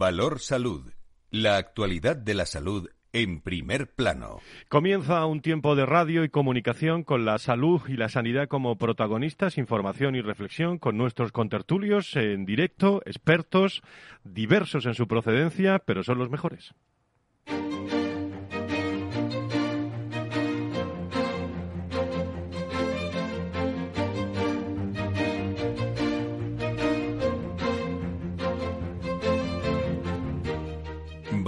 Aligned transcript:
Valor 0.00 0.38
Salud. 0.38 0.94
La 1.30 1.58
actualidad 1.58 2.16
de 2.16 2.32
la 2.32 2.46
salud 2.46 2.88
en 3.12 3.42
primer 3.42 3.94
plano. 3.94 4.38
Comienza 4.70 5.26
un 5.26 5.42
tiempo 5.42 5.76
de 5.76 5.84
radio 5.84 6.24
y 6.24 6.30
comunicación 6.30 7.04
con 7.04 7.26
la 7.26 7.36
salud 7.36 7.82
y 7.86 7.98
la 7.98 8.08
sanidad 8.08 8.48
como 8.48 8.78
protagonistas, 8.78 9.58
información 9.58 10.14
y 10.14 10.22
reflexión 10.22 10.78
con 10.78 10.96
nuestros 10.96 11.32
contertulios 11.32 12.16
en 12.16 12.46
directo, 12.46 13.02
expertos, 13.04 13.82
diversos 14.24 14.86
en 14.86 14.94
su 14.94 15.06
procedencia, 15.06 15.80
pero 15.80 16.02
son 16.02 16.16
los 16.16 16.30
mejores. 16.30 16.72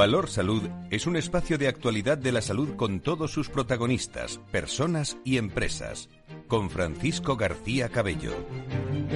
Valor 0.03 0.29
Salud 0.29 0.69
es 0.91 1.07
un 1.07 1.15
espacio 1.15 1.59
de 1.59 1.69
actualidad 1.69 2.19
de 2.19 2.33
la 2.33 2.41
salud 2.41 2.75
con 2.75 2.99
todos 2.99 3.31
sus 3.31 3.49
protagonistas, 3.49 4.39
personas 4.51 5.17
y 5.25 5.37
empresas. 5.37 6.09
Con 6.49 6.71
Francisco 6.71 7.37
García 7.37 7.89
Cabello. 7.89 8.33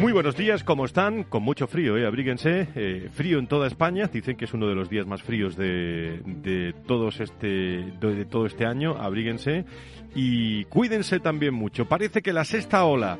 Muy 0.00 0.12
buenos 0.12 0.36
días, 0.36 0.62
¿cómo 0.62 0.84
están? 0.84 1.24
Con 1.24 1.42
mucho 1.42 1.66
frío, 1.66 1.96
¿eh? 1.96 2.06
abríguense. 2.06 2.68
Eh, 2.76 3.08
frío 3.12 3.40
en 3.40 3.48
toda 3.48 3.66
España. 3.66 4.06
Dicen 4.06 4.36
que 4.36 4.44
es 4.44 4.54
uno 4.54 4.68
de 4.68 4.76
los 4.76 4.88
días 4.88 5.08
más 5.08 5.24
fríos 5.24 5.56
de, 5.56 6.22
de, 6.24 6.72
todos 6.86 7.18
este, 7.18 7.48
de 8.00 8.24
todo 8.24 8.46
este 8.46 8.64
año. 8.64 8.96
Abríguense. 8.96 9.64
Y 10.14 10.66
cuídense 10.66 11.18
también 11.18 11.52
mucho. 11.52 11.86
Parece 11.86 12.22
que 12.22 12.32
la 12.32 12.44
sexta 12.44 12.84
ola 12.84 13.18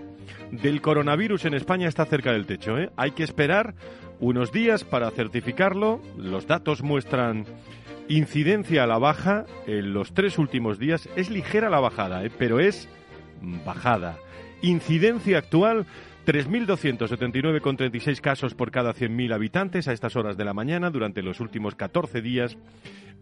del 0.52 0.80
coronavirus 0.80 1.46
en 1.46 1.55
España 1.55 1.88
está 1.88 2.05
cerca 2.05 2.33
del 2.33 2.46
techo. 2.46 2.79
¿eh? 2.79 2.91
Hay 2.96 3.10
que 3.10 3.24
esperar 3.24 3.74
unos 4.20 4.52
días 4.52 4.84
para 4.84 5.11
certificarlo. 5.11 6.01
Los 6.16 6.47
datos 6.47 6.83
muestran 6.83 7.45
incidencia 8.09 8.85
a 8.85 8.87
la 8.87 8.99
baja 8.99 9.46
en 9.66 9.93
los 9.93 10.13
tres 10.15 10.38
últimos 10.38 10.79
días. 10.79 11.09
Es 11.16 11.30
ligera 11.30 11.71
la 11.71 11.80
bajada, 11.80 12.24
¿eh? 12.24 12.30
pero 12.37 12.60
es 12.60 12.88
bajada. 13.65 14.16
Incidencia 14.63 15.38
actual 15.38 15.87
3.279,36 16.27 18.21
casos 18.21 18.55
por 18.55 18.71
cada 18.71 18.95
100.000 18.95 19.32
habitantes 19.32 19.87
a 19.87 19.93
estas 19.93 20.16
horas 20.16 20.37
de 20.37 20.45
la 20.45 20.55
mañana 20.55 20.90
durante 20.90 21.23
los 21.23 21.40
últimos 21.40 21.74
14 21.74 22.21
días 22.21 22.57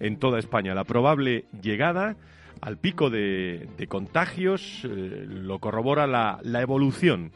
en 0.01 0.19
toda 0.19 0.39
España. 0.39 0.75
La 0.75 0.85
probable 0.85 1.45
llegada 1.61 2.17
al 2.61 2.79
pico 2.79 3.11
de, 3.11 3.69
contagios 3.89 4.85
eh, 4.85 5.27
lo 5.29 5.59
corrobora 5.59 6.07
la, 6.07 6.39
la 6.43 6.63
evolución 6.63 7.33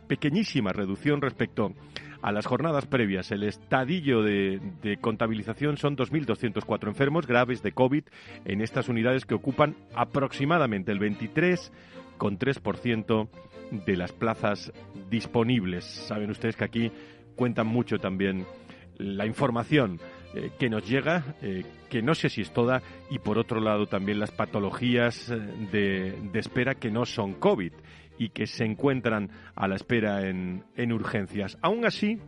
pequeñísima 0.09 0.73
reducción 0.73 1.21
respecto 1.21 1.73
a 2.21 2.33
las 2.33 2.45
jornadas 2.45 2.85
previas. 2.87 3.31
El 3.31 3.43
estadillo 3.43 4.21
de, 4.23 4.97
contabilización 4.99 5.77
son 5.77 5.95
2.204 5.95 6.89
enfermos 6.89 7.25
graves 7.27 7.63
de 7.63 7.71
COVID 7.71 8.03
en 8.43 8.59
estas 8.61 8.89
unidades 8.89 9.25
que 9.25 9.35
ocupan 9.35 9.77
aproximadamente 9.93 10.91
el 10.91 10.99
23,3% 10.99 13.29
de 13.85 13.95
las 13.95 14.11
plazas 14.11 14.73
disponibles. 15.09 15.85
Saben 15.85 16.29
ustedes 16.31 16.57
que 16.57 16.65
aquí 16.65 16.91
cuentan 17.35 17.67
mucho 17.67 17.99
también 17.99 18.47
la 18.97 19.27
información 19.27 20.01
eh, 20.33 20.49
que 20.59 20.69
nos 20.69 20.85
llega, 20.89 21.35
eh, 21.41 21.63
que 21.89 22.01
no 22.01 22.15
sé 22.15 22.27
si 22.29 22.41
es 22.41 22.51
toda, 22.51 22.81
y 23.09 23.19
por 23.19 23.37
otro 23.37 23.61
lado 23.61 23.85
también 23.85 24.19
las 24.19 24.31
patologías 24.31 25.29
eh, 25.29 25.39
de 25.71 26.39
espera 26.39 26.75
que 26.75 26.91
no 26.91 27.05
son 27.05 27.35
COVID 27.35 27.71
y 28.19 28.30
que 28.30 28.46
se 28.46 28.66
encuentran 28.66 29.31
a 29.56 29.68
la 29.68 29.75
espera 29.75 30.28
en, 30.28 30.66
en 30.75 30.94
urgencias. 30.94 31.57
Aún 31.62 31.85
así, 31.85 32.19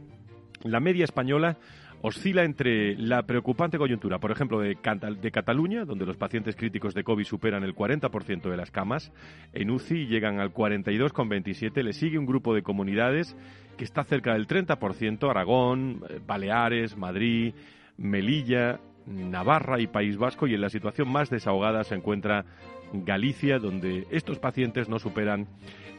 la 0.63 0.79
media 0.79 1.03
española 1.03 1.59
oscila 2.01 2.43
entre 2.43 2.95
la 2.95 3.23
preocupante 3.23 3.77
coyuntura, 3.77 4.19
por 4.19 4.31
ejemplo, 4.31 4.59
de, 4.59 4.75
de, 5.21 5.31
Cataluña, 5.31 5.85
donde 5.85 6.05
los 6.05 6.17
pacientes 6.17 6.55
críticos 6.55 6.93
de 6.93 7.03
COVID 7.03 7.25
superan 7.25 7.63
el 7.63 7.75
40% 7.75 8.49
de 8.49 8.57
las 8.57 8.71
camas, 8.71 9.11
en 9.53 9.69
UCI 9.69 10.07
llegan 10.07 10.39
al 10.39 10.53
42,27%, 10.53 11.83
le 11.83 11.93
sigue 11.93 12.17
un 12.17 12.25
grupo 12.25 12.55
de 12.55 12.63
comunidades 12.63 13.35
que 13.77 13.83
está 13.83 14.03
cerca 14.03 14.33
del 14.33 14.47
30%, 14.47 15.29
Aragón, 15.29 16.03
eh, 16.09 16.19
Baleares, 16.25 16.97
Madrid, 16.97 17.53
Melilla, 17.97 18.79
Navarra 19.05 19.79
y 19.79 19.87
País 19.87 20.17
Vasco, 20.17 20.47
y 20.47 20.55
en 20.55 20.61
la 20.61 20.69
situación 20.69 21.11
más 21.11 21.29
desahogada 21.29 21.83
se 21.83 21.95
encuentra 21.95 22.45
Galicia, 22.93 23.59
donde 23.59 24.07
estos 24.11 24.39
pacientes 24.39 24.89
no 24.89 24.99
superan 24.99 25.47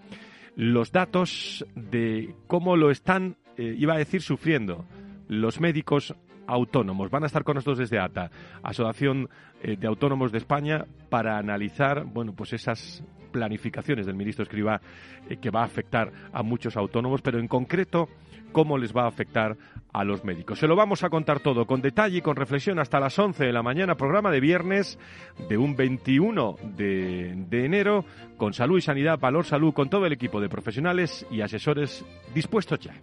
los 0.56 0.93
datos 0.93 1.67
de 1.75 2.35
cómo 2.47 2.77
lo 2.77 2.91
están, 2.91 3.37
eh, 3.56 3.75
iba 3.77 3.94
a 3.94 3.99
decir, 3.99 4.23
sufriendo 4.23 4.85
los 5.29 5.61
médicos 5.61 6.15
autónomos. 6.47 7.11
Van 7.11 7.23
a 7.23 7.26
estar 7.26 7.44
con 7.44 7.55
nosotros 7.55 7.79
desde 7.79 7.99
ATA, 7.99 8.31
Asociación 8.62 9.29
eh, 9.62 9.76
de 9.76 9.87
Autónomos 9.87 10.32
de 10.32 10.38
España, 10.38 10.85
para 11.09 11.38
analizar, 11.38 12.05
bueno, 12.05 12.35
pues 12.35 12.53
esas 12.53 13.03
planificaciones 13.32 14.06
del 14.06 14.15
ministro 14.15 14.44
Escriba 14.44 14.81
eh, 15.29 15.38
que 15.38 15.50
va 15.50 15.62
a 15.62 15.65
afectar 15.65 16.12
a 16.32 16.43
muchos 16.43 16.76
autónomos, 16.76 17.21
pero 17.21 17.41
en 17.41 17.49
concreto 17.49 18.09
cómo 18.53 18.79
les 18.79 18.94
va 18.97 19.03
a 19.03 19.09
afectar 19.09 19.56
a 19.93 20.05
los 20.05 20.25
médicos. 20.25 20.61
Se 20.61 20.69
lo 20.69 20.76
vamos 20.76 21.03
a 21.03 21.11
contar 21.11 21.41
todo 21.41 21.67
con 21.67 21.82
detalle 21.82 22.19
y 22.19 22.20
con 22.23 22.37
reflexión 22.37 22.79
hasta 22.79 23.00
las 23.00 23.19
11 23.19 23.44
de 23.44 23.53
la 23.53 23.65
mañana, 23.65 23.97
programa 23.97 24.31
de 24.31 24.38
viernes 24.38 24.99
de 25.49 25.56
un 25.59 25.75
21 25.75 26.56
de, 26.77 27.35
de 27.49 27.65
enero, 27.65 28.05
con 28.37 28.55
salud 28.55 28.79
y 28.79 28.82
sanidad, 28.82 29.19
valor 29.19 29.44
salud, 29.44 29.75
con 29.75 29.91
todo 29.91 30.06
el 30.06 30.12
equipo 30.12 30.41
de 30.41 30.49
profesionales 30.49 31.27
y 31.32 31.41
asesores 31.41 32.05
dispuestos 32.32 32.79
ya. 32.79 32.94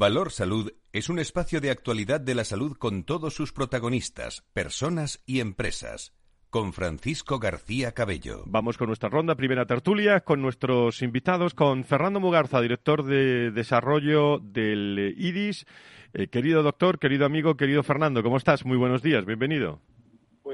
Valor 0.00 0.30
Salud 0.30 0.70
es 0.92 1.08
un 1.08 1.18
espacio 1.18 1.60
de 1.60 1.70
actualidad 1.70 2.20
de 2.20 2.36
la 2.36 2.44
salud 2.44 2.76
con 2.76 3.02
todos 3.02 3.34
sus 3.34 3.52
protagonistas, 3.52 4.44
personas 4.52 5.24
y 5.26 5.40
empresas. 5.40 6.14
Con 6.50 6.72
Francisco 6.72 7.40
García 7.40 7.90
Cabello. 7.90 8.44
Vamos 8.46 8.78
con 8.78 8.86
nuestra 8.86 9.08
ronda, 9.08 9.34
primera 9.34 9.66
tertulia, 9.66 10.20
con 10.20 10.40
nuestros 10.40 11.02
invitados, 11.02 11.52
con 11.52 11.82
Fernando 11.82 12.20
Mugarza, 12.20 12.60
director 12.60 13.02
de 13.02 13.50
desarrollo 13.50 14.38
del 14.38 15.16
IDIS. 15.18 15.66
Eh, 16.14 16.28
querido 16.28 16.62
doctor, 16.62 17.00
querido 17.00 17.26
amigo, 17.26 17.56
querido 17.56 17.82
Fernando, 17.82 18.22
¿cómo 18.22 18.36
estás? 18.36 18.64
Muy 18.64 18.76
buenos 18.76 19.02
días, 19.02 19.26
bienvenido. 19.26 19.80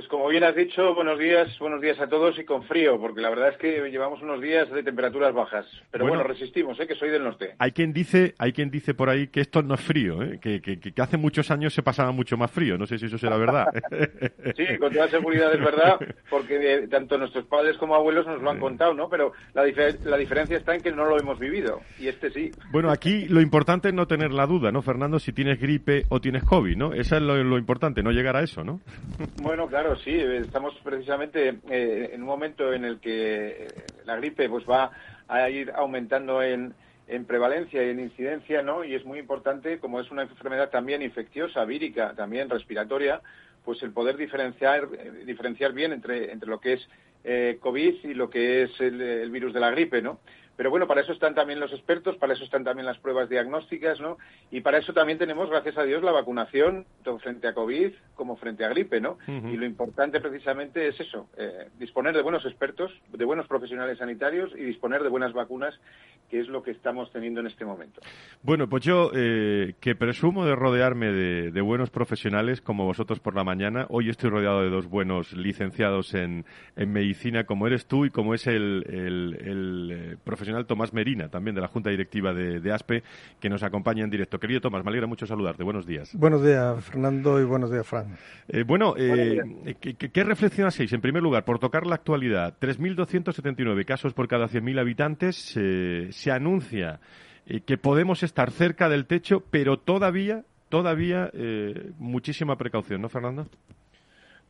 Pues 0.05 0.11
como 0.11 0.29
bien 0.29 0.45
has 0.45 0.55
dicho, 0.55 0.95
buenos 0.95 1.19
días, 1.19 1.59
buenos 1.59 1.81
días 1.81 1.99
a 1.99 2.07
todos 2.07 2.39
y 2.39 2.45
con 2.45 2.63
frío, 2.65 3.01
porque 3.01 3.23
la 3.23 3.31
verdad 3.31 3.49
es 3.49 3.57
que 3.57 3.89
llevamos 3.89 4.21
unos 4.21 4.39
días 4.43 4.71
de 4.71 4.83
temperaturas 4.83 5.33
bajas. 5.33 5.65
Pero 5.91 6.07
bueno, 6.07 6.23
resistimos, 6.23 6.79
¿eh? 6.79 6.87
que 6.87 6.95
soy 6.95 7.09
del 7.09 7.25
norte. 7.25 7.55
Hay 7.59 7.73
quien 7.73 7.95
dice, 7.95 8.35
hay 8.37 8.53
quien 8.53 8.71
dice 8.71 8.93
por 8.93 9.09
ahí 9.09 9.29
que 9.29 9.41
esto 9.41 9.63
no 9.63 9.77
es 9.77 9.81
frío, 9.81 10.23
¿eh? 10.23 10.39
que, 10.43 10.61
que, 10.61 10.79
que, 10.79 10.93
hace 11.01 11.17
muchos 11.17 11.51
años 11.51 11.73
se 11.73 11.83
pasaba 11.83 12.13
mucho 12.13 12.37
más 12.37 12.51
frío. 12.51 12.77
No 12.77 12.85
sé 12.85 12.99
si 12.99 13.07
eso 13.07 13.17
será 13.17 13.39
verdad. 13.39 13.65
sí, 14.57 14.77
con 14.79 14.93
toda 14.93 15.09
seguridad 15.09 15.55
es 15.55 15.61
verdad, 15.61 15.99
porque 16.29 16.75
eh, 16.75 16.89
tanto 16.89 17.17
nuestros 17.17 17.47
padres 17.47 17.79
como 17.79 17.95
abuelos 17.95 18.27
nos 18.27 18.43
lo 18.43 18.51
han 18.51 18.61
contado, 18.61 18.93
¿no? 18.93 19.09
Pero 19.09 19.33
la, 19.55 19.65
la 20.05 20.17
diferencia 20.19 20.59
está 20.59 20.75
en 20.75 20.83
que 20.83 20.93
no 20.93 21.07
lo 21.07 21.19
hemos 21.19 21.39
vivido, 21.39 21.81
y 21.99 22.09
este 22.09 22.31
sí. 22.31 22.51
Bueno, 22.71 22.91
aquí 22.91 23.27
lo 23.29 23.41
importante 23.41 23.89
es 23.89 23.95
no 23.95 24.07
tener 24.07 24.33
la 24.33 24.47
duda, 24.47 24.71
¿no, 24.71 24.83
Fernando? 24.83 25.19
Si 25.19 25.33
tienes 25.33 25.59
gripe 25.59 26.03
o 26.11 26.21
tienes 26.21 26.45
COVID, 26.45 26.77
¿no? 26.77 26.93
Eso 26.93 27.17
es 27.17 27.23
lo, 27.23 27.43
lo 27.43 27.57
importante, 27.57 28.03
no 28.03 28.11
llegar 28.11 28.37
a 28.37 28.43
eso, 28.43 28.63
¿no? 28.63 28.81
Bueno, 29.41 29.67
claro 29.67 29.94
Sí, 30.03 30.13
estamos 30.13 30.75
precisamente 30.83 31.61
eh, 31.71 32.11
en 32.13 32.23
un 32.23 32.27
momento 32.27 32.73
en 32.73 32.85
el 32.85 33.01
que 33.01 33.73
la 34.05 34.17
gripe 34.17 34.49
pues 34.49 34.65
va 34.69 34.91
a 35.29 35.49
ir 35.51 35.71
aumentando 35.75 36.43
en, 36.43 36.75
prevalencia 37.27 37.85
y 37.85 37.91
en 37.91 38.01
incidencia, 38.01 38.63
¿no? 38.63 38.83
Y 38.83 38.95
es 38.95 39.05
muy 39.05 39.19
importante, 39.19 39.79
como 39.79 40.01
es 40.01 40.11
una 40.11 40.23
enfermedad 40.23 40.71
también 40.71 41.03
infecciosa, 41.03 41.65
vírica, 41.67 42.15
también 42.17 42.49
respiratoria, 42.49 43.21
pues 43.63 43.83
el 43.83 43.93
poder 43.93 44.17
diferenciar, 44.17 44.89
eh, 44.99 45.25
diferenciar 45.27 45.75
bien 45.75 45.93
entre, 45.93 46.33
entre 46.33 46.49
lo 46.49 46.61
que 46.61 46.75
es 46.75 46.89
eh, 47.23 47.59
COVID 47.61 48.05
y 48.05 48.15
lo 48.15 48.31
que 48.31 48.63
es 48.63 48.81
el, 48.81 49.01
el 49.01 49.31
virus 49.31 49.53
de 49.53 49.61
la 49.61 49.71
gripe, 49.71 50.01
¿no? 50.01 50.21
Pero 50.57 50.71
bueno, 50.71 50.87
para 50.87 51.01
eso 51.01 51.13
están 51.13 51.35
también 51.35 51.61
los 51.61 51.73
expertos, 51.73 52.17
para 52.17 52.35
eso 52.35 52.45
están 52.45 52.65
también 52.65 52.87
las 52.87 52.99
pruebas 52.99 53.29
diagnósticas, 53.29 54.01
¿no? 54.01 54.19
Y 54.51 54.61
para 54.61 54.79
eso 54.79 54.93
también 54.93 55.19
tenemos, 55.19 55.51
gracias 55.51 55.77
a 55.79 55.83
Dios, 55.83 56.03
la 56.03 56.13
vacunación, 56.13 56.87
tanto 57.03 57.19
frente 57.19 57.49
a 57.49 57.55
COVID 57.55 57.93
como 58.15 58.37
frente 58.37 58.65
a 58.65 58.69
gripe, 58.69 59.01
¿no? 59.01 59.19
Y 59.27 59.57
lo 59.57 59.67
importante 59.67 60.21
precisamente 60.21 60.89
es 60.89 61.01
eso, 61.01 61.29
eh, 61.37 61.69
disponer 61.79 62.15
de 62.15 62.23
buenos 62.23 62.45
expertos, 62.45 62.93
de 63.13 63.25
buenos 63.25 63.47
profesionales 63.47 63.99
sanitarios 63.99 64.53
y 64.57 64.65
disponer 64.65 65.03
de 65.03 65.09
buenas 65.09 65.33
vacunas, 65.33 65.75
que 66.31 66.41
es 66.41 66.49
lo 66.49 66.63
que 66.63 66.71
estamos 66.71 67.11
teniendo 67.13 67.41
en 67.41 67.47
este 67.47 67.65
momento. 67.65 68.01
Bueno, 68.43 68.69
pues 68.69 68.85
yo, 68.85 69.11
eh, 69.15 69.75
que 69.81 69.95
presumo 69.95 70.45
de 70.45 70.55
rodearme 70.55 71.13
de, 71.13 71.61
buenos 71.65 71.91
profesionales 71.91 72.61
como 72.61 72.85
vosotros 72.85 73.21
por 73.21 73.35
la 73.35 73.43
mañana, 73.43 73.87
hoy 73.89 74.11
estoy 74.11 74.29
rodeado 74.29 74.61
de 74.63 74.69
dos 74.69 74.87
buenos 74.87 75.33
licenciados 75.33 76.13
en, 76.15 76.45
medicina, 76.77 77.45
como 77.45 77.67
eres 77.67 77.87
tú 77.87 78.05
y 78.05 78.11
como 78.11 78.35
es 78.35 78.47
el, 78.47 78.85
el, 78.89 79.91
eh, 79.91 80.17
profesor 80.23 80.44
profesional 80.45 80.67
Tomás 80.67 80.93
Merina, 80.93 81.29
también 81.29 81.55
de 81.55 81.63
la 81.63 81.69
Junta 81.69 81.89
Directiva 81.89 82.35
de, 82.35 82.73
ASPE, 82.73 83.03
que 83.41 83.49
nos 83.49 83.63
acompaña 83.63 84.05
en 84.05 84.11
directo. 84.11 84.39
Querido 84.39 84.61
Tomás, 84.61 84.85
me 84.85 84.91
alegra 84.91 85.07
mucho 85.07 85.27
saludarte. 85.27 85.65
Buenos 85.65 85.87
días. 85.87 86.15
Buenos 86.15 86.45
días, 86.45 86.85
Fernando, 86.85 87.41
y 87.41 87.45
buenos 87.45 87.71
días, 87.71 87.87
Fran. 87.87 88.17
Eh, 88.49 88.63
bueno, 88.63 88.95
eh, 88.99 89.41
¿qué, 89.81 89.95
¿qué, 89.95 90.25
reflexión 90.25 90.67
hacéis? 90.67 90.93
En 90.93 91.01
primer 91.01 91.23
lugar, 91.23 91.45
por 91.45 91.59
tocar 91.59 91.87
la 91.87 91.95
actualidad, 91.95 92.55
3.279 92.61 93.87
casos 93.87 94.13
por 94.13 94.29
cada 94.29 94.47
100.000 94.47 94.81
habitantes. 94.81 95.37
se 95.37 96.31
anuncia 96.31 97.01
eh, 97.47 97.61
que 97.61 97.79
podemos 97.79 98.23
estar 98.23 98.51
cerca 98.51 98.91
del 98.91 99.07
techo, 99.07 99.43
pero 99.51 99.79
todavía, 99.79 100.45
todavía 100.69 101.31
muchísima 101.99 102.57
precaución, 102.57 103.01
¿no, 103.01 103.09
Fernando? 103.09 103.49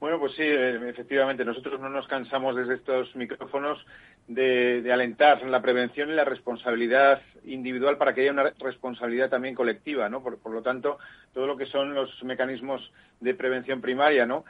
Bueno, 0.05 0.19
pues 0.19 0.35
sí, 0.35 0.43
efectivamente, 0.43 1.47
nosotros 1.47 1.81
no 1.81 1.89
nos 1.89 2.06
cansamos 2.06 2.55
desde 2.55 2.75
estos 2.75 3.17
micrófonos 3.17 3.83
de, 4.29 4.87
alentar 4.93 5.43
la 5.47 5.62
prevención 5.62 6.11
y 6.11 6.12
la 6.12 6.27
responsabilidad 6.27 7.23
individual 7.47 7.97
para 7.97 8.12
que 8.12 8.21
haya 8.21 8.33
una 8.33 8.53
responsabilidad 8.59 9.31
también 9.31 9.55
colectiva, 9.55 10.11
¿no? 10.11 10.23
Por, 10.23 10.37
por, 10.41 10.53
lo 10.53 10.61
tanto, 10.61 10.99
todo 11.33 11.47
lo 11.47 11.56
que 11.56 11.65
son 11.65 11.95
los 11.95 12.23
mecanismos 12.23 12.93
de 13.21 13.33
prevención 13.33 13.81
primaria, 13.81 14.27
¿no? 14.27 14.45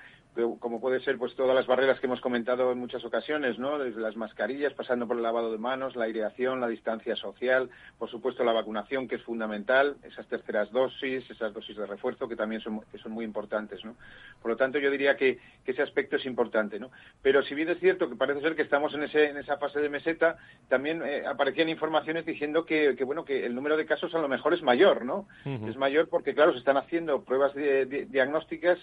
Como 0.59 0.81
puede 0.81 1.01
ser 1.01 1.17
pues 1.17 1.35
todas 1.37 1.55
las 1.55 1.67
barreras 1.67 2.01
que 2.01 2.07
hemos 2.07 2.21
comentado 2.21 2.73
en 2.73 2.79
muchas 2.79 3.05
ocasiones, 3.05 3.59
¿no? 3.59 3.79
Desde 3.79 4.01
las 4.01 4.17
mascarillas, 4.17 4.73
pasando 4.75 5.07
por 5.07 5.17
el 5.17 5.23
lavado 5.23 5.53
de 5.53 5.59
manos, 5.59 5.95
la 5.95 6.07
aireación, 6.07 6.61
la 6.61 6.69
distancia 6.69 7.15
social, 7.15 7.71
por 7.99 8.11
supuesto 8.11 8.43
la 8.43 8.53
vacunación 8.53 9.07
que 9.07 9.15
es 9.15 9.23
fundamental, 9.23 9.97
esas 10.03 10.27
terceras 10.27 10.73
dosis, 10.73 11.29
esas 11.31 11.55
dosis 11.55 11.77
de 11.77 11.87
refuerzo 11.87 12.29
que 12.29 12.35
también 12.35 12.61
son, 12.61 12.81
que 12.91 12.99
son 12.99 13.13
muy 13.13 13.25
importantes, 13.25 13.85
¿no? 13.85 13.95
Por 14.43 14.51
lo 14.51 14.57
tanto, 14.57 14.79
yo 14.79 14.91
diría 14.91 15.17
que, 15.17 15.39
ese 15.65 15.83
aspecto 15.83 16.17
es 16.17 16.27
importante, 16.27 16.79
¿no? 16.79 16.91
Pero 17.23 17.43
si 17.43 17.55
bien 17.55 17.69
es 17.71 17.81
cierto 17.81 18.09
que 18.09 18.17
parece 18.17 18.43
ser 18.43 18.55
que 18.55 18.63
estamos 18.63 18.93
en, 18.95 19.05
ese, 19.05 19.31
en 19.31 19.39
esa 19.39 19.57
fase 19.57 19.81
de 19.81 19.89
meseta, 19.89 20.37
también 20.69 21.03
eh, 21.03 21.25
aparecían 21.27 21.69
informaciones 21.69 22.27
diciendo 22.27 22.67
que, 22.67 22.93
bueno 23.05 23.25
que 23.25 23.47
el 23.47 23.55
número 23.55 23.77
de 23.77 23.87
casos 23.87 24.15
a 24.15 24.19
lo 24.19 24.29
mejor 24.29 24.53
es 24.53 24.63
mayor, 24.63 25.05
¿no? 25.05 25.27
Es 25.45 25.77
mayor 25.77 26.09
porque 26.09 26.35
claro 26.35 26.53
se 26.53 26.59
están 26.59 26.77
haciendo 26.77 27.23
pruebas 27.23 27.55
diagnósticas 27.55 28.79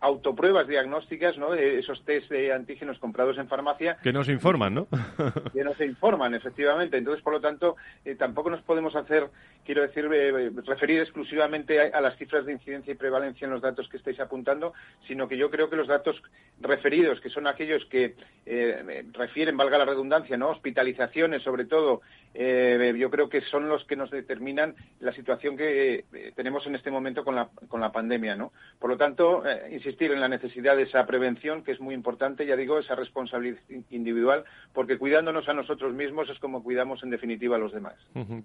autopruebas 0.00 0.68
diagnósticas, 0.68 1.38
¿no? 1.38 1.54
Esos 1.54 2.04
test 2.04 2.30
de 2.30 2.52
antígenos 2.52 2.98
comprados 2.98 3.38
en 3.38 3.48
farmacia. 3.48 3.96
Que 4.02 4.12
nos 4.12 4.28
informan, 4.28 4.74
¿no? 4.74 4.88
que 5.52 5.64
nos 5.64 5.80
informan, 5.80 6.34
efectivamente. 6.34 6.98
Entonces, 6.98 7.22
por 7.22 7.32
lo 7.32 7.40
tanto, 7.40 7.76
eh, 8.04 8.14
tampoco 8.14 8.50
nos 8.50 8.60
podemos 8.62 8.94
hacer, 8.94 9.28
quiero 9.64 9.82
decir, 9.82 10.08
eh, 10.12 10.50
referir 10.66 11.00
exclusivamente 11.00 11.80
a, 11.80 12.00
las 12.00 12.16
cifras 12.18 12.44
de 12.44 12.52
incidencia 12.52 12.92
y 12.92 12.96
prevalencia 12.96 13.46
en 13.46 13.52
los 13.52 13.62
datos 13.62 13.88
que 13.88 13.96
estáis 13.96 14.20
apuntando, 14.20 14.74
sino 15.06 15.28
que 15.28 15.38
yo 15.38 15.50
creo 15.50 15.70
que 15.70 15.76
los 15.76 15.88
datos 15.88 16.22
referidos, 16.60 17.20
que 17.20 17.30
son 17.30 17.46
aquellos 17.46 17.84
que 17.86 18.14
eh, 18.44 19.04
refieren, 19.12 19.56
valga 19.56 19.78
la 19.78 19.86
redundancia, 19.86 20.36
¿no? 20.36 20.50
Hospitalizaciones, 20.50 21.42
sobre 21.42 21.64
todo, 21.64 22.02
yo 22.34 23.10
creo 23.10 23.30
que 23.30 23.40
son 23.40 23.66
los 23.66 23.84
que 23.86 23.96
nos 23.96 24.10
determinan 24.10 24.74
la 25.00 25.12
situación 25.14 25.56
que 25.56 26.04
tenemos 26.34 26.66
en 26.66 26.74
este 26.74 26.90
momento 26.90 27.24
con 27.24 27.34
la, 27.34 27.48
con 27.68 27.80
la 27.80 27.92
pandemia, 27.92 28.36
¿no? 28.36 28.52
Por 28.78 28.90
lo 28.90 28.98
tanto, 28.98 29.42
insistir 29.86 30.10
en 30.10 30.20
la 30.20 30.28
necesidad 30.28 30.76
de 30.76 30.82
esa 30.82 31.06
prevención, 31.06 31.62
que 31.62 31.70
es 31.70 31.80
muy 31.80 31.94
importante, 31.94 32.44
ya 32.44 32.56
digo, 32.56 32.78
esa 32.78 32.96
responsabilidad 32.96 33.60
individual, 33.90 34.44
porque 34.72 34.98
cuidándonos 34.98 35.48
a 35.48 35.54
nosotros 35.54 35.94
mismos 35.94 36.28
es 36.28 36.38
como 36.40 36.62
cuidamos 36.62 37.02
en 37.04 37.10
definitiva 37.10 37.54
a 37.54 37.58
los 37.60 37.72
demás. 37.72 37.94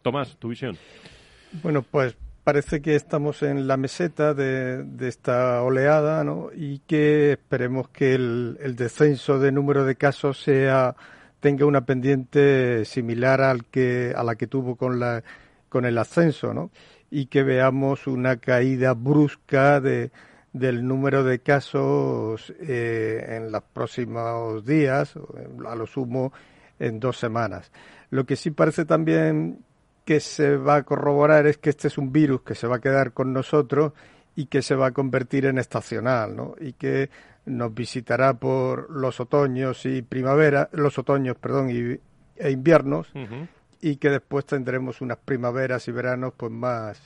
Tomás, 0.03 0.37
tu 0.37 0.49
visión. 0.49 0.77
Bueno, 1.63 1.81
pues 1.81 2.15
parece 2.43 2.81
que 2.83 2.95
estamos 2.95 3.41
en 3.41 3.67
la 3.67 3.75
meseta 3.75 4.35
de, 4.35 4.85
esta 5.01 5.63
oleada, 5.63 6.23
¿no? 6.23 6.49
Y 6.55 6.79
que 6.79 7.31
esperemos 7.31 7.89
que 7.89 8.13
el, 8.13 8.57
el, 8.61 8.75
descenso 8.75 9.39
de 9.39 9.51
número 9.51 9.83
de 9.83 9.95
casos 9.95 10.39
sea 10.39 10.95
tenga 11.39 11.65
una 11.65 11.85
pendiente 11.85 12.85
similar 12.85 13.41
al 13.41 13.65
que 13.65 14.13
a 14.15 14.23
la 14.23 14.35
que 14.35 14.45
tuvo 14.45 14.75
con 14.75 14.99
la 14.99 15.23
con 15.69 15.85
el 15.85 15.97
ascenso, 15.97 16.53
¿no? 16.53 16.69
Y 17.09 17.25
que 17.25 17.41
veamos 17.41 18.05
una 18.05 18.37
caída 18.37 18.93
brusca 18.93 19.81
de 19.81 20.11
del 20.53 20.85
número 20.85 21.23
de 21.23 21.39
casos 21.39 22.53
eh, 22.59 23.37
en 23.37 23.51
los 23.51 23.63
próximos 23.63 24.65
días, 24.65 25.15
a 25.67 25.75
lo 25.75 25.87
sumo 25.87 26.33
en 26.79 26.99
dos 26.99 27.17
semanas. 27.17 27.71
Lo 28.09 28.25
que 28.25 28.35
sí 28.35 28.51
parece 28.51 28.85
también 28.85 29.59
que 30.03 30.19
se 30.19 30.57
va 30.57 30.77
a 30.77 30.83
corroborar 30.83 31.47
es 31.47 31.57
que 31.57 31.69
este 31.69 31.87
es 31.87 31.97
un 31.97 32.11
virus 32.11 32.41
que 32.41 32.55
se 32.55 32.67
va 32.67 32.77
a 32.77 32.81
quedar 32.81 33.13
con 33.13 33.31
nosotros 33.31 33.93
y 34.35 34.47
que 34.47 34.61
se 34.61 34.75
va 34.75 34.87
a 34.87 34.91
convertir 34.91 35.45
en 35.45 35.57
estacional, 35.57 36.35
¿no? 36.35 36.55
Y 36.59 36.73
que 36.73 37.09
nos 37.45 37.73
visitará 37.73 38.33
por 38.33 38.89
los 38.89 39.19
otoños 39.19 39.85
y 39.85 40.01
primavera, 40.01 40.69
los 40.73 40.97
otoños, 40.97 41.37
perdón, 41.37 41.69
y, 41.69 41.99
e 42.37 42.51
inviernos, 42.51 43.11
y 43.79 43.97
que 43.97 44.09
después 44.09 44.45
tendremos 44.45 45.01
unas 45.01 45.17
primaveras 45.17 45.87
y 45.87 45.91
veranos 45.91 46.33
pues 46.35 46.51
más 46.51 46.99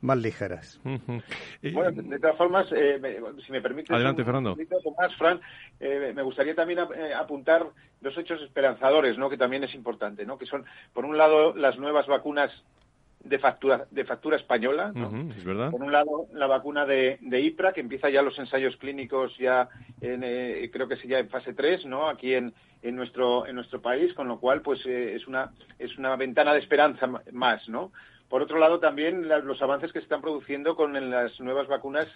más 0.00 0.18
ligeras. 0.18 0.80
Bueno, 0.84 1.90
de, 1.90 2.18
todas 2.18 2.36
formas, 2.36 2.66
eh, 2.72 3.00
si 3.44 3.52
me 3.52 3.60
permite, 3.60 3.92
Adelante, 3.94 4.24
Fernando. 4.24 4.56
Más, 4.98 5.14
Fran, 5.16 5.40
eh, 5.78 6.12
me 6.14 6.22
gustaría 6.22 6.54
también 6.54 6.80
eh, 6.96 7.12
apuntar 7.14 7.66
dos 8.00 8.16
hechos 8.16 8.40
esperanzadores, 8.42 9.18
¿no? 9.18 9.28
que 9.28 9.36
también 9.36 9.64
es 9.64 9.74
importante, 9.74 10.24
¿no? 10.24 10.38
que 10.38 10.46
son, 10.46 10.64
por 10.92 11.04
un 11.04 11.18
lado, 11.18 11.54
las 11.54 11.78
nuevas 11.78 12.06
vacunas 12.06 12.50
de 13.22 13.38
factura, 13.38 13.86
de 13.90 14.04
factura 14.04 14.36
española. 14.36 14.92
es 15.36 15.44
verdad. 15.44 15.70
Por 15.70 15.82
un 15.82 15.92
lado, 15.92 16.26
la 16.32 16.46
vacuna 16.46 16.86
de, 16.86 17.18
de, 17.20 17.40
IPRA, 17.40 17.72
que 17.72 17.80
empieza 17.80 18.08
ya 18.08 18.22
los 18.22 18.38
ensayos 18.38 18.76
clínicos 18.76 19.36
ya, 19.38 19.68
en, 20.00 20.22
eh, 20.24 20.70
creo 20.72 20.88
que 20.88 20.94
es 20.94 21.02
ya 21.02 21.18
en 21.18 21.28
fase 21.28 21.52
3, 21.52 21.84
¿no? 21.86 22.08
Aquí 22.08 22.34
en, 22.34 22.54
en 22.82 22.96
nuestro 22.96 23.46
en 23.46 23.56
nuestro 23.56 23.82
país, 23.82 24.14
con 24.14 24.28
lo 24.28 24.40
cual, 24.40 24.62
pues 24.62 24.84
eh, 24.86 25.14
es 25.14 25.26
una 25.26 25.52
es 25.78 25.96
una 25.98 26.16
ventana 26.16 26.54
de 26.54 26.60
esperanza 26.60 27.06
más, 27.32 27.68
¿no? 27.68 27.92
Por 28.30 28.42
otro 28.42 28.60
lado, 28.60 28.78
también 28.78 29.26
los 29.28 29.60
avances 29.60 29.92
que 29.92 29.98
se 29.98 30.04
están 30.04 30.20
produciendo 30.20 30.76
con 30.76 31.10
las 31.10 31.40
nuevas 31.40 31.66
vacunas 31.66 32.06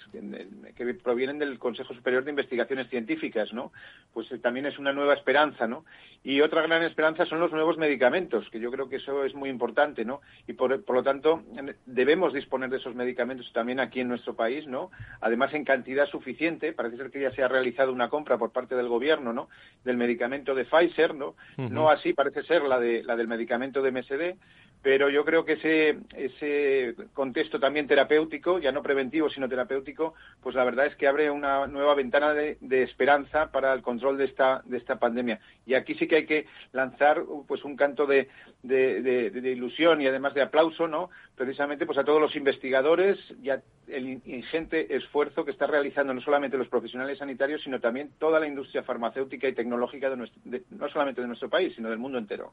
que 0.76 0.94
provienen 0.94 1.40
del 1.40 1.58
Consejo 1.58 1.92
Superior 1.92 2.22
de 2.22 2.30
Investigaciones 2.30 2.88
Científicas, 2.88 3.52
¿no? 3.52 3.72
Pues 4.12 4.30
eh, 4.30 4.38
también 4.38 4.64
es 4.66 4.78
una 4.78 4.92
nueva 4.92 5.14
esperanza, 5.14 5.66
¿no? 5.66 5.84
Y 6.22 6.40
otra 6.40 6.62
gran 6.62 6.84
esperanza 6.84 7.26
son 7.26 7.40
los 7.40 7.50
nuevos 7.50 7.78
medicamentos, 7.78 8.48
que 8.50 8.60
yo 8.60 8.70
creo 8.70 8.88
que 8.88 8.96
eso 8.96 9.24
es 9.24 9.34
muy 9.34 9.50
importante, 9.50 10.04
¿no? 10.04 10.20
Y 10.46 10.52
por, 10.52 10.70
lo 10.88 11.02
tanto, 11.02 11.42
debemos 11.84 12.32
disponer 12.32 12.70
de 12.70 12.76
esos 12.76 12.94
medicamentos 12.94 13.52
también 13.52 13.80
aquí 13.80 13.98
en 13.98 14.06
nuestro 14.06 14.34
país, 14.34 14.68
¿no? 14.68 14.92
Además, 15.20 15.52
en 15.52 15.64
cantidad 15.64 16.06
suficiente. 16.06 16.72
Parece 16.72 16.96
ser 16.96 17.10
que 17.10 17.22
ya 17.22 17.32
se 17.32 17.42
ha 17.42 17.48
realizado 17.48 17.92
una 17.92 18.08
compra 18.08 18.38
por 18.38 18.52
parte 18.52 18.76
del 18.76 18.86
gobierno, 18.86 19.32
¿no? 19.32 19.48
Del 19.82 19.96
medicamento 19.96 20.54
de 20.54 20.64
Pfizer, 20.64 21.12
¿no? 21.12 21.34
No 21.56 21.90
así 21.90 22.12
parece 22.12 22.44
ser 22.44 22.62
la, 22.62 22.78
de, 22.78 23.02
la 23.02 23.16
del 23.16 23.26
medicamento 23.26 23.82
de 23.82 23.90
MSD 23.90 24.38
pero 24.84 25.08
yo 25.08 25.24
creo 25.24 25.46
que 25.46 25.98
ese, 26.14 26.94
contexto 27.14 27.58
también 27.58 27.86
terapéutico, 27.86 28.58
ya 28.58 28.70
no 28.70 28.82
preventivo, 28.82 29.30
sino 29.30 29.48
terapéutico, 29.48 30.12
pues 30.42 30.54
la 30.54 30.62
verdad 30.62 30.84
es 30.84 30.94
que 30.96 31.06
abre 31.08 31.30
una 31.30 31.66
nueva 31.66 31.94
ventana 31.94 32.34
de, 32.34 32.58
esperanza 32.82 33.50
para 33.50 33.72
el 33.72 33.80
control 33.80 34.18
de 34.18 34.26
esta, 34.26 34.60
de 34.66 34.76
esta 34.76 34.98
pandemia. 34.98 35.40
Y 35.64 35.72
aquí 35.72 35.94
sí 35.94 36.06
que 36.06 36.16
hay 36.16 36.26
que 36.26 36.46
lanzar 36.72 37.24
pues 37.48 37.64
un 37.64 37.76
canto 37.76 38.04
de, 38.04 38.28
de, 38.62 39.50
ilusión 39.50 40.02
y 40.02 40.06
además 40.06 40.34
de 40.34 40.42
aplauso, 40.42 40.86
¿no? 40.86 41.08
Precisamente 41.34 41.86
pues 41.86 41.96
a 41.96 42.04
todos 42.04 42.20
los 42.20 42.36
investigadores 42.36 43.18
y 43.42 43.48
a 43.48 43.62
el 43.88 44.20
ingente 44.26 44.94
esfuerzo 44.94 45.46
que 45.46 45.50
está 45.52 45.66
realizando 45.66 46.12
no 46.12 46.20
solamente 46.20 46.58
los 46.58 46.68
profesionales 46.68 47.16
sanitarios, 47.16 47.62
sino 47.62 47.80
también 47.80 48.10
toda 48.18 48.38
la 48.38 48.46
industria 48.46 48.82
farmacéutica 48.82 49.48
y 49.48 49.54
tecnológica 49.54 50.10
de, 50.10 50.16
nuestro, 50.18 50.42
no 50.70 50.88
solamente 50.90 51.22
de 51.22 51.26
nuestro 51.26 51.48
país, 51.48 51.74
sino 51.74 51.88
del 51.88 51.98
mundo 51.98 52.18
entero. 52.18 52.52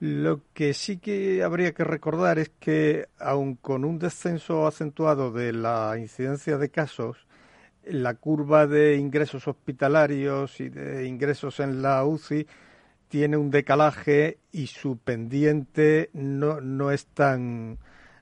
Lo 0.00 0.42
que 0.54 0.74
sí 0.74 0.98
que 0.98 1.42
habría 1.42 1.72
que 1.72 1.82
recordar 1.82 2.38
es 2.38 2.50
que, 2.60 3.08
aun 3.18 3.56
con 3.56 3.84
un 3.84 3.98
descenso 3.98 4.66
acentuado 4.66 5.32
de 5.32 5.52
la 5.52 5.96
incidencia 5.98 6.56
de 6.56 6.70
casos, 6.70 7.26
la 7.84 8.14
curva 8.14 8.66
de 8.68 8.96
ingresos 8.96 9.48
hospitalarios 9.48 10.60
y 10.60 10.68
de 10.68 11.06
ingresos 11.06 11.58
en 11.58 11.82
la 11.82 12.04
UCI 12.04 12.46
tiene 13.08 13.36
un 13.36 13.50
decalaje 13.50 14.38
y 14.52 14.68
su 14.68 14.98
pendiente 14.98 16.10
no, 16.12 16.60
no 16.60 16.92
es 16.92 17.06
tan 17.06 17.78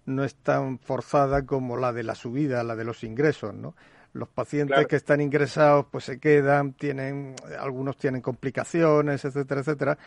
no 0.07 0.23
es 0.25 0.37
tan 0.37 0.79
forzada 0.79 1.45
como 1.45 1.77
la 1.77 1.93
de 1.93 2.05
la 2.05 2.15
subida, 2.15 2.63
la 2.63 2.77
de 2.77 2.85
los 2.85 3.03
ingresos, 3.03 3.53
¿no? 3.53 3.75
Los 4.13 4.29
pacientes 4.29 4.87
que 4.87 4.97
están 4.97 5.21
ingresados 5.21 5.87
pues 5.91 6.05
se 6.05 6.21
quedan, 6.21 6.73
tienen 6.75 7.35
algunos 7.59 7.99
tienen 7.99 8.23
complicaciones, 8.23 9.25
etcétera, 9.25 9.61
etcétera 9.61 9.99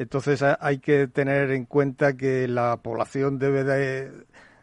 entonces 0.00 0.42
hay 0.42 0.78
que 0.78 1.08
tener 1.08 1.50
en 1.50 1.66
cuenta 1.66 2.16
que 2.16 2.48
la 2.48 2.78
población 2.78 3.38
debe 3.38 3.64
de, 3.64 4.10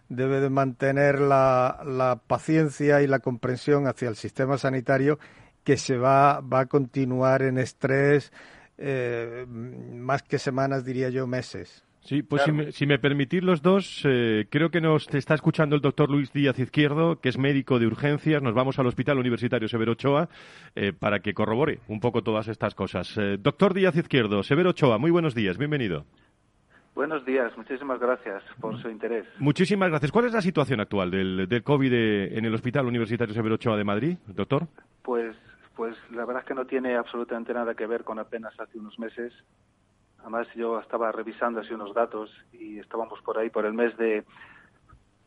debe 0.10 0.40
de 0.42 0.50
mantener 0.50 1.20
la, 1.20 1.84
la 1.86 2.16
paciencia 2.16 3.04
y 3.04 3.08
la 3.08 3.20
comprensión 3.20 3.86
hacia 3.86 4.10
el 4.10 4.16
sistema 4.16 4.58
sanitario 4.58 5.20
que 5.64 5.78
se 5.78 5.96
va, 5.96 6.40
va 6.42 6.62
a 6.62 6.66
continuar 6.66 7.44
en 7.44 7.60
estrés 7.60 8.34
eh, 8.80 9.46
más 9.48 10.24
que 10.24 10.40
semanas, 10.40 10.84
diría 10.84 11.10
yo, 11.10 11.28
meses. 11.28 11.84
Sí, 12.08 12.24
pues 12.24 12.42
si, 12.72 12.86
me, 12.86 13.00
permitís 13.00 13.44
los 13.44 13.62
dos, 13.62 14.02
eh, 14.06 14.48
creo 14.50 14.72
que 14.72 14.80
nos 14.80 15.14
está 15.14 15.34
escuchando 15.34 15.76
el 15.76 15.82
doctor 15.82 16.10
Luis 16.10 16.32
Díaz 16.32 16.58
Izquierdo, 16.58 17.20
que 17.20 17.28
es 17.28 17.38
médico 17.38 17.80
de 17.80 17.86
urgencias. 17.86 18.42
Nos 18.42 18.54
vamos 18.54 18.80
al 18.80 18.88
Hospital 18.88 19.20
Universitario 19.20 19.68
Severo 19.68 19.92
Ochoa 19.92 20.30
eh, 20.74 20.94
para 20.98 21.20
que 21.20 21.34
corrobore 21.34 21.82
un 21.90 22.00
poco 22.00 22.24
todas 22.24 22.48
estas 22.48 22.76
cosas. 22.76 23.18
Eh, 23.18 23.36
doctor 23.38 23.74
Díaz 23.74 23.98
Izquierdo, 23.98 24.42
Severo 24.42 24.70
Ochoa, 24.70 24.98
muy 24.98 25.12
buenos 25.12 25.36
días, 25.36 25.58
bienvenido. 25.58 26.06
Buenos 26.96 27.26
días, 27.26 27.52
muchísimas 27.58 28.00
gracias 28.00 28.42
por 28.62 28.82
su 28.82 28.90
interés. 28.90 29.26
Muchísimas 29.40 29.90
gracias. 29.90 30.10
¿Cuál 30.10 30.28
es 30.28 30.34
la 30.34 30.42
situación 30.42 30.80
actual 30.80 31.12
del, 31.12 31.50
del 31.50 31.62
COVID 31.62 31.94
en 31.94 32.46
el 32.46 32.56
Hospital 32.56 32.86
Universitario 32.86 33.36
Severo 33.36 33.56
Ochoa 33.56 33.76
de 33.76 33.84
Madrid, 33.84 34.18
doctor? 34.28 34.66
Pues, 35.04 35.36
pues 35.76 35.98
la 36.12 36.24
verdad 36.24 36.44
es 36.44 36.48
que 36.48 36.56
no 36.56 36.64
tiene 36.64 36.96
absolutamente 36.96 37.54
nada 37.54 37.76
que 37.76 37.86
ver 37.86 38.06
con 38.06 38.18
apenas 38.18 38.58
hace 38.58 38.80
unos 38.80 38.98
meses 38.98 39.34
Además, 40.28 40.48
yo 40.56 40.78
estaba 40.82 41.10
revisando 41.14 41.62
así 41.62 41.74
unos 41.74 41.94
datos 41.94 42.30
y 42.52 42.80
estábamos 42.80 43.22
por 43.22 43.38
ahí 43.38 43.50
por 43.50 43.66
el 43.66 43.72
mes 43.72 43.96
de, 43.96 44.26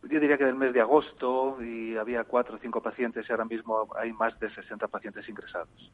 yo 0.03 0.21
diría 0.21 0.37
que 0.37 0.45
del 0.45 0.57
mes 0.57 0.75
de 0.75 0.83
agosto 0.83 1.57
y 1.63 1.97
había 1.97 2.25
cuatro 2.25 2.57
o 2.57 2.59
cinco 2.59 2.83
pacientes 2.83 3.25
y 3.27 3.33
ahora 3.33 3.47
mismo 3.47 3.89
hay 3.99 4.13
más 4.13 4.39
de 4.39 4.55
60 4.55 4.89
pacientes 4.89 5.27
ingresados. 5.27 5.91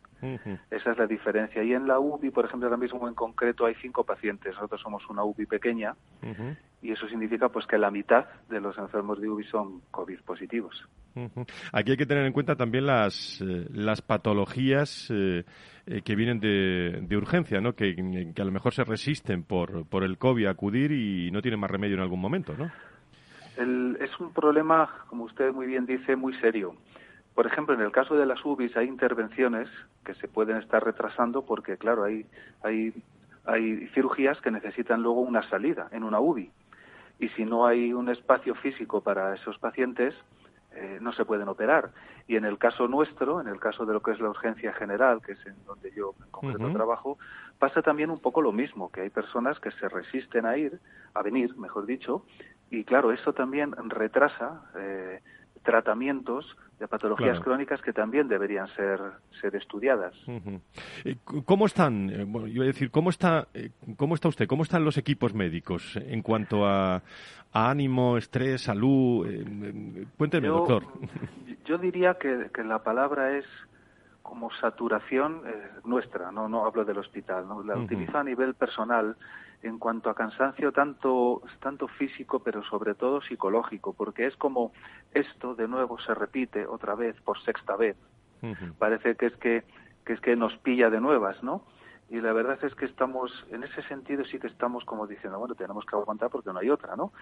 Esa 0.73 0.91
es 0.91 0.99
la 0.99 1.07
diferencia. 1.07 1.63
Y 1.63 1.73
en 1.73 1.87
la 1.87 2.01
UBI, 2.01 2.31
por 2.31 2.47
ejemplo, 2.47 2.67
ahora 2.67 2.79
mismo 2.79 3.07
en 3.07 3.15
concreto 3.15 3.65
hay 3.65 3.77
cinco 3.77 4.03
pacientes. 4.03 4.57
Nosotros 4.57 4.81
somos 4.81 5.09
una 5.09 5.23
UBI 5.23 5.47
pequeña 5.47 5.95
y 6.83 6.91
eso 6.91 7.07
significa 7.07 7.49
pues 7.49 7.65
que 7.65 7.79
la 7.79 7.93
mitad 7.93 8.25
de 8.49 8.61
los 8.61 8.77
enfermos 8.77 9.21
de 9.21 9.29
UBI 9.29 9.45
son 9.45 9.83
COVID 9.93 10.19
positivos. 10.23 10.85
Aquí 11.73 11.91
hay 11.93 11.97
que 11.97 12.07
tener 12.07 12.27
en 12.27 12.33
cuenta 12.33 12.57
también 12.57 12.87
las, 12.87 13.41
eh, 13.41 13.67
las 13.73 14.03
patologías 14.03 15.09
eh, 15.11 15.45
eh, 15.87 16.03
que 16.03 16.15
vienen 16.15 16.41
de, 16.41 17.01
de 17.03 17.17
urgencia, 17.17 17.61
¿no? 17.61 17.75
Que, 17.75 17.95
a 18.37 18.45
lo 18.45 18.53
mejor 18.53 18.75
se 18.75 18.85
resisten 18.85 19.43
por, 19.43 19.87
por 19.89 20.05
el 20.05 20.19
COVID 20.19 20.47
a 20.47 20.51
acudir 20.51 20.93
y 20.93 21.31
no 21.31 21.41
tienen 21.41 21.61
más 21.61 21.71
remedio 21.71 21.95
en 21.97 22.03
algún 22.03 22.21
momento, 22.21 22.55
¿no? 22.57 22.71
es 23.57 24.21
un 24.21 24.35
problema, 24.35 25.07
como 25.09 25.25
usted 25.25 25.51
muy 25.51 25.67
bien 25.67 25.87
dice, 25.87 26.15
muy 26.15 26.35
serio. 26.41 26.75
Por 27.35 27.47
ejemplo, 27.47 27.75
en 27.75 27.81
el 27.81 27.91
caso 27.91 28.15
de 28.15 28.27
las 28.27 28.45
UBIs 28.45 28.77
hay 28.77 28.87
intervenciones 28.87 29.69
que 30.05 30.13
se 30.15 30.29
pueden 30.29 30.59
estar 30.59 30.85
retrasando 30.85 31.43
porque, 31.43 31.79
claro, 31.79 32.05
hay, 32.05 32.27
hay, 32.63 32.93
hay 33.47 33.87
cirugías 33.95 34.39
que 34.43 34.51
necesitan 34.51 35.03
luego 35.03 35.21
una 35.21 35.43
salida 35.49 35.89
en 35.93 36.03
una 36.03 36.21
UBI. 36.21 36.51
Y 37.19 37.29
si 37.31 37.47
no 37.47 37.67
hay 37.67 37.95
un 37.95 38.11
espacio 38.11 38.55
físico 38.57 39.01
para 39.01 39.35
esos 39.35 39.59
pacientes, 39.59 40.15
eh, 40.77 40.99
no 41.01 41.13
se 41.13 41.25
pueden 41.25 41.49
operar. 41.49 41.91
Y 42.29 42.37
en 42.37 42.45
el 42.45 42.59
caso 42.59 42.87
nuestro, 42.87 43.41
en 43.41 43.49
el 43.49 43.59
caso 43.59 43.87
de 43.87 43.95
lo 43.95 44.01
que 44.01 44.13
es 44.13 44.21
la 44.21 44.29
urgencia 44.29 44.73
general, 44.75 45.23
que 45.23 45.33
es 45.33 45.47
en 45.47 45.57
donde 45.65 45.91
yo 45.93 46.15
en 46.23 46.31
concreto 46.31 46.71
trabajo, 46.73 47.19
pasa 47.59 47.83
también 47.83 48.11
un 48.11 48.21
poco 48.21 48.43
lo 48.43 48.53
mismo, 48.53 48.91
que 48.91 49.01
hay 49.01 49.11
personas 49.11 49.59
que 49.61 49.71
se 49.73 49.89
resisten 49.89 50.45
a 50.45 50.57
ir, 50.57 50.79
a 51.15 51.23
venir, 51.23 51.57
mejor 51.57 51.87
dicho, 51.87 52.25
y 52.71 52.85
claro, 52.85 53.13
eso 53.13 53.33
también 53.33 53.73
retrasa 53.89 54.63
eh, 54.77 55.23
tratamientos 55.63 56.57
de 56.79 56.89
patologías 56.89 57.41
crónicas 57.41 57.81
que 57.81 57.93
también 57.93 58.29
deberían 58.29 58.69
ser, 58.69 59.01
ser 59.41 59.57
estudiadas. 59.57 60.15
Eh, 61.05 61.17
¿Cómo 61.45 61.67
están, 61.67 62.11
eh, 62.11 62.25
bueno, 62.27 62.47
iba 62.47 62.65
a 62.65 62.67
decir, 62.67 62.91
cómo 62.91 63.11
está, 63.11 63.49
cómo 63.97 64.15
está 64.15 64.29
usted, 64.29 64.47
cómo 64.47 64.63
están 64.63 64.85
los 64.85 64.99
equipos 64.99 65.33
médicos 65.33 65.97
en 65.97 66.23
cuanto 66.23 66.67
a, 66.67 67.03
ánimo, 67.53 68.19
estrés, 68.19 68.63
salud? 68.63 69.27
cuénteme, 70.19 70.49
doctor. 70.49 70.83
Yo 71.65 71.79
diría 71.79 72.15
que, 72.15 72.51
que, 72.53 72.63
la 72.63 72.83
palabra 72.83 73.39
es 73.39 73.47
como 74.23 74.51
saturación 74.61 75.43
nuestra, 75.85 76.31
no, 76.31 76.49
no 76.49 76.67
hablo 76.67 76.85
del 76.85 76.99
hospital, 76.99 77.49
¿no? 77.49 77.63
la 77.63 77.77
utilizo 77.77 78.19
a 78.19 78.25
nivel 78.25 78.55
personal 78.55 79.17
en 79.63 79.79
cuanto 79.79 80.11
a 80.11 80.15
cansancio 80.15 80.73
tanto, 80.73 81.43
tanto 81.61 81.89
físico, 81.89 82.41
pero 82.41 82.63
sobre 82.65 82.95
todo 82.95 83.21
psicológico, 83.23 83.93
porque 83.95 84.27
es 84.27 84.37
como 84.37 84.73
esto 85.13 85.55
de 85.55 85.69
nuevo 85.69 85.99
se 85.99 86.15
repite 86.15 86.67
otra 86.67 86.95
vez, 86.95 87.21
por 87.23 87.43
sexta 87.43 87.77
vez. 87.77 87.97
Parece 88.79 89.17
que 89.17 89.27
es 89.27 89.37
que, 89.37 89.65
que 90.05 90.13
es 90.13 90.21
que 90.21 90.37
nos 90.37 90.57
pilla 90.59 90.89
de 90.91 91.01
nuevas, 91.01 91.43
¿no? 91.43 91.65
Y 92.09 92.21
la 92.21 92.33
verdad 92.33 92.57
es 92.63 92.73
que 92.77 92.85
estamos, 92.85 93.33
en 93.51 93.65
ese 93.65 93.83
sentido 93.83 94.25
sí 94.25 94.39
que 94.39 94.47
estamos 94.47 94.85
como 94.85 95.09
diciendo, 95.09 95.41
bueno, 95.41 95.57
tenemos 95.57 95.85
que 95.85 95.97
aguantar 95.97 96.31
porque 96.31 96.53
no 96.53 96.61
hay 96.61 96.71
otra, 96.71 96.95
¿no? 96.95 97.13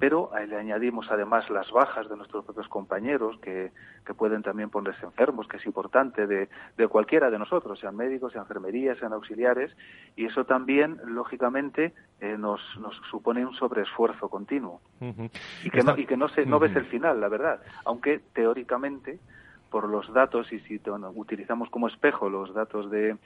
Pero 0.00 0.34
ahí 0.34 0.46
le 0.46 0.56
añadimos 0.56 1.06
además 1.10 1.48
las 1.48 1.70
bajas 1.70 2.10
de 2.10 2.16
nuestros 2.16 2.44
propios 2.44 2.68
compañeros 2.68 3.38
que, 3.40 3.72
que 4.04 4.12
pueden 4.12 4.42
también 4.42 4.68
ponerse 4.68 5.06
enfermos, 5.06 5.48
que 5.48 5.56
es 5.56 5.64
importante, 5.64 6.26
de, 6.26 6.50
de 6.76 6.88
cualquiera 6.88 7.30
de 7.30 7.38
nosotros, 7.38 7.78
sean 7.78 7.96
médicos, 7.96 8.32
sean 8.32 8.44
enfermerías, 8.44 8.98
sean 8.98 9.14
auxiliares, 9.14 9.74
y 10.14 10.26
eso 10.26 10.44
también, 10.44 11.00
lógicamente, 11.06 11.94
eh, 12.20 12.36
nos, 12.36 12.60
nos 12.78 12.94
supone 13.10 13.46
un 13.46 13.54
sobreesfuerzo 13.54 14.28
continuo. 14.28 14.82
Y 15.64 15.70
que, 15.70 15.82
no, 15.82 15.96
y 15.96 16.04
que 16.04 16.18
no, 16.18 16.28
se, 16.28 16.44
no 16.44 16.58
ves 16.58 16.76
el 16.76 16.84
final, 16.86 17.18
la 17.18 17.28
verdad, 17.28 17.60
aunque 17.86 18.20
teóricamente 18.34 19.18
por 19.74 19.88
los 19.88 20.12
datos 20.12 20.52
y 20.52 20.60
si 20.60 20.80
utilizamos 21.16 21.68
como 21.68 21.88
espejo 21.88 22.28
los 22.28 22.54
datos 22.54 22.92
de, 22.92 23.16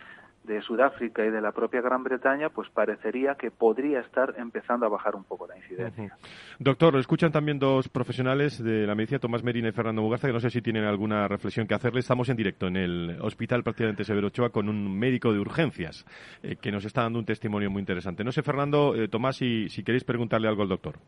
de 0.48 0.62
Sudáfrica 0.62 1.24
y 1.24 1.30
de 1.30 1.40
la 1.40 1.52
propia 1.52 1.80
Gran 1.80 2.02
Bretaña, 2.02 2.48
pues 2.48 2.68
parecería 2.70 3.36
que 3.36 3.50
podría 3.50 4.00
estar 4.00 4.34
empezando 4.38 4.86
a 4.86 4.88
bajar 4.88 5.14
un 5.14 5.24
poco 5.24 5.46
la 5.46 5.56
incidencia. 5.56 6.16
Doctor, 6.58 6.94
lo 6.94 6.98
escuchan 6.98 7.30
también 7.30 7.58
dos 7.58 7.88
profesionales 7.88 8.62
de 8.62 8.86
la 8.86 8.94
medicina, 8.94 9.20
Tomás 9.20 9.44
Merina 9.44 9.68
y 9.68 9.72
Fernando 9.72 10.02
Mugarza, 10.02 10.26
que 10.26 10.32
no 10.32 10.40
sé 10.40 10.50
si 10.50 10.62
tienen 10.62 10.84
alguna 10.84 11.28
reflexión 11.28 11.66
que 11.66 11.74
hacerle. 11.74 12.00
Estamos 12.00 12.28
en 12.30 12.36
directo 12.36 12.66
en 12.66 12.76
el 12.76 13.18
Hospital 13.20 13.62
Prácticamente 13.62 14.04
Severo 14.04 14.28
Ochoa 14.28 14.50
con 14.50 14.68
un 14.68 14.98
médico 14.98 15.32
de 15.32 15.38
urgencias 15.38 16.04
eh, 16.42 16.56
que 16.56 16.72
nos 16.72 16.84
está 16.84 17.02
dando 17.02 17.18
un 17.18 17.26
testimonio 17.26 17.70
muy 17.70 17.80
interesante. 17.80 18.24
No 18.24 18.32
sé, 18.32 18.42
Fernando, 18.42 18.94
eh, 18.96 19.08
Tomás, 19.08 19.36
si, 19.36 19.68
si 19.68 19.84
queréis 19.84 20.04
preguntarle 20.04 20.48
algo 20.48 20.62
al 20.62 20.68
doctor. 20.68 20.98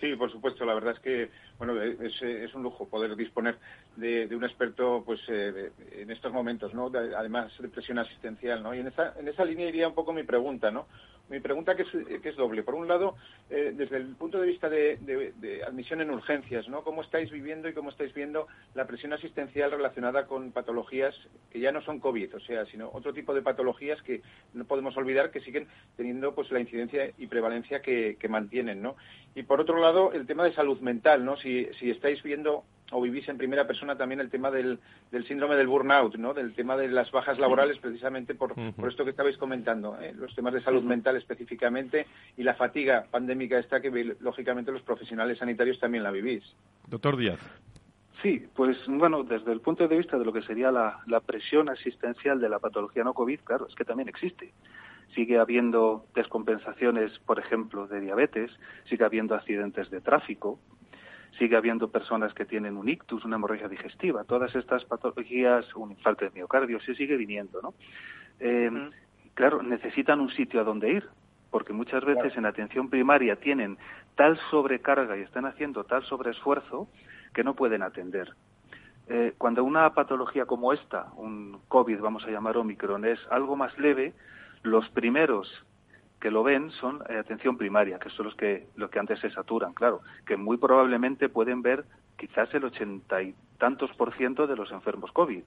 Sí, 0.00 0.16
por 0.16 0.32
supuesto. 0.32 0.64
La 0.64 0.74
verdad 0.74 0.94
es 0.94 1.00
que 1.00 1.30
bueno 1.58 1.80
es, 1.80 2.54
un 2.54 2.62
lujo 2.62 2.88
poder 2.88 3.14
disponer 3.16 3.58
de, 3.96 4.34
un 4.34 4.44
experto 4.44 5.02
pues 5.04 5.20
eh, 5.28 5.70
en 5.92 6.10
estos 6.10 6.32
momentos, 6.32 6.72
¿no? 6.72 6.90
además 7.16 7.52
de 7.58 7.68
presión 7.68 7.98
asistencial, 7.98 8.62
¿no? 8.62 8.74
Y 8.74 8.80
en 8.80 8.88
esa 8.88 9.14
en 9.18 9.28
esa 9.28 9.44
línea 9.44 9.68
iría 9.68 9.88
un 9.88 9.94
poco 9.94 10.12
mi 10.12 10.22
pregunta, 10.22 10.70
¿no? 10.70 10.86
Mi 11.30 11.38
pregunta 11.38 11.76
que 11.76 11.82
es, 11.82 12.20
que 12.20 12.28
es 12.28 12.36
doble. 12.36 12.64
Por 12.64 12.74
un 12.74 12.88
lado, 12.88 13.14
eh, 13.50 13.72
desde 13.72 13.98
el 13.98 14.16
punto 14.16 14.40
de 14.40 14.48
vista 14.48 14.68
de, 14.68 14.98
admisión 15.64 16.00
en 16.00 16.10
urgencias, 16.10 16.68
¿no? 16.68 16.82
¿Cómo 16.82 17.02
estáis 17.02 17.30
viviendo 17.30 17.68
y 17.68 17.72
cómo 17.72 17.90
estáis 17.90 18.12
viendo 18.12 18.48
la 18.74 18.84
presión 18.88 19.12
asistencial 19.12 19.70
relacionada 19.70 20.26
con 20.26 20.50
patologías 20.50 21.14
que 21.52 21.60
ya 21.60 21.70
no 21.70 21.82
son 21.82 22.00
COVID, 22.00 22.34
o 22.34 22.40
sea, 22.40 22.66
sino 22.66 22.90
otro 22.92 23.14
tipo 23.14 23.32
de 23.32 23.42
patologías 23.42 24.02
que 24.02 24.22
no 24.54 24.64
podemos 24.64 24.96
olvidar 24.96 25.30
que 25.30 25.40
siguen 25.40 25.68
teniendo 25.96 26.34
pues 26.34 26.50
la 26.50 26.58
incidencia 26.58 27.12
y 27.16 27.28
prevalencia 27.28 27.80
que, 27.80 28.16
que 28.18 28.28
mantienen, 28.28 28.82
¿no? 28.82 28.96
Y 29.34 29.44
por 29.44 29.60
otro 29.60 29.80
lado, 29.80 30.12
el 30.12 30.26
tema 30.26 30.44
de 30.44 30.52
salud 30.52 30.80
mental, 30.80 31.24
¿no? 31.24 31.36
Si, 31.36 31.66
si 31.78 31.90
estáis 31.90 32.22
viendo 32.22 32.64
o 32.92 33.00
vivís 33.00 33.28
en 33.28 33.38
primera 33.38 33.66
persona 33.66 33.96
también 33.96 34.20
el 34.20 34.30
tema 34.30 34.50
del, 34.50 34.78
del 35.10 35.24
síndrome 35.26 35.56
del 35.56 35.68
burnout, 35.68 36.16
¿no? 36.16 36.34
Del 36.34 36.54
tema 36.54 36.76
de 36.76 36.88
las 36.88 37.10
bajas 37.10 37.38
laborales, 37.38 37.78
precisamente 37.78 38.34
por, 38.34 38.54
por 38.54 38.88
esto 38.88 39.04
que 39.04 39.10
estabais 39.10 39.36
comentando, 39.36 39.96
¿eh? 40.00 40.12
los 40.14 40.34
temas 40.34 40.52
de 40.52 40.62
salud 40.62 40.82
mental 40.82 41.16
específicamente 41.16 42.06
y 42.36 42.42
la 42.42 42.54
fatiga 42.54 43.06
pandémica 43.10 43.58
esta 43.58 43.80
que 43.80 44.16
lógicamente 44.20 44.72
los 44.72 44.82
profesionales 44.82 45.38
sanitarios 45.38 45.78
también 45.78 46.02
la 46.02 46.10
vivís. 46.10 46.42
Doctor 46.88 47.16
Díaz. 47.16 47.38
Sí, 48.22 48.44
pues 48.54 48.76
bueno, 48.86 49.22
desde 49.22 49.52
el 49.52 49.60
punto 49.60 49.88
de 49.88 49.96
vista 49.96 50.18
de 50.18 50.24
lo 50.24 50.32
que 50.32 50.42
sería 50.42 50.70
la, 50.70 50.98
la 51.06 51.20
presión 51.20 51.70
asistencial 51.70 52.38
de 52.38 52.48
la 52.48 52.58
patología 52.58 53.02
no 53.02 53.14
COVID, 53.14 53.40
claro, 53.40 53.66
es 53.66 53.74
que 53.74 53.84
también 53.84 54.08
existe 54.08 54.52
sigue 55.14 55.38
habiendo 55.38 56.06
descompensaciones, 56.14 57.18
por 57.20 57.38
ejemplo, 57.38 57.86
de 57.86 58.00
diabetes, 58.00 58.50
sigue 58.84 59.04
habiendo 59.04 59.34
accidentes 59.34 59.90
de 59.90 60.00
tráfico, 60.00 60.58
sigue 61.38 61.56
habiendo 61.56 61.90
personas 61.90 62.34
que 62.34 62.44
tienen 62.44 62.76
un 62.76 62.88
ictus, 62.88 63.24
una 63.24 63.36
hemorragia 63.36 63.68
digestiva, 63.68 64.24
todas 64.24 64.54
estas 64.54 64.84
patologías, 64.84 65.74
un 65.74 65.92
infarto 65.92 66.24
de 66.24 66.30
miocardio, 66.32 66.80
se 66.80 66.94
sigue 66.94 67.16
viniendo, 67.16 67.60
¿no? 67.62 67.74
Eh, 68.40 68.90
claro, 69.34 69.62
necesitan 69.62 70.20
un 70.20 70.30
sitio 70.30 70.60
a 70.60 70.64
donde 70.64 70.90
ir, 70.90 71.08
porque 71.50 71.72
muchas 71.72 72.04
veces 72.04 72.36
en 72.36 72.46
atención 72.46 72.88
primaria 72.88 73.36
tienen 73.36 73.78
tal 74.14 74.38
sobrecarga 74.50 75.16
y 75.16 75.22
están 75.22 75.46
haciendo 75.46 75.84
tal 75.84 76.04
sobreesfuerzo 76.04 76.88
que 77.34 77.44
no 77.44 77.54
pueden 77.54 77.82
atender. 77.82 78.34
Eh, 79.08 79.34
cuando 79.38 79.64
una 79.64 79.92
patología 79.92 80.46
como 80.46 80.72
esta, 80.72 81.06
un 81.16 81.60
COVID, 81.68 81.98
vamos 82.00 82.24
a 82.24 82.30
llamar 82.30 82.56
Omicron, 82.56 83.04
es 83.04 83.18
algo 83.30 83.56
más 83.56 83.76
leve, 83.78 84.12
los 84.62 84.88
primeros 84.90 85.64
que 86.20 86.30
lo 86.30 86.42
ven 86.42 86.70
son 86.72 87.02
eh, 87.08 87.16
atención 87.16 87.56
primaria, 87.56 87.98
que 87.98 88.10
son 88.10 88.26
los 88.26 88.34
que, 88.34 88.68
los 88.76 88.90
que 88.90 88.98
antes 88.98 89.18
se 89.20 89.30
saturan, 89.30 89.72
claro, 89.72 90.02
que 90.26 90.36
muy 90.36 90.58
probablemente 90.58 91.28
pueden 91.28 91.62
ver 91.62 91.84
quizás 92.18 92.52
el 92.52 92.64
ochenta 92.64 93.22
y 93.22 93.34
tantos 93.58 93.90
por 93.92 94.14
ciento 94.14 94.46
de 94.46 94.56
los 94.56 94.70
enfermos 94.70 95.10
COVID. 95.12 95.42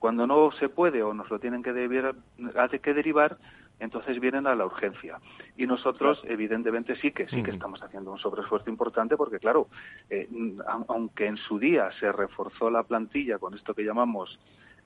Cuando 0.00 0.26
no 0.26 0.50
se 0.52 0.68
puede 0.68 1.02
o 1.02 1.14
nos 1.14 1.30
lo 1.30 1.38
tienen 1.38 1.62
que, 1.62 1.72
que 1.72 2.94
derivar, 2.94 3.38
entonces 3.78 4.18
vienen 4.20 4.46
a 4.46 4.54
la 4.54 4.66
urgencia. 4.66 5.18
Y 5.56 5.66
nosotros, 5.66 6.20
evidentemente, 6.24 6.96
sí 6.96 7.12
que 7.12 7.28
sí 7.28 7.42
que 7.42 7.52
estamos 7.52 7.82
haciendo 7.82 8.10
un 8.10 8.18
sobreesfuerzo 8.18 8.68
importante 8.68 9.16
porque, 9.16 9.38
claro, 9.38 9.68
eh, 10.10 10.28
aunque 10.88 11.26
en 11.26 11.36
su 11.36 11.58
día 11.58 11.90
se 12.00 12.10
reforzó 12.10 12.70
la 12.70 12.82
plantilla 12.82 13.38
con 13.38 13.54
esto 13.54 13.74
que 13.74 13.84
llamamos 13.84 14.38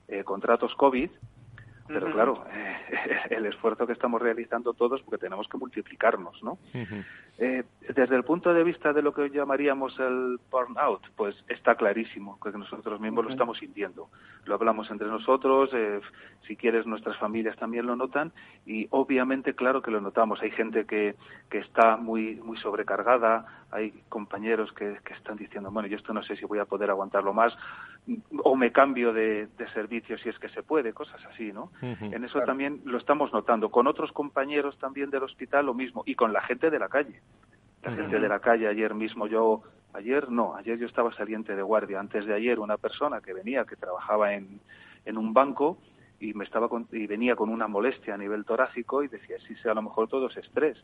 eh, 0.07 0.23
contratos 0.23 0.75
COVID, 0.75 1.09
pero 1.93 2.11
claro, 2.11 2.45
eh, 2.51 2.77
el 3.29 3.45
esfuerzo 3.45 3.85
que 3.85 3.93
estamos 3.93 4.21
realizando 4.21 4.73
todos, 4.73 5.01
porque 5.01 5.17
tenemos 5.19 5.47
que 5.47 5.57
multiplicarnos, 5.57 6.41
¿no? 6.43 6.57
eh, 7.37 7.63
desde 7.93 8.15
el 8.15 8.23
punto 8.23 8.53
de 8.53 8.63
vista 8.63 8.93
de 8.93 9.01
lo 9.01 9.13
que 9.13 9.29
llamaríamos 9.29 9.99
el 9.99 10.39
burnout, 10.49 11.01
pues 11.15 11.35
está 11.47 11.75
clarísimo, 11.75 12.39
que 12.39 12.51
nosotros 12.51 12.99
mismos 12.99 13.25
lo 13.25 13.31
estamos 13.31 13.57
sintiendo. 13.57 14.09
Lo 14.45 14.55
hablamos 14.55 14.89
entre 14.91 15.07
nosotros, 15.07 15.69
eh, 15.73 16.01
si 16.47 16.55
quieres 16.55 16.85
nuestras 16.85 17.17
familias 17.17 17.57
también 17.57 17.85
lo 17.85 17.95
notan, 17.95 18.31
y 18.65 18.87
obviamente, 18.91 19.53
claro 19.53 19.81
que 19.81 19.91
lo 19.91 20.01
notamos. 20.01 20.41
Hay 20.41 20.51
gente 20.51 20.85
que, 20.85 21.15
que 21.49 21.59
está 21.59 21.97
muy, 21.97 22.35
muy 22.35 22.57
sobrecargada, 22.57 23.60
hay 23.71 23.91
compañeros 24.09 24.71
que, 24.73 24.97
que 25.03 25.13
están 25.13 25.37
diciendo, 25.37 25.71
bueno, 25.71 25.87
yo 25.87 25.97
esto 25.97 26.13
no 26.13 26.21
sé 26.23 26.35
si 26.35 26.45
voy 26.45 26.59
a 26.59 26.65
poder 26.65 26.89
aguantarlo 26.89 27.33
más, 27.33 27.57
o 28.43 28.55
me 28.55 28.71
cambio 28.71 29.13
de, 29.13 29.47
de 29.57 29.69
servicio 29.69 30.17
si 30.17 30.29
es 30.29 30.37
que 30.39 30.49
se 30.49 30.61
puede, 30.61 30.93
cosas 30.93 31.23
así, 31.25 31.53
¿no? 31.53 31.71
En 31.81 32.23
eso 32.23 32.41
también 32.41 32.81
lo 32.83 32.97
estamos 32.97 33.31
notando. 33.31 33.71
Con 33.71 33.87
otros 33.87 34.11
compañeros 34.11 34.77
también 34.77 35.09
del 35.09 35.23
hospital 35.23 35.65
lo 35.65 35.73
mismo, 35.73 36.03
y 36.05 36.15
con 36.15 36.33
la 36.33 36.41
gente 36.41 36.69
de 36.69 36.79
la 36.79 36.89
calle. 36.89 37.21
La 37.83 37.91
gente 37.93 38.19
de 38.19 38.27
la 38.27 38.39
calle, 38.39 38.67
ayer 38.67 38.93
mismo 38.93 39.25
yo, 39.25 39.63
ayer 39.93 40.29
no, 40.29 40.55
ayer 40.55 40.77
yo 40.77 40.85
estaba 40.85 41.13
saliente 41.13 41.55
de 41.55 41.61
guardia. 41.61 41.99
Antes 41.99 42.25
de 42.25 42.33
ayer 42.33 42.59
una 42.59 42.77
persona 42.77 43.21
que 43.21 43.33
venía, 43.33 43.65
que 43.65 43.75
trabajaba 43.75 44.33
en, 44.33 44.59
en 45.05 45.17
un 45.17 45.33
banco, 45.33 45.77
y 46.19 46.33
me 46.33 46.43
estaba 46.43 46.69
y 46.91 47.07
venía 47.07 47.35
con 47.35 47.49
una 47.49 47.67
molestia 47.67 48.13
a 48.13 48.17
nivel 48.17 48.45
torácico 48.45 49.01
y 49.01 49.07
decía, 49.07 49.37
sí, 49.47 49.55
sí, 49.55 49.67
a 49.67 49.73
lo 49.73 49.81
mejor 49.81 50.07
todo 50.07 50.27
es 50.27 50.37
estrés 50.37 50.77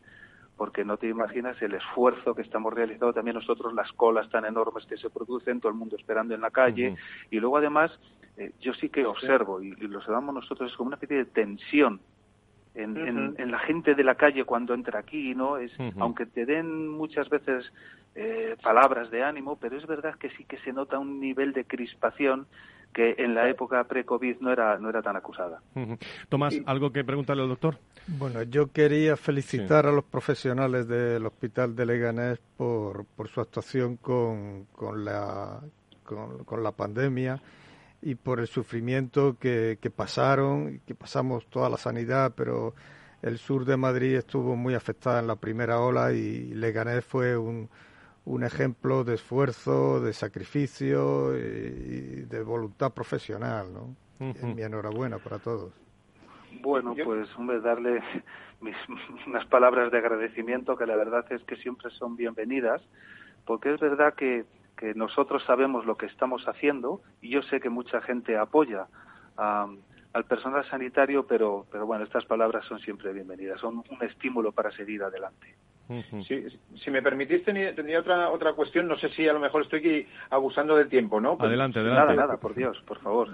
porque 0.58 0.84
no 0.84 0.98
te 0.98 1.08
imaginas 1.08 1.62
el 1.62 1.76
esfuerzo 1.76 2.34
que 2.34 2.42
estamos 2.42 2.74
realizando. 2.74 3.14
También 3.14 3.36
nosotros, 3.36 3.74
las 3.74 3.92
colas 3.94 4.30
tan 4.30 4.46
enormes 4.46 4.86
que 4.86 4.98
se 4.98 5.10
producen, 5.10 5.60
todo 5.62 5.72
el 5.72 5.78
mundo 5.78 5.96
esperando 5.96 6.34
en 6.34 6.42
la 6.42 6.52
calle, 6.52 6.96
y 7.30 7.40
luego 7.40 7.58
además 7.58 7.92
eh, 8.38 8.52
yo 8.60 8.74
sí 8.74 8.90
que 8.90 9.06
observo, 9.06 9.62
y, 9.62 9.72
lo 9.72 10.00
observamos 10.00 10.34
nosotros, 10.34 10.72
es 10.72 10.78
como 10.78 10.88
una 10.88 10.96
especie 10.96 11.18
de 11.18 11.26
tensión 11.26 12.02
en, 12.76 13.36
en, 13.38 13.52
la 13.52 13.58
gente 13.60 13.96
de 13.96 14.04
la 14.04 14.16
calle 14.16 14.44
cuando 14.44 14.76
entra 14.76 15.00
aquí, 15.00 15.34
¿no? 15.34 15.58
Es, 15.58 15.72
Aunque 15.98 16.28
te 16.28 16.46
den 16.46 16.88
muchas 16.88 17.28
veces 17.28 17.74
eh, 18.14 18.56
palabras 18.62 19.10
de 19.10 19.24
ánimo, 19.24 19.58
pero 19.60 19.78
es 19.78 19.88
verdad 19.88 20.16
que 20.16 20.30
sí 20.32 20.46
que 20.46 20.60
se 20.60 20.74
nota 20.74 21.00
un 21.00 21.20
nivel 21.20 21.54
de 21.54 21.66
crispación 21.66 22.46
que 22.94 23.16
en 23.18 23.36
la 23.36 23.48
época 23.50 23.84
pre-COVID 23.84 24.38
no 24.40 24.52
era, 24.52 24.78
no 24.80 24.90
era 24.90 25.02
tan 25.02 25.16
acusada. 25.16 25.62
Tomás, 26.30 26.60
¿algo 26.66 26.92
que 26.92 27.04
preguntarle 27.04 27.44
al 27.44 27.50
doctor? 27.50 27.78
Bueno, 28.08 28.42
yo 28.44 28.72
quería 28.72 29.16
felicitar 29.16 29.86
a 29.86 29.92
los 29.92 30.06
profesionales 30.06 30.88
del 30.88 31.26
Hospital 31.26 31.76
de 31.76 31.86
Leganés 31.86 32.40
por, 32.58 33.06
por 33.06 33.28
su 33.28 33.42
actuación 33.42 33.98
con, 33.98 34.66
con, 34.72 35.06
la, 35.06 35.62
con, 36.04 36.64
la 36.64 36.72
pandemia 36.72 37.42
y 38.02 38.16
por 38.16 38.40
el 38.40 38.48
sufrimiento 38.48 39.38
que, 39.40 39.78
que 39.82 39.90
pasaron, 39.90 40.82
que 40.86 40.96
pasamos 40.96 41.48
toda 41.48 41.70
la 41.70 41.78
sanidad, 41.78 42.34
pero 42.36 42.74
el 43.22 43.38
sur 43.38 43.66
de 43.66 43.78
Madrid 43.78 44.16
estuvo 44.16 44.56
muy 44.56 44.74
afectada 44.74 45.20
en 45.20 45.28
la 45.28 45.36
primera 45.36 45.80
ola 45.80 46.14
y 46.14 46.54
Leganés 46.54 47.04
fue 47.04 47.36
un, 47.36 47.70
un 48.28 48.44
ejemplo 48.44 49.06
de 49.06 49.16
esfuerzo, 49.16 50.02
de 50.02 50.12
sacrificio 50.12 51.34
y 51.38 52.26
de 52.26 52.44
voluntad 52.44 52.94
profesional, 52.94 53.68
¿no? 53.74 53.96
Mi 54.20 54.62
enhorabuena 54.64 55.18
para 55.18 55.40
todos. 55.40 55.72
Bueno, 56.62 56.94
pues 57.06 57.30
hombre, 57.38 57.62
darle 57.62 58.04
mis, 58.60 58.76
unas 59.28 59.46
palabras 59.46 59.92
de 59.92 60.00
agradecimiento 60.00 60.76
que 60.76 60.86
la 60.86 60.98
verdad 60.98 61.26
es 61.32 61.42
que 61.44 61.56
siempre 61.56 61.90
son 61.92 62.18
bienvenidas, 62.18 62.82
porque 63.46 63.74
es 63.74 63.80
verdad 63.80 64.14
que, 64.14 64.44
que 64.76 64.94
nosotros 64.94 65.42
sabemos 65.46 65.86
lo 65.86 65.96
que 65.96 66.08
estamos 66.08 66.44
haciendo 66.50 67.02
y 67.22 67.30
yo 67.30 67.42
sé 67.44 67.62
que 67.62 67.70
mucha 67.70 68.02
gente 68.02 68.38
apoya 68.38 68.88
al 69.38 70.26
personal 70.28 70.68
sanitario, 70.70 71.28
pero, 71.28 71.66
pero 71.72 71.86
bueno, 71.86 72.04
estas 72.04 72.26
palabras 72.26 72.66
son 72.66 72.80
siempre 72.80 73.14
bienvenidas, 73.14 73.62
son 73.62 73.84
un 73.90 74.04
estímulo 74.04 74.52
para 74.52 74.72
seguir 74.72 75.02
adelante 75.04 75.56
si 76.28 76.92
me 76.92 77.02
permitís, 77.02 77.44
tendría, 77.44 78.00
otra 78.00 78.30
otra 78.30 78.54
cuestión. 78.54 78.88
No 78.88 78.98
sé 78.98 79.10
si 79.10 79.28
a 79.28 79.34
lo 79.34 79.40
mejor 79.40 79.64
estoy 79.64 80.08
abusando 80.30 80.76
del 80.76 80.90
tiempo, 80.90 81.22
¿no? 81.22 81.38
adelante, 81.40 81.80
adelante. 81.80 82.16
Nada, 82.16 82.28
nada, 82.28 82.38
por 82.38 82.56
Dios, 82.56 82.78
por 82.86 83.00
favor. 83.00 83.30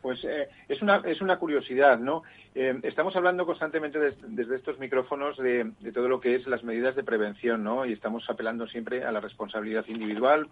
Pues 0.00 0.24
eh, 0.24 0.48
es, 0.68 0.82
una, 0.82 1.02
es 1.04 1.20
una 1.20 1.38
curiosidad, 1.38 1.98
¿no? 1.98 2.22
Eh, 2.54 2.78
estamos 2.82 3.14
hablando 3.16 3.46
constantemente 3.46 3.98
desde 3.98 4.56
estos 4.56 4.78
micrófonos 4.78 5.36
de, 5.38 5.72
de, 5.80 5.92
todo 5.92 6.08
lo 6.08 6.20
que 6.20 6.34
es 6.34 6.46
las 6.46 6.64
medidas 6.64 6.96
de 6.96 7.04
prevención, 7.04 7.62
¿no? 7.62 7.86
Y 7.86 7.92
estamos 7.92 8.28
apelando 8.28 8.66
siempre 8.66 9.04
a 9.04 9.12
la 9.12 9.20
responsabilidad 9.20 9.84
individual 9.86 10.48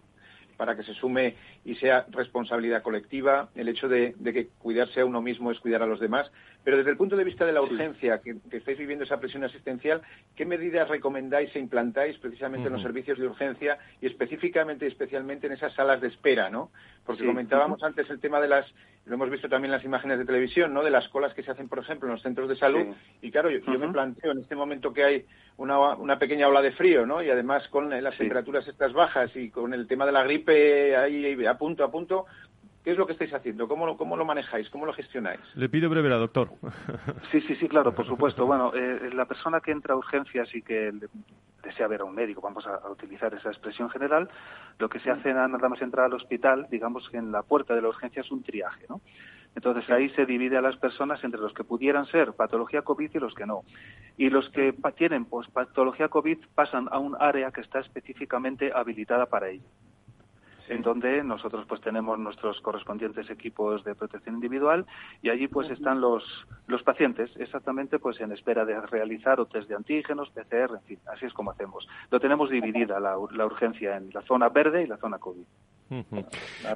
para 0.60 0.76
que 0.76 0.82
se 0.82 0.92
sume 0.92 1.36
y 1.64 1.74
sea 1.76 2.04
responsabilidad 2.10 2.82
colectiva, 2.82 3.48
el 3.54 3.68
hecho 3.68 3.88
de, 3.88 4.14
de 4.18 4.32
que 4.34 4.48
cuidarse 4.58 5.00
a 5.00 5.06
uno 5.06 5.22
mismo 5.22 5.50
es 5.50 5.58
cuidar 5.58 5.82
a 5.82 5.86
los 5.86 6.00
demás, 6.00 6.30
pero 6.64 6.76
desde 6.76 6.90
el 6.90 6.96
punto 6.96 7.16
de 7.16 7.24
vista 7.24 7.46
de 7.46 7.52
la 7.52 7.62
urgencia, 7.62 8.20
que, 8.20 8.36
estáis 8.50 8.78
viviendo 8.78 9.04
esa 9.04 9.18
presión 9.18 9.44
asistencial, 9.44 10.02
¿qué 10.36 10.44
medidas 10.44 10.88
recomendáis 10.88 11.54
e 11.56 11.58
implantáis 11.58 12.18
precisamente 12.18 12.66
en 12.66 12.74
los 12.74 12.82
servicios 12.82 13.18
de 13.18 13.26
urgencia 13.26 13.78
y 14.00 14.06
específicamente 14.06 14.84
y 14.84 14.88
especialmente 14.88 15.46
en 15.46 15.54
esas 15.54 15.72
salas 15.74 16.00
de 16.00 16.08
espera, 16.08 16.50
¿no? 16.50 16.70
Porque 17.06 17.24
comentábamos 17.24 17.82
antes 17.82 18.08
el 18.10 18.20
tema 18.20 18.40
de 18.40 18.48
las, 18.48 18.66
lo 19.06 19.14
hemos 19.14 19.30
visto 19.30 19.48
también 19.48 19.72
en 19.72 19.78
las 19.78 19.84
imágenes 19.84 20.18
de 20.18 20.24
televisión, 20.26 20.74
¿no? 20.74 20.84
De 20.84 20.90
las 20.90 21.08
colas 21.08 21.34
que 21.34 21.42
se 21.42 21.50
hacen, 21.50 21.68
por 21.68 21.78
ejemplo, 21.78 22.08
en 22.08 22.12
los 22.12 22.22
centros 22.22 22.48
de 22.48 22.56
salud. 22.56 22.94
Y 23.22 23.30
claro, 23.30 23.50
yo, 23.50 23.60
me 23.78 23.88
planteo 23.88 24.32
en 24.32 24.38
este 24.38 24.54
momento 24.54 24.92
que 24.92 25.04
hay 25.04 25.24
una, 25.56 25.94
una, 25.94 26.18
pequeña 26.18 26.46
ola 26.46 26.60
de 26.62 26.72
frío, 26.72 27.06
¿no? 27.06 27.22
Y 27.22 27.30
además 27.30 27.66
con 27.68 27.90
las 27.90 28.16
temperaturas 28.16 28.68
estas 28.68 28.92
bajas 28.92 29.34
y 29.34 29.50
con 29.50 29.72
el 29.72 29.86
tema 29.86 30.04
de 30.06 30.12
la 30.12 30.24
gripe 30.24 30.94
ahí 30.96 31.44
a 31.46 31.54
punto 31.54 31.84
a 31.84 31.90
punto, 31.90 32.26
¿Qué 32.84 32.92
es 32.92 32.98
lo 32.98 33.06
que 33.06 33.12
estáis 33.12 33.32
haciendo? 33.34 33.68
¿Cómo 33.68 33.84
lo, 33.84 33.96
cómo 33.96 34.16
lo 34.16 34.24
manejáis? 34.24 34.70
¿Cómo 34.70 34.86
lo 34.86 34.94
gestionáis? 34.94 35.40
Le 35.54 35.68
pido 35.68 35.90
brevedad, 35.90 36.18
doctor. 36.18 36.50
Sí, 37.30 37.40
sí, 37.42 37.54
sí, 37.56 37.68
claro, 37.68 37.94
por 37.94 38.06
supuesto. 38.06 38.46
Bueno, 38.46 38.72
eh, 38.74 39.10
la 39.12 39.26
persona 39.26 39.60
que 39.60 39.70
entra 39.70 39.94
a 39.94 39.96
urgencias 39.96 40.52
y 40.54 40.62
que 40.62 40.92
desea 41.62 41.86
ver 41.86 42.00
a 42.00 42.04
un 42.04 42.14
médico, 42.14 42.40
vamos 42.40 42.66
a, 42.66 42.88
utilizar 42.90 43.32
esa 43.34 43.50
expresión 43.50 43.90
general, 43.90 44.28
lo 44.78 44.88
que 44.88 44.98
se 45.00 45.10
hace 45.10 45.32
nada 45.32 45.48
más 45.48 45.82
entrar 45.82 46.06
al 46.06 46.14
hospital, 46.14 46.66
digamos 46.70 47.08
que 47.10 47.18
en 47.18 47.30
la 47.30 47.42
puerta 47.42 47.74
de 47.74 47.82
la 47.82 47.88
urgencia 47.88 48.22
es 48.22 48.30
un 48.30 48.42
triaje, 48.42 48.86
¿no? 48.88 49.00
Entonces 49.54 49.88
ahí 49.90 50.08
se 50.10 50.26
divide 50.26 50.56
a 50.56 50.62
las 50.62 50.76
personas 50.76 51.22
entre 51.24 51.40
los 51.40 51.52
que 51.52 51.64
pudieran 51.64 52.06
ser 52.06 52.32
patología 52.32 52.82
COVID 52.82 53.10
y 53.12 53.18
los 53.18 53.34
que 53.34 53.46
no. 53.46 53.62
Y 54.16 54.30
los 54.30 54.48
que 54.50 54.74
tienen 54.96 55.24
pues, 55.24 55.48
patología 55.48 56.08
COVID 56.08 56.38
pasan 56.54 56.88
a 56.90 56.98
un 56.98 57.16
área 57.20 57.50
que 57.50 57.60
está 57.60 57.80
específicamente 57.80 58.72
habilitada 58.72 59.26
para 59.26 59.50
ello 59.50 59.66
en 60.70 60.82
donde 60.82 61.22
nosotros 61.24 61.66
pues 61.68 61.80
tenemos 61.80 62.18
nuestros 62.18 62.60
correspondientes 62.60 63.28
equipos 63.28 63.82
de 63.84 63.96
protección 63.96 64.36
individual 64.36 64.86
y 65.20 65.28
allí 65.28 65.48
pues 65.48 65.68
están 65.68 66.00
los, 66.00 66.22
los 66.68 66.82
pacientes 66.82 67.28
exactamente 67.38 67.98
pues 67.98 68.20
en 68.20 68.30
espera 68.32 68.64
de 68.64 68.80
realizar 68.80 69.40
o 69.40 69.46
test 69.46 69.68
de 69.68 69.74
antígenos, 69.74 70.30
PCR, 70.30 70.76
en 70.76 70.82
fin, 70.86 70.98
así 71.12 71.26
es 71.26 71.32
como 71.32 71.50
hacemos. 71.50 71.86
Lo 72.10 72.20
tenemos 72.20 72.50
dividida 72.50 73.00
la, 73.00 73.16
la 73.32 73.46
urgencia 73.46 73.96
en 73.96 74.10
la 74.14 74.22
zona 74.22 74.48
verde 74.48 74.84
y 74.84 74.86
la 74.86 74.96
zona 74.96 75.18
COVID. 75.18 75.44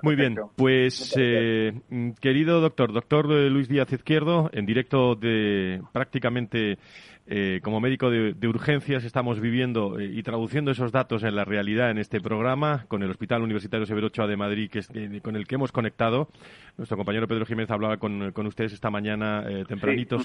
Muy 0.03 0.17
bien, 0.17 0.37
pues 0.57 1.15
eh, 1.17 1.73
querido 2.21 2.61
doctor, 2.61 2.93
doctor 2.93 3.27
Luis 3.27 3.69
Díaz 3.69 3.93
Izquierdo, 3.93 4.51
en 4.53 4.67
directo 4.67 5.15
de 5.15 5.81
prácticamente 5.93 6.79
eh, 7.27 7.61
como 7.63 7.81
médico 7.81 8.11
de, 8.11 8.49
urgencias 8.49 9.03
estamos 9.03 9.41
viviendo 9.41 9.99
eh, 9.99 10.11
y 10.13 10.23
traduciendo 10.23 10.71
esos 10.71 10.93
datos 10.93 11.23
en 11.23 11.35
la 11.35 11.45
realidad 11.47 11.91
en 11.91 11.97
este 11.97 12.21
programa 12.21 12.85
con 12.87 13.03
el 13.03 13.11
Hospital 13.11 13.41
Universitario 13.41 13.87
Severo 13.87 14.09
Ochoa 14.09 14.27
de 14.27 14.37
Madrid, 14.37 14.71
que 14.71 14.81
eh, 14.81 15.21
con 15.23 15.35
el 15.35 15.47
que 15.47 15.55
hemos 15.55 15.73
conectado. 15.73 16.29
Nuestro 16.77 16.97
compañero 16.97 17.29
Pedro 17.29 17.47
Jiménez 17.47 17.71
hablaba 17.71 17.99
con, 17.99 18.33
ustedes 18.47 18.73
esta 18.73 18.91
mañana 18.91 19.45
tempranito, 19.69 20.19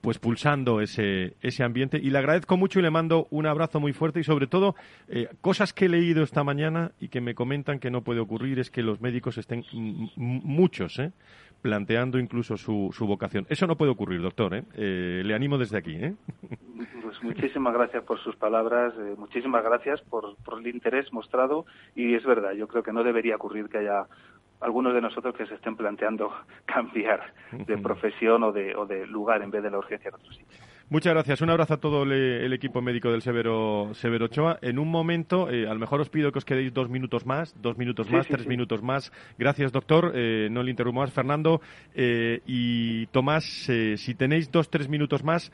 pues 0.00 0.18
pulsando 0.18 0.80
ese, 0.80 1.36
ese 1.42 1.62
ambiente. 1.62 1.98
Y 2.02 2.10
le 2.10 2.18
agradezco 2.18 2.56
mucho 2.56 2.78
y 2.78 2.82
le 2.82 2.90
mando 2.90 3.26
un 3.30 3.46
abrazo 3.46 3.80
muy 3.80 3.92
fuerte 3.92 4.20
y 4.20 4.24
sobre 4.24 4.46
todo 4.46 4.74
cosas 5.42 5.74
que 5.74 5.84
he 5.84 5.88
leído 5.88 6.22
esta 6.22 6.42
mañana 6.42 6.92
y 7.00 7.08
que 7.08 7.20
me 7.20 7.34
comentan 7.34 7.80
que 7.80 7.90
no 7.90 8.02
puede 8.02 8.20
ocurrir 8.20 8.58
es 8.58 8.70
que 8.70 8.82
los 8.82 9.00
médicos 9.00 9.36
estén 9.36 9.64
muchos, 10.16 10.98
planteando 11.64 12.18
incluso 12.18 12.58
su, 12.58 12.90
su 12.92 13.06
vocación. 13.06 13.46
Eso 13.48 13.66
no 13.66 13.76
puede 13.76 13.90
ocurrir, 13.90 14.20
doctor. 14.20 14.54
¿eh? 14.54 14.64
eh 14.74 15.22
le 15.24 15.34
animo 15.34 15.56
desde 15.56 15.78
aquí. 15.78 15.94
¿eh? 15.94 16.14
Pues 17.02 17.22
muchísimas 17.22 17.72
gracias 17.72 18.04
por 18.04 18.18
sus 18.20 18.36
palabras, 18.36 18.92
eh, 18.98 19.14
muchísimas 19.16 19.64
gracias 19.64 20.02
por, 20.02 20.36
por 20.44 20.58
el 20.58 20.66
interés 20.66 21.10
mostrado 21.12 21.64
y 21.94 22.14
es 22.14 22.24
verdad, 22.24 22.52
yo 22.52 22.68
creo 22.68 22.82
que 22.82 22.92
no 22.92 23.02
debería 23.02 23.36
ocurrir 23.36 23.68
que 23.68 23.78
haya 23.78 24.06
algunos 24.64 24.94
de 24.94 25.02
nosotros 25.02 25.34
que 25.36 25.46
se 25.46 25.54
estén 25.54 25.76
planteando 25.76 26.32
cambiar 26.64 27.34
de 27.52 27.76
profesión 27.78 28.42
o 28.42 28.50
de, 28.50 28.74
o 28.74 28.86
de 28.86 29.06
lugar 29.06 29.42
en 29.42 29.50
vez 29.50 29.62
de 29.62 29.70
la 29.70 29.78
urgencia 29.78 30.08
en 30.08 30.14
otro 30.14 30.32
sitio. 30.32 30.58
Muchas 30.90 31.14
gracias. 31.14 31.40
Un 31.40 31.48
abrazo 31.48 31.74
a 31.74 31.76
todo 31.78 32.02
el, 32.02 32.52
equipo 32.52 32.82
médico 32.82 33.10
del 33.10 33.22
Severo, 33.22 33.92
Severo 33.94 34.26
Ochoa. 34.26 34.58
En 34.60 34.78
un 34.78 34.90
momento, 34.90 35.50
eh, 35.50 35.66
a 35.66 35.72
lo 35.72 35.80
mejor 35.80 36.02
os 36.02 36.10
pido 36.10 36.30
que 36.30 36.38
os 36.38 36.44
quedéis 36.44 36.74
dos 36.74 36.90
minutos 36.90 37.24
más, 37.24 37.54
dos 37.60 37.78
minutos 37.78 38.10
más, 38.10 38.26
tres 38.26 38.46
minutos 38.46 38.82
más. 38.82 39.10
Gracias, 39.38 39.72
doctor. 39.72 40.12
Eh, 40.14 40.48
no 40.50 40.62
le 40.62 40.70
interrumpo 40.70 41.00
más. 41.00 41.10
Fernando 41.10 41.62
eh, 41.94 42.42
y 42.46 43.06
Tomás, 43.06 43.44
si 43.44 44.14
tenéis 44.14 44.52
dos, 44.52 44.68
tres 44.68 44.88
minutos 44.88 45.24
más, 45.24 45.50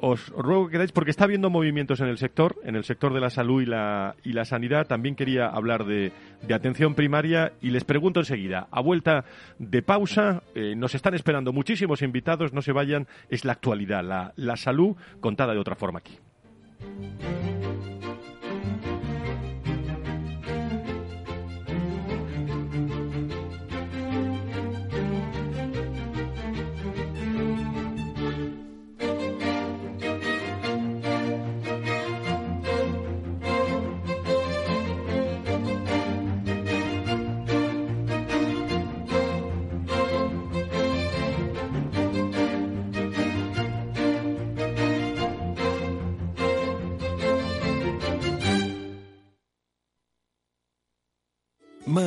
os 0.00 0.28
ruego 0.30 0.66
que 0.66 0.72
quedáis 0.72 0.92
porque 0.92 1.10
está 1.10 1.24
habiendo 1.24 1.48
movimientos 1.48 2.00
en 2.00 2.08
el 2.08 2.18
sector, 2.18 2.56
en 2.64 2.74
el 2.74 2.84
sector 2.84 3.14
de 3.14 3.20
la 3.20 3.30
salud 3.30 3.62
y 3.62 3.66
la, 3.66 4.16
y 4.24 4.32
la 4.32 4.44
sanidad. 4.44 4.86
También 4.86 5.14
quería 5.14 5.46
hablar 5.46 5.84
de, 5.84 6.10
de 6.42 6.54
atención 6.54 6.94
primaria 6.94 7.52
y 7.62 7.70
les 7.70 7.84
pregunto 7.84 8.20
enseguida, 8.20 8.66
a 8.70 8.80
vuelta 8.80 9.24
de 9.58 9.82
pausa, 9.82 10.42
nos 10.76 10.94
están 10.94 11.14
esperando 11.14 11.52
muchísimos 11.52 12.02
invitados, 12.02 12.52
no 12.52 12.62
se 12.62 12.72
vayan, 12.72 13.06
es 13.28 13.44
la 13.44 13.52
actualidad, 13.52 14.02
la 14.02 14.15
la, 14.36 14.56
salud 14.56 14.96
contada 15.20 15.52
de 15.52 15.58
otra 15.58 15.76
forma 15.76 15.98
aquí. 15.98 16.18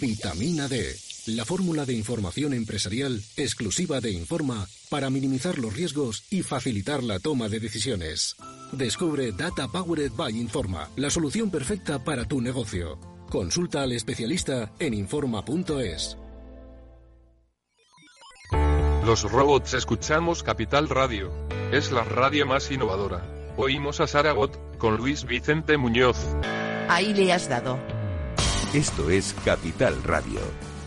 Vitamina 0.00 0.68
D, 0.68 0.94
la 1.26 1.44
fórmula 1.44 1.84
de 1.84 1.94
información 1.94 2.52
empresarial 2.52 3.22
exclusiva 3.36 4.00
de 4.00 4.12
Informa 4.12 4.66
para 4.90 5.10
minimizar 5.10 5.58
los 5.58 5.74
riesgos 5.74 6.24
y 6.30 6.42
facilitar 6.42 7.02
la 7.02 7.18
toma 7.18 7.48
de 7.48 7.60
decisiones. 7.60 8.36
Descubre 8.72 9.32
Data 9.32 9.68
Powered 9.68 10.12
by 10.12 10.38
Informa, 10.38 10.88
la 10.96 11.10
solución 11.10 11.50
perfecta 11.50 12.02
para 12.02 12.24
tu 12.24 12.40
negocio. 12.40 12.98
Consulta 13.30 13.82
al 13.82 13.92
especialista 13.92 14.72
en 14.78 14.94
Informa.es. 14.94 16.16
Los 19.04 19.30
robots 19.30 19.74
escuchamos 19.74 20.42
Capital 20.42 20.88
Radio. 20.88 21.30
Es 21.72 21.92
la 21.92 22.04
radio 22.04 22.46
más 22.46 22.70
innovadora. 22.70 23.22
Oímos 23.56 24.00
a 24.00 24.06
Saragot 24.06 24.78
con 24.78 24.96
Luis 24.96 25.24
Vicente 25.24 25.76
Muñoz. 25.76 26.16
Ahí 26.88 27.12
le 27.12 27.32
has 27.32 27.48
dado. 27.48 27.78
Esto 28.74 29.08
es 29.08 29.34
Capital 29.44 30.02
Radio. 30.02 30.40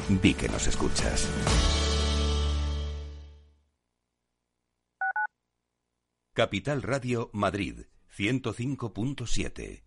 Di 0.09 0.33
que 0.33 0.49
nos 0.49 0.67
escuchas. 0.67 1.25
Capital 6.33 6.81
Radio 6.81 7.29
Madrid 7.31 7.85
105.7 8.13 9.86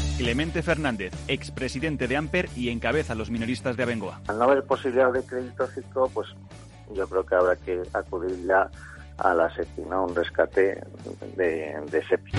Clemente 0.17 0.61
Fernández, 0.61 1.13
expresidente 1.27 2.07
de 2.07 2.17
Amper 2.17 2.49
y 2.55 2.69
encabeza 2.69 3.13
a 3.13 3.15
los 3.15 3.29
minoristas 3.29 3.77
de 3.77 3.83
Abengoa. 3.83 4.21
Al 4.27 4.37
no 4.37 4.43
haber 4.45 4.63
posibilidad 4.63 5.11
de 5.11 5.23
crédito 5.23 5.67
ciclo, 5.67 6.09
pues 6.13 6.27
yo 6.93 7.07
creo 7.07 7.25
que 7.25 7.35
habrá 7.35 7.55
que 7.55 7.81
acudir 7.93 8.45
ya 8.45 8.69
a 9.17 9.33
la 9.33 9.53
SEPI, 9.55 9.81
¿no? 9.89 10.05
un 10.05 10.15
rescate 10.15 10.81
de, 11.35 11.75
de 11.91 12.07
SEPI. 12.07 12.31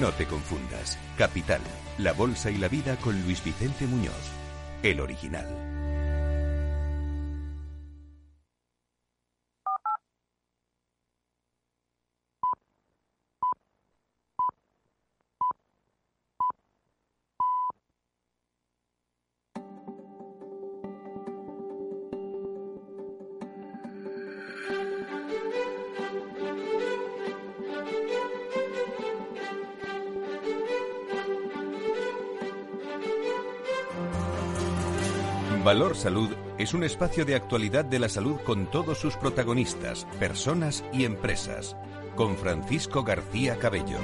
No 0.00 0.10
te 0.12 0.26
confundas. 0.26 0.98
Capital, 1.18 1.60
la 1.98 2.12
bolsa 2.12 2.50
y 2.50 2.58
la 2.58 2.68
vida 2.68 2.96
con 2.96 3.20
Luis 3.22 3.42
Vicente 3.44 3.86
Muñoz, 3.86 4.30
el 4.82 5.00
original. 5.00 5.69
Valor 35.70 35.94
Salud 35.94 36.30
es 36.58 36.74
un 36.74 36.82
espacio 36.82 37.24
de 37.24 37.36
actualidad 37.36 37.84
de 37.84 38.00
la 38.00 38.08
salud 38.08 38.40
con 38.44 38.66
todos 38.66 38.98
sus 38.98 39.16
protagonistas, 39.16 40.04
personas 40.18 40.84
y 40.92 41.04
empresas. 41.04 41.76
Con 42.16 42.36
Francisco 42.36 43.04
García 43.04 43.56
Cabello. 43.56 43.98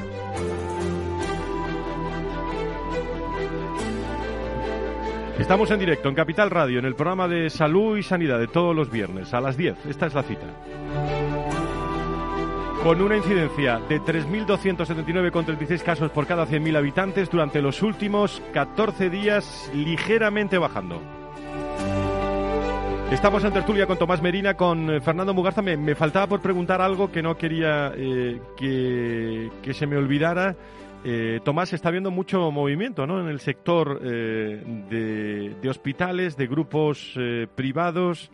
Estamos 5.40 5.68
en 5.72 5.81
directo 5.81 6.09
en 6.09 6.14
Capital 6.14 6.50
Radio, 6.50 6.79
en 6.79 6.85
el 6.85 6.94
programa 6.94 7.26
de 7.26 7.50
salud 7.50 7.98
y 7.98 8.05
sanidad 8.05 8.38
de 8.38 8.46
todos 8.46 8.76
los 8.76 8.88
viernes, 8.88 9.35
a 9.35 9.40
las 9.40 9.57
10. 9.57 9.87
Esta 9.87 10.07
es 10.07 10.14
la 10.14 10.22
cita. 10.22 10.46
Con 12.85 13.02
una 13.02 13.16
incidencia 13.16 13.81
de 13.88 14.00
3.279,36 14.02 15.83
casos 15.83 16.12
por 16.12 16.29
cada 16.29 16.46
100.000 16.46 16.76
habitantes 16.76 17.29
durante 17.29 17.61
los 17.61 17.83
últimos 17.83 18.40
14 18.52 19.11
días, 19.11 19.68
ligeramente 19.74 20.59
bajando. 20.59 21.15
Estamos 23.11 23.45
en 23.45 23.53
tertulia 23.53 23.87
con 23.87 23.99
Tomás 23.99 24.21
Merina, 24.21 24.55
con 24.55 24.90
eh, 24.90 25.01
Fernando 25.01 25.33
Mugarza. 25.33 25.62
Me, 25.62 25.95
faltaba 25.95 26.27
por 26.27 26.40
preguntar 26.40 26.83
algo 26.83 27.12
que 27.12 27.23
no 27.23 27.38
quería 27.38 27.92
eh, 27.97 28.40
que, 28.57 29.75
se 29.75 29.87
me 29.87 29.97
olvidara. 29.97 30.57
Eh, 31.05 31.38
Tomás, 31.45 31.73
está 31.73 31.92
viendo 31.92 32.11
mucho 32.11 32.51
movimiento 32.51 33.07
¿no? 33.07 33.21
en 33.21 33.29
el 33.29 33.38
sector 33.38 34.01
de, 34.01 35.69
hospitales, 35.71 36.37
de 36.37 36.47
grupos 36.49 37.16
privados 37.55 38.33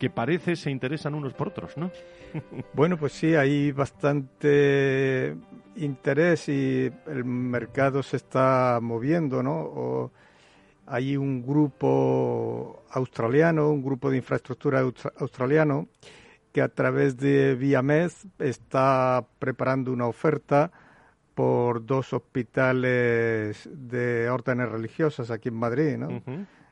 que 0.00 0.10
parece 0.10 0.56
se 0.56 0.72
interesan 0.72 1.14
unos 1.14 1.32
por 1.34 1.48
otros, 1.48 1.76
¿no? 1.76 1.90
bueno, 2.74 2.96
pues 2.96 3.12
sí, 3.12 3.34
hay 3.36 3.70
bastante 3.70 5.36
interés 5.76 6.48
y 6.48 6.90
el 7.06 7.24
mercado 7.24 8.02
se 8.02 8.16
está 8.16 8.78
moviendo, 8.82 9.42
¿no? 9.42 10.10
Hay 10.88 11.16
un 11.16 11.42
grupo 11.42 12.84
australiano, 12.90 13.70
un 13.70 13.82
grupo 13.82 14.10
de 14.10 14.16
infraestructura 14.16 14.80
australiano, 14.80 15.88
que 16.52 16.62
a 16.62 16.68
través 16.68 17.16
de 17.16 17.54
Viamed 17.54 18.10
está 18.38 19.24
preparando 19.38 19.92
una 19.92 20.06
oferta 20.06 20.70
por 21.34 21.84
dos 21.84 22.12
hospitales 22.12 23.68
de 23.72 24.28
órdenes 24.28 24.68
religiosas 24.70 25.30
aquí 25.30 25.50
en 25.50 25.54
Madrid, 25.54 25.96
¿no? 25.96 26.22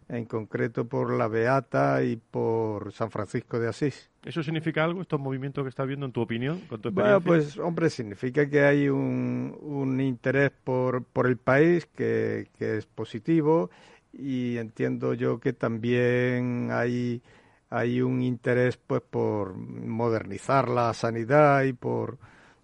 En 0.09 0.25
concreto 0.25 0.87
por 0.87 1.13
La 1.13 1.29
Beata 1.29 2.03
y 2.03 2.17
por 2.17 2.93
San 2.93 3.11
Francisco 3.11 3.59
de 3.59 3.69
Asís. 3.69 4.11
¿Eso 4.25 4.43
significa 4.43 4.83
algo, 4.83 5.03
estos 5.03 5.21
movimientos 5.21 5.65
que 5.65 5.69
estás 5.69 5.87
viendo, 5.87 6.07
en 6.07 6.13
tu 6.13 6.21
opinión, 6.21 6.61
con 6.69 6.81
tu 6.81 6.91
Bueno, 6.91 7.21
pues, 7.21 7.59
hombre, 7.59 7.91
significa 7.91 8.49
que 8.49 8.63
hay 8.63 8.89
un, 8.89 9.57
un 9.61 10.01
interés 10.01 10.51
por, 10.65 11.05
por 11.05 11.27
el 11.27 11.37
país 11.37 11.87
que, 11.87 12.49
que 12.59 12.79
es 12.79 12.87
positivo 12.87 13.71
y 14.19 14.59
entiendo 14.59 15.15
yo 15.15 15.41
que 15.41 15.53
también 15.53 16.71
hay, 16.73 17.23
hay 17.71 18.01
un 18.01 18.23
interés 18.23 18.77
pues 18.77 19.03
por 19.03 19.55
modernizar 19.55 20.69
la 20.69 20.93
sanidad 20.95 21.63
y 21.65 21.73
por 21.73 22.19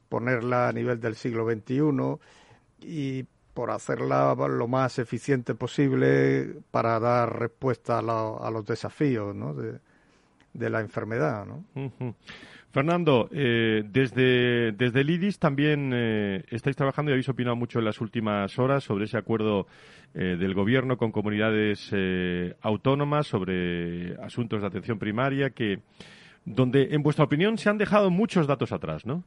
ponerla 0.09 0.69
a 0.69 0.73
nivel 0.73 1.01
del 1.01 1.17
siglo 1.17 1.49
XXI 1.51 2.19
y 2.81 3.25
por 3.55 3.71
hacerla 3.71 4.35
lo 4.35 4.67
más 4.67 4.99
eficiente 4.99 5.55
posible 5.55 6.57
para 6.71 6.99
dar 6.99 7.39
respuesta 7.39 7.99
a, 7.99 8.51
los 8.51 8.65
desafíos 8.65 9.35
de, 9.57 9.79
de 10.55 10.71
la 10.71 10.81
enfermedad. 10.81 11.47
¿no? 11.47 11.65
Fernando, 12.73 13.29
eh, 13.33 13.85
desde, 13.87 14.73
desde 14.73 15.03
el 15.03 15.11
IDIS 15.11 15.39
también 15.39 15.93
eh, 15.95 16.43
estáis 16.49 16.75
trabajando 16.75 17.11
y 17.11 17.13
habéis 17.13 17.29
opinado 17.29 17.55
mucho 17.55 17.79
en 17.79 17.85
las 17.85 18.01
últimas 18.01 18.59
horas 18.59 18.83
sobre 18.83 19.05
ese 19.05 19.19
acuerdo 19.19 19.67
eh, 20.15 20.37
del 20.39 20.55
Gobierno 20.55 20.97
con 20.97 21.13
comunidades 21.13 21.93
autónomas 22.63 23.27
sobre 23.27 24.17
asuntos 24.23 24.63
de 24.63 24.67
atención 24.67 24.99
primaria, 24.99 25.51
que 25.51 25.81
donde, 26.47 26.89
en 26.93 27.03
vuestra 27.03 27.27
opinión, 27.27 27.59
se 27.59 27.69
han 27.69 27.77
dejado 27.77 28.11
muchos 28.11 28.47
datos 28.47 28.73
atrás, 28.73 29.05
¿no? 29.05 29.23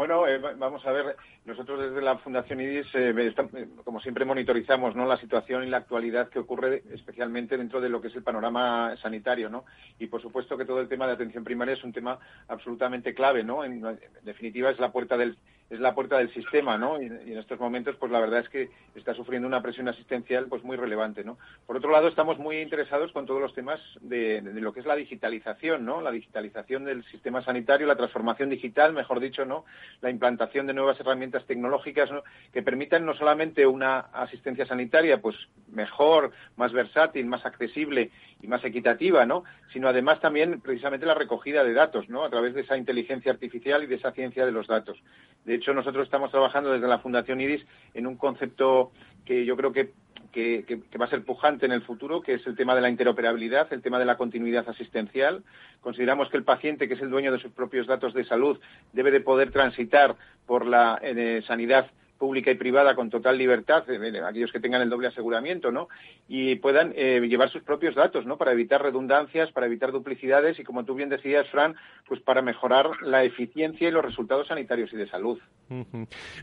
Bueno, 0.00 0.24
vamos 0.56 0.86
a 0.86 0.92
ver, 0.92 1.14
nosotros 1.44 1.78
desde 1.78 2.00
la 2.00 2.16
Fundación 2.16 2.58
IDIS, 2.58 2.86
eh, 2.94 3.12
eh, 3.14 3.68
como 3.84 4.00
siempre, 4.00 4.24
monitorizamos 4.24 4.96
¿no? 4.96 5.04
la 5.04 5.18
situación 5.18 5.62
y 5.62 5.66
la 5.68 5.76
actualidad 5.76 6.30
que 6.30 6.38
ocurre 6.38 6.82
especialmente 6.90 7.58
dentro 7.58 7.82
de 7.82 7.90
lo 7.90 8.00
que 8.00 8.08
es 8.08 8.16
el 8.16 8.22
panorama 8.22 8.96
sanitario, 8.96 9.50
¿no? 9.50 9.66
Y 9.98 10.06
por 10.06 10.22
supuesto 10.22 10.56
que 10.56 10.64
todo 10.64 10.80
el 10.80 10.88
tema 10.88 11.06
de 11.06 11.12
atención 11.12 11.44
primaria 11.44 11.74
es 11.74 11.84
un 11.84 11.92
tema 11.92 12.18
absolutamente 12.48 13.12
clave, 13.12 13.44
¿no? 13.44 13.62
En, 13.62 13.82
definitiva 14.22 14.70
es 14.70 14.78
la 14.78 14.90
puerta 14.90 15.18
del 15.18 15.36
es 15.70 15.78
la 15.78 15.94
puerta 15.94 16.18
del 16.18 16.32
sistema, 16.34 16.76
¿no? 16.76 17.00
Y, 17.00 17.06
en 17.06 17.38
estos 17.38 17.58
momentos, 17.60 17.96
pues 17.96 18.10
la 18.10 18.20
verdad 18.20 18.40
es 18.40 18.48
que 18.48 18.68
está 18.96 19.14
sufriendo 19.14 19.46
una 19.46 19.62
presión 19.62 19.88
asistencial 19.88 20.46
pues 20.46 20.64
muy 20.64 20.76
relevante, 20.76 21.22
¿no? 21.22 21.38
Por 21.66 21.76
otro 21.76 21.90
lado, 21.90 22.08
estamos 22.08 22.38
muy 22.38 22.58
interesados 22.58 23.12
con 23.12 23.24
todos 23.24 23.40
los 23.40 23.54
temas 23.54 23.80
de, 24.00 24.42
lo 24.42 24.72
que 24.72 24.80
es 24.80 24.86
la 24.86 24.96
digitalización, 24.96 25.84
¿no? 25.84 26.00
La 26.00 26.10
digitalización 26.10 26.84
del 26.84 27.04
sistema 27.04 27.42
sanitario, 27.44 27.86
la 27.86 27.96
transformación 27.96 28.50
digital, 28.50 28.92
mejor 28.92 29.20
dicho, 29.20 29.44
¿no? 29.44 29.64
La 30.00 30.10
implantación 30.10 30.66
de 30.66 30.74
nuevas 30.74 30.98
herramientas 30.98 31.46
tecnológicas 31.46 32.10
que 32.52 32.62
permitan 32.62 33.06
no 33.06 33.14
solamente 33.14 33.66
una 33.66 34.00
asistencia 34.12 34.66
sanitaria 34.66 35.20
pues 35.20 35.36
mejor, 35.68 36.32
más 36.56 36.72
versátil, 36.72 37.26
más 37.26 37.46
accesible 37.46 38.10
y 38.42 38.46
más 38.46 38.64
equitativa, 38.64 39.26
¿no? 39.26 39.44
sino 39.72 39.88
además 39.88 40.20
también 40.20 40.60
precisamente 40.60 41.06
la 41.06 41.14
recogida 41.14 41.64
de 41.64 41.74
datos 41.74 42.08
¿no? 42.08 42.24
a 42.24 42.30
través 42.30 42.54
de 42.54 42.62
esa 42.62 42.76
inteligencia 42.76 43.32
artificial 43.32 43.82
y 43.84 43.86
de 43.86 43.96
esa 43.96 44.12
ciencia 44.12 44.46
de 44.46 44.52
los 44.52 44.66
datos. 44.66 44.98
De 45.44 45.54
hecho, 45.54 45.74
nosotros 45.74 46.04
estamos 46.04 46.30
trabajando 46.30 46.72
desde 46.72 46.88
la 46.88 46.98
Fundación 46.98 47.40
IRIS 47.40 47.64
en 47.94 48.06
un 48.06 48.16
concepto 48.16 48.92
que 49.24 49.44
yo 49.44 49.56
creo 49.56 49.72
que 49.72 49.92
que, 50.32 50.80
va 51.00 51.06
a 51.06 51.10
ser 51.10 51.24
pujante 51.24 51.66
en 51.66 51.72
el 51.72 51.82
futuro, 51.82 52.20
que 52.20 52.34
es 52.34 52.46
el 52.46 52.56
tema 52.56 52.74
de 52.74 52.80
la 52.80 52.88
interoperabilidad, 52.88 53.72
el 53.72 53.82
tema 53.82 53.98
de 53.98 54.04
la 54.04 54.16
continuidad 54.16 54.68
asistencial. 54.68 55.42
Consideramos 55.80 56.28
que 56.30 56.36
el 56.36 56.44
paciente, 56.44 56.88
que 56.88 56.94
es 56.94 57.00
el 57.00 57.10
dueño 57.10 57.32
de 57.32 57.40
sus 57.40 57.52
propios 57.52 57.86
datos 57.86 58.14
de 58.14 58.24
salud, 58.24 58.60
debe 58.92 59.10
de 59.10 59.20
poder 59.20 59.50
transitar 59.50 60.16
por 60.46 60.66
la 60.66 60.98
eh, 61.02 61.42
sanidad 61.46 61.90
pública 62.20 62.50
y 62.50 62.54
privada 62.54 62.94
con 62.94 63.08
total 63.08 63.38
libertad, 63.38 63.82
eh, 63.90 64.22
aquellos 64.22 64.52
que 64.52 64.60
tengan 64.60 64.82
el 64.82 64.90
doble 64.90 65.08
aseguramiento, 65.08 65.72
¿no? 65.72 65.88
Y 66.28 66.56
puedan 66.56 66.92
eh, 66.94 67.18
llevar 67.26 67.48
sus 67.50 67.62
propios 67.62 67.94
datos, 67.94 68.26
¿no? 68.26 68.36
Para 68.36 68.52
evitar 68.52 68.82
redundancias, 68.82 69.50
para 69.52 69.66
evitar 69.66 69.90
duplicidades 69.90 70.60
y, 70.60 70.62
como 70.62 70.84
tú 70.84 70.94
bien 70.94 71.08
decías, 71.08 71.48
Fran, 71.48 71.74
pues 72.06 72.20
para 72.20 72.42
mejorar 72.42 72.90
la 73.02 73.24
eficiencia 73.24 73.88
y 73.88 73.90
los 73.90 74.04
resultados 74.04 74.48
sanitarios 74.48 74.92
y 74.92 74.98
de 74.98 75.08
salud. 75.08 75.38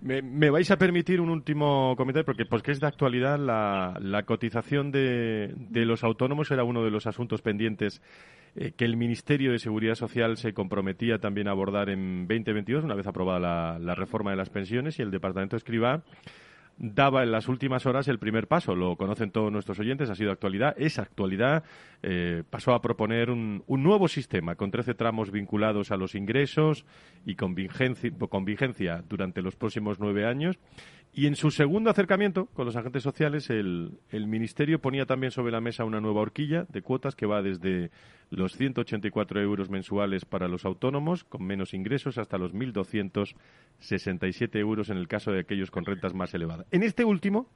me, 0.02 0.50
vais 0.50 0.72
a 0.72 0.78
permitir 0.78 1.22
un 1.22 1.30
último 1.30 1.94
comentario, 1.96 2.26
porque, 2.26 2.46
porque 2.46 2.72
es 2.72 2.80
de 2.80 2.88
actualidad 2.88 3.38
la, 3.38 4.00
la 4.02 4.24
cotización 4.24 4.92
de, 4.92 5.54
de 5.56 5.86
los 5.86 6.04
autónomos 6.04 6.50
era 6.50 6.64
uno 6.64 6.84
de 6.84 6.90
los 6.90 7.06
asuntos 7.06 7.44
pendientes 7.44 8.02
eh, 8.60 8.72
que 8.76 8.86
el 8.86 8.98
Ministerio 8.98 9.52
de 9.52 9.60
Seguridad 9.60 9.94
Social 9.94 10.36
se 10.36 10.54
comprometía 10.54 11.20
también 11.20 11.48
a 11.48 11.52
abordar 11.52 11.90
en 11.90 12.28
2022, 12.28 12.86
una 12.86 12.96
vez 12.96 13.06
aprobada 13.06 13.78
la, 13.78 13.94
reforma 13.94 14.32
de 14.32 14.38
las 14.38 14.50
pensiones, 14.50 14.98
y 14.98 15.04
el 15.04 15.12
Departamento 15.12 15.56
Escribá 15.56 16.02
daba 16.80 17.24
en 17.24 17.32
las 17.32 17.48
últimas 17.48 17.86
horas 17.86 18.08
el 18.08 18.18
primer 18.18 18.48
paso. 18.48 18.76
Lo 18.76 18.96
conocen 18.96 19.30
todos 19.30 19.52
nuestros 19.52 19.80
oyentes, 19.80 20.10
ha 20.10 20.16
sido 20.16 20.32
actualidad. 20.32 20.76
Esa 20.78 21.04
actualidad 21.04 21.64
eh, 22.02 22.44
pasó 22.50 22.74
a 22.74 22.82
proponer 22.82 23.30
un, 23.30 23.64
nuevo 23.68 24.08
sistema 24.08 24.56
con 24.56 24.72
13 24.72 24.96
tramos 24.96 25.32
vinculados 25.32 25.92
a 25.92 25.98
los 25.98 26.16
ingresos 26.16 26.86
y 27.26 27.36
con 27.36 27.56
vigencia 27.56 29.04
durante 29.08 29.42
los 29.44 29.56
próximos 29.56 30.00
nueve 30.00 30.26
años 30.26 30.60
y 31.18 31.26
en 31.26 31.36
su 31.36 31.50
segundo 31.50 31.90
acercamiento 31.90 32.46
con 32.46 32.68
los 32.68 32.76
agentes 32.76 33.02
sociales, 33.02 33.50
el, 33.50 33.98
Ministerio 34.12 34.80
ponía 34.80 35.08
también 35.08 35.32
sobre 35.32 35.52
la 35.52 35.60
mesa 35.60 35.84
una 35.84 36.00
nueva 36.00 36.22
horquilla 36.22 36.68
de 36.70 36.84
cuotas 36.84 37.16
que 37.16 37.26
va 37.26 37.42
desde 37.42 37.90
los 38.30 38.56
184 38.56 39.42
euros 39.42 39.70
mensuales 39.70 40.26
para 40.26 40.48
los 40.48 40.66
autónomos 40.66 41.24
con 41.24 41.46
menos 41.46 41.74
ingresos 41.74 42.18
hasta 42.18 42.38
los 42.38 42.54
1.267 42.54 44.56
euros 44.58 44.90
en 44.90 44.98
el 44.98 45.08
caso 45.08 45.32
de 45.32 45.40
aquellos 45.42 45.72
con 45.72 45.86
rentas 45.86 46.14
más 46.14 46.34
elevadas. 46.34 46.68
En 46.72 46.84
este 46.84 47.06
último, 47.06 47.50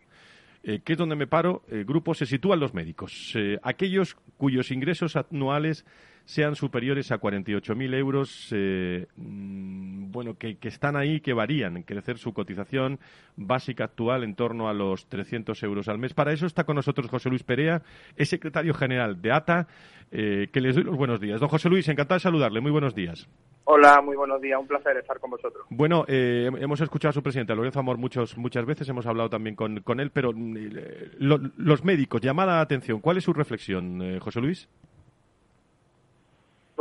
eh, 0.63 0.81
que 0.83 0.93
es 0.93 0.97
donde 0.97 1.15
me 1.15 1.27
paro, 1.27 1.63
eh, 1.69 1.83
grupo 1.85 2.13
se 2.13 2.25
sitúan 2.25 2.59
los 2.59 2.73
médicos. 2.73 3.33
Eh, 3.35 3.57
aquellos 3.63 4.15
cuyos 4.37 4.71
ingresos 4.71 5.15
anuales 5.15 5.85
sean 6.25 6.55
superiores 6.55 7.11
a 7.11 7.19
48.000 7.19 7.93
euros, 7.95 8.49
eh, 8.51 9.07
mm, 9.17 10.11
bueno, 10.11 10.37
que, 10.37 10.57
están 10.61 10.95
ahí, 10.95 11.19
que 11.21 11.33
varían, 11.33 11.83
crecer 11.83 12.17
su 12.17 12.33
cotización 12.33 12.99
básica 13.35 13.85
actual 13.85 14.23
en 14.23 14.35
torno 14.35 14.69
a 14.69 14.73
los 14.73 15.07
300 15.07 15.61
euros 15.63 15.87
al 15.87 15.97
mes. 15.97 16.13
Para 16.13 16.33
eso 16.33 16.45
está 16.45 16.63
con 16.63 16.75
nosotros 16.75 17.09
José 17.09 17.29
Luis 17.29 17.43
Perea, 17.43 17.81
es 18.15 18.29
secretario 18.29 18.73
general 18.73 19.21
de 19.21 19.31
ATA, 19.31 19.67
eh, 20.11 20.47
que 20.51 20.61
les 20.61 20.75
doy 20.75 20.83
los 20.83 20.97
buenos 20.97 21.19
días. 21.19 21.39
Don 21.39 21.49
José 21.49 21.69
Luis, 21.69 21.87
encantado 21.87 22.17
de 22.17 22.21
saludarle. 22.21 22.61
Muy 22.61 22.71
buenos 22.71 22.93
días. 22.93 23.27
Hola, 23.63 24.01
muy 24.01 24.15
buenos 24.15 24.41
días. 24.41 24.59
Un 24.59 24.67
placer 24.67 24.97
estar 24.97 25.19
con 25.19 25.31
vosotros. 25.31 25.65
Bueno, 25.69 26.03
eh, 26.07 26.49
hemos 26.59 26.81
escuchado 26.81 27.11
a 27.11 27.13
su 27.13 27.23
presidente, 27.23 27.55
Lorenzo 27.55 27.79
Amor, 27.79 27.97
muchos, 27.97 28.37
muchas 28.37 28.65
veces, 28.65 28.89
hemos 28.89 29.05
hablado 29.05 29.29
también 29.29 29.55
con, 29.55 29.81
con 29.81 29.99
él, 29.99 30.11
pero 30.11 30.33
los 30.33 31.83
médicos, 31.85 32.21
llamada 32.21 32.59
a 32.59 32.61
atención, 32.61 32.99
¿cuál 32.99 33.17
es 33.17 33.23
su 33.23 33.33
reflexión, 33.33 34.19
José 34.19 34.41
Luis? 34.41 34.67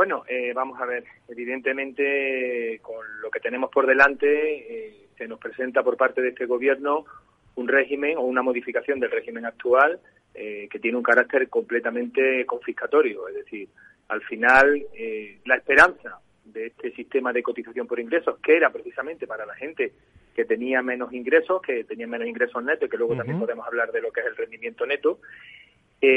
Bueno, 0.01 0.25
eh, 0.29 0.55
vamos 0.55 0.81
a 0.81 0.87
ver, 0.87 1.05
evidentemente 1.29 2.79
con 2.81 3.05
lo 3.21 3.31
que 3.31 3.39
tenemos 3.39 3.71
por 3.71 3.87
delante 3.87 4.27
eh, 4.27 5.09
se 5.19 5.29
nos 5.29 5.39
presenta 5.39 5.83
por 5.83 5.99
parte 5.99 6.23
de 6.23 6.31
este 6.31 6.47
gobierno 6.47 7.05
un 7.57 7.69
régimen 7.69 8.17
o 8.17 8.23
una 8.23 8.41
modificación 8.41 8.99
del 8.99 9.11
régimen 9.11 9.45
actual 9.45 10.01
eh, 10.33 10.69
que 10.71 10.79
tiene 10.79 10.97
un 10.97 11.03
carácter 11.03 11.51
completamente 11.51 12.47
confiscatorio, 12.47 13.29
es 13.29 13.35
decir, 13.35 13.69
al 14.09 14.23
final 14.23 14.87
la 15.45 15.57
esperanza 15.57 16.19
de 16.47 16.69
este 16.69 16.93
sistema 16.93 17.31
de 17.35 17.43
cotización 17.43 17.87
por 17.87 18.01
ingresos, 18.01 18.39
que 18.39 18.57
era 18.57 18.71
precisamente 18.71 19.27
para 19.27 19.45
la 19.45 19.55
gente 19.55 19.93
que 20.35 20.47
tenía 20.47 20.81
menos 20.81 21.13
ingresos, 21.13 21.61
que 21.61 21.85
tenía 21.85 22.07
menos 22.07 22.27
ingresos 22.27 22.65
netos, 22.65 22.89
que 22.89 22.97
luego 22.97 23.17
también 23.17 23.39
podemos 23.39 23.67
hablar 23.67 23.93
de 23.93 24.01
lo 24.01 24.11
que 24.11 24.21
es 24.21 24.27
el 24.29 24.37
rendimiento 24.37 24.87
neto, 24.87 25.21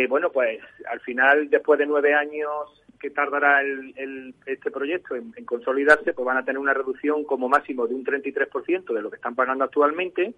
bueno, 0.07 0.31
pues 0.31 0.61
al 0.89 1.01
final, 1.01 1.49
después 1.49 1.77
de 1.77 1.85
nueve 1.85 2.13
años 2.13 2.82
que 3.03 3.09
tardará 3.09 3.61
el, 3.61 4.33
este 4.45 4.71
proyecto 4.71 5.13
en, 5.13 5.33
consolidarse, 5.43 6.13
pues 6.13 6.25
van 6.25 6.37
a 6.37 6.45
tener 6.45 6.57
una 6.57 6.73
reducción 6.73 7.25
como 7.25 7.49
máximo 7.49 7.85
de 7.85 7.95
un 7.95 8.05
33% 8.05 8.93
de 8.93 9.01
lo 9.01 9.09
que 9.09 9.17
están 9.17 9.35
pagando 9.35 9.65
actualmente. 9.65 10.33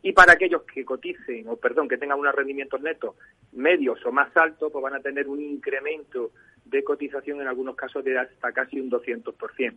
Y 0.00 0.12
para 0.12 0.34
aquellos 0.34 0.62
que 0.62 0.84
coticen, 0.84 1.48
o 1.48 1.56
perdón, 1.56 1.88
que 1.88 1.98
tengan 1.98 2.20
unos 2.20 2.32
rendimientos 2.32 2.80
netos 2.82 3.16
medios 3.50 3.98
o 4.06 4.12
más 4.12 4.28
altos, 4.36 4.70
pues 4.70 4.80
van 4.80 4.94
a 4.94 5.00
tener 5.00 5.26
un 5.26 5.40
incremento 5.40 6.30
de 6.64 6.84
cotización 6.84 7.40
en 7.40 7.48
algunos 7.48 7.74
casos 7.74 8.04
de 8.04 8.16
hasta 8.16 8.52
casi 8.52 8.78
un 8.78 8.88
200% 8.88 9.74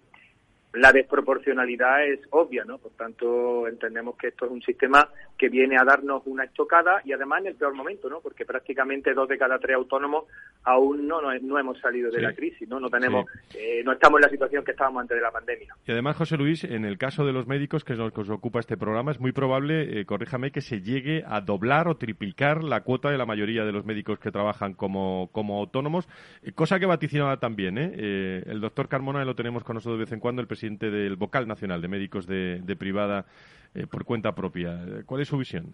la 0.77 0.91
desproporcionalidad 0.91 2.05
es 2.05 2.19
obvia, 2.29 2.63
¿no? 2.65 2.77
Por 2.77 2.91
tanto, 2.91 3.67
entendemos 3.67 4.15
que 4.17 4.27
esto 4.27 4.45
es 4.45 4.51
un 4.51 4.61
sistema 4.61 5.09
que 5.37 5.49
viene 5.49 5.75
a 5.77 5.83
darnos 5.83 6.23
una 6.25 6.43
estocada 6.43 7.01
y 7.03 7.13
además 7.13 7.41
en 7.41 7.47
el 7.47 7.55
peor 7.55 7.73
momento, 7.73 8.09
¿no? 8.09 8.21
Porque 8.21 8.45
prácticamente 8.45 9.13
dos 9.13 9.27
de 9.27 9.37
cada 9.37 9.59
tres 9.59 9.75
autónomos 9.75 10.25
aún 10.63 11.07
no, 11.07 11.21
no, 11.21 11.59
hemos 11.59 11.79
salido 11.79 12.11
de 12.11 12.21
la 12.21 12.33
crisis, 12.33 12.67
¿no? 12.67 12.79
No 12.79 12.89
tenemos, 12.89 13.25
eh, 13.55 13.81
no 13.83 13.93
estamos 13.93 14.19
en 14.19 14.23
la 14.23 14.29
situación 14.29 14.63
que 14.63 14.71
estábamos 14.71 15.01
antes 15.01 15.15
de 15.15 15.21
la 15.21 15.31
pandemia. 15.31 15.75
Y 15.85 15.91
además, 15.91 16.17
José 16.17 16.37
Luis, 16.37 16.63
en 16.63 16.85
el 16.85 16.97
caso 16.97 17.25
de 17.25 17.33
los 17.33 17.47
médicos, 17.47 17.83
que 17.83 17.93
es 17.93 17.99
lo 17.99 18.11
que 18.11 18.21
os 18.21 18.29
ocupa 18.29 18.59
este 18.59 18.77
programa, 18.77 19.11
es 19.11 19.19
muy 19.19 19.31
probable, 19.31 19.99
eh, 19.99 20.05
corríjame, 20.05 20.51
que 20.51 20.61
se 20.61 20.81
llegue 20.81 21.23
a 21.25 21.41
doblar 21.41 21.87
o 21.87 21.95
triplicar 21.95 22.63
la 22.63 22.81
cuota 22.81 23.09
de 23.09 23.17
la 23.17 23.25
mayoría 23.25 23.63
de 23.63 23.71
los 23.71 23.85
médicos 23.85 24.19
que 24.19 24.31
trabajan 24.31 24.73
como, 24.73 25.29
como 25.31 25.59
autónomos, 25.59 26.07
eh, 26.43 26.51
cosa 26.51 26.79
que 26.79 26.85
vaticinaba 26.85 27.37
también, 27.37 27.77
¿eh? 27.77 28.43
El 28.45 28.61
doctor 28.61 28.87
Carmona 28.87 29.23
lo 29.23 29.35
tenemos 29.35 29.63
con 29.63 29.75
nosotros 29.75 29.97
de 29.97 30.05
vez 30.05 30.11
en 30.11 30.19
cuando, 30.19 30.41
el 30.41 30.47
presidente 30.47 30.66
del 30.69 31.15
Vocal 31.15 31.47
Nacional 31.47 31.81
de 31.81 31.87
Médicos 31.87 32.27
de, 32.27 32.75
Privada 32.77 33.25
eh, 33.73 33.87
por 33.87 34.05
cuenta 34.05 34.33
propia. 34.33 34.79
¿Cuál 35.05 35.21
es 35.21 35.27
su 35.27 35.37
visión? 35.37 35.73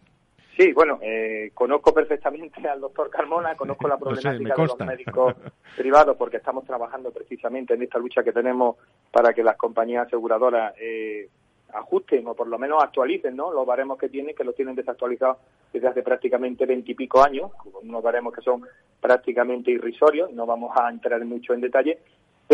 Sí, 0.56 0.72
bueno, 0.72 1.00
eh, 1.02 1.52
conozco 1.54 1.94
perfectamente 1.94 2.68
al 2.68 2.80
doctor 2.80 3.10
Carmona, 3.10 3.56
conozco 3.56 3.88
la 3.88 3.98
problemática 4.00 4.56
de 4.56 4.68
los 4.68 4.80
médicos 4.80 5.36
privados 5.78 6.16
porque 6.16 6.38
estamos 6.38 6.64
trabajando 6.66 7.12
precisamente 7.12 7.74
en 7.74 7.82
esta 7.82 7.98
lucha 7.98 8.24
que 8.24 8.32
tenemos 8.32 8.78
para 9.12 9.34
que 9.34 9.44
las 9.44 9.58
compañías 9.58 10.06
aseguradoras 10.08 10.76
eh, 10.80 11.28
ajusten 11.74 12.28
o 12.28 12.36
por 12.36 12.48
lo 12.48 12.60
menos 12.60 12.84
actualicen 12.84 13.36
¿no? 13.36 13.52
los 13.52 13.66
baremos 13.66 13.98
que 13.98 14.10
tienen, 14.10 14.36
que 14.36 14.44
los 14.44 14.56
tienen 14.56 14.76
desactualizados 14.76 15.38
desde 15.72 15.88
hace 15.88 16.04
prácticamente 16.04 16.68
veintipico 16.68 17.24
años, 17.24 17.52
unos 17.82 18.04
baremos 18.04 18.34
que 18.34 18.42
son 18.42 18.64
prácticamente 19.02 19.72
irrisorios, 19.72 20.32
no 20.34 20.46
vamos 20.46 20.72
a 20.80 20.90
entrar 20.90 21.24
mucho 21.26 21.54
en 21.54 21.62
detalle, 21.62 22.00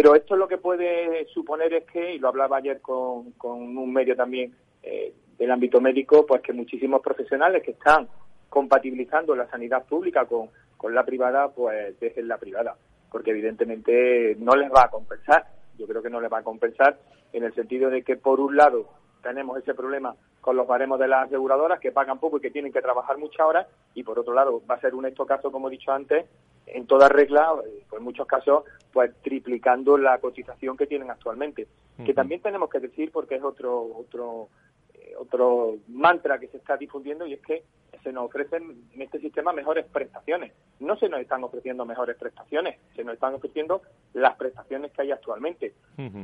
pero 0.02 0.16
esto 0.16 0.38
lo 0.38 0.48
que 0.48 0.58
puede 0.58 1.26
suponer 1.26 1.74
es 1.74 1.84
que, 1.84 2.14
y 2.14 2.20
lo 2.20 2.30
hablaba 2.30 2.56
ayer 2.56 2.80
con, 2.80 3.34
un 3.44 3.92
medio 3.92 4.16
también 4.16 4.56
eh, 4.82 5.14
del 5.38 5.52
ámbito 5.52 5.82
médico, 5.82 6.26
pues 6.26 6.42
que 6.42 6.54
muchísimos 6.54 7.02
profesionales 7.02 7.62
que 7.62 7.72
están 7.72 8.08
compatibilizando 8.48 9.36
la 9.36 9.50
sanidad 9.50 9.86
pública 9.86 10.24
con, 10.24 10.52
con 10.78 10.96
la 10.96 11.04
privada, 11.04 11.50
pues 11.50 12.00
dejen 12.00 12.30
la 12.30 12.38
privada, 12.38 12.78
porque 13.12 13.32
evidentemente 13.32 14.38
no 14.40 14.56
les 14.56 14.72
va 14.72 14.86
a 14.86 14.90
compensar. 14.90 15.44
Yo 15.78 15.86
creo 15.86 16.02
que 16.02 16.10
no 16.10 16.22
les 16.22 16.32
va 16.32 16.40
a 16.40 16.44
compensar 16.44 16.98
en 17.34 17.44
el 17.44 17.54
sentido 17.54 17.90
de 17.90 18.02
que, 18.02 18.16
por 18.16 18.40
un 18.40 18.56
lado, 18.56 18.88
tenemos 19.22 19.58
ese 19.58 19.74
problema 19.74 20.16
con 20.42 20.56
los 20.56 20.68
baremos 20.68 21.00
de 21.00 21.08
las 21.08 21.28
aseguradoras 21.28 21.80
que 21.80 21.92
pagan 21.92 22.20
poco 22.20 22.38
y 22.38 22.42
que 22.42 22.52
tienen 22.52 22.72
que 22.72 22.82
trabajar 22.82 23.18
muchas 23.18 23.46
horas 23.46 23.68
y 23.94 24.04
por 24.04 24.20
otro 24.20 24.34
lado 24.34 24.62
va 24.70 24.76
a 24.76 24.80
ser 24.80 24.96
un 24.96 25.06
esto 25.06 25.26
caso 25.26 25.52
como 25.52 25.68
he 25.68 25.72
dicho 25.72 25.92
antes 25.92 26.26
en 26.66 26.86
toda 26.88 27.10
regla 27.10 27.54
eh, 27.66 27.84
pues 27.90 28.00
en 28.00 28.04
muchos 28.04 28.28
casos 28.28 28.64
pues 28.92 29.12
triplicando 29.22 29.98
la 29.98 30.18
cotización 30.20 30.78
que 30.78 30.88
tienen 30.88 31.12
actualmente. 31.12 31.68
Que 32.06 32.14
también 32.14 32.42
tenemos 32.42 32.70
que 32.70 32.80
decir 32.80 33.12
porque 33.12 33.36
es 33.36 33.44
otro 33.44 33.82
otro 33.98 34.48
otro 35.18 35.78
mantra 35.88 36.40
que 36.40 36.48
se 36.48 36.58
está 36.58 36.78
difundiendo 36.78 37.26
y 37.26 37.34
es 37.34 37.42
que 37.42 37.64
se 38.04 38.14
nos 38.14 38.26
ofrecen 38.26 38.84
en 38.94 39.02
este 39.02 39.20
sistema 39.20 39.52
mejores 39.52 39.86
prestaciones. 39.86 40.54
No 40.80 40.96
se 40.98 41.10
nos 41.10 41.20
están 41.20 41.44
ofreciendo 41.44 41.86
mejores 41.86 42.16
prestaciones, 42.18 42.80
se 42.96 43.04
nos 43.04 43.16
están 43.16 43.34
ofreciendo 43.34 43.82
las 44.14 44.36
prestaciones 44.38 44.92
que 44.92 45.02
hay 45.02 45.12
actualmente. 45.12 45.74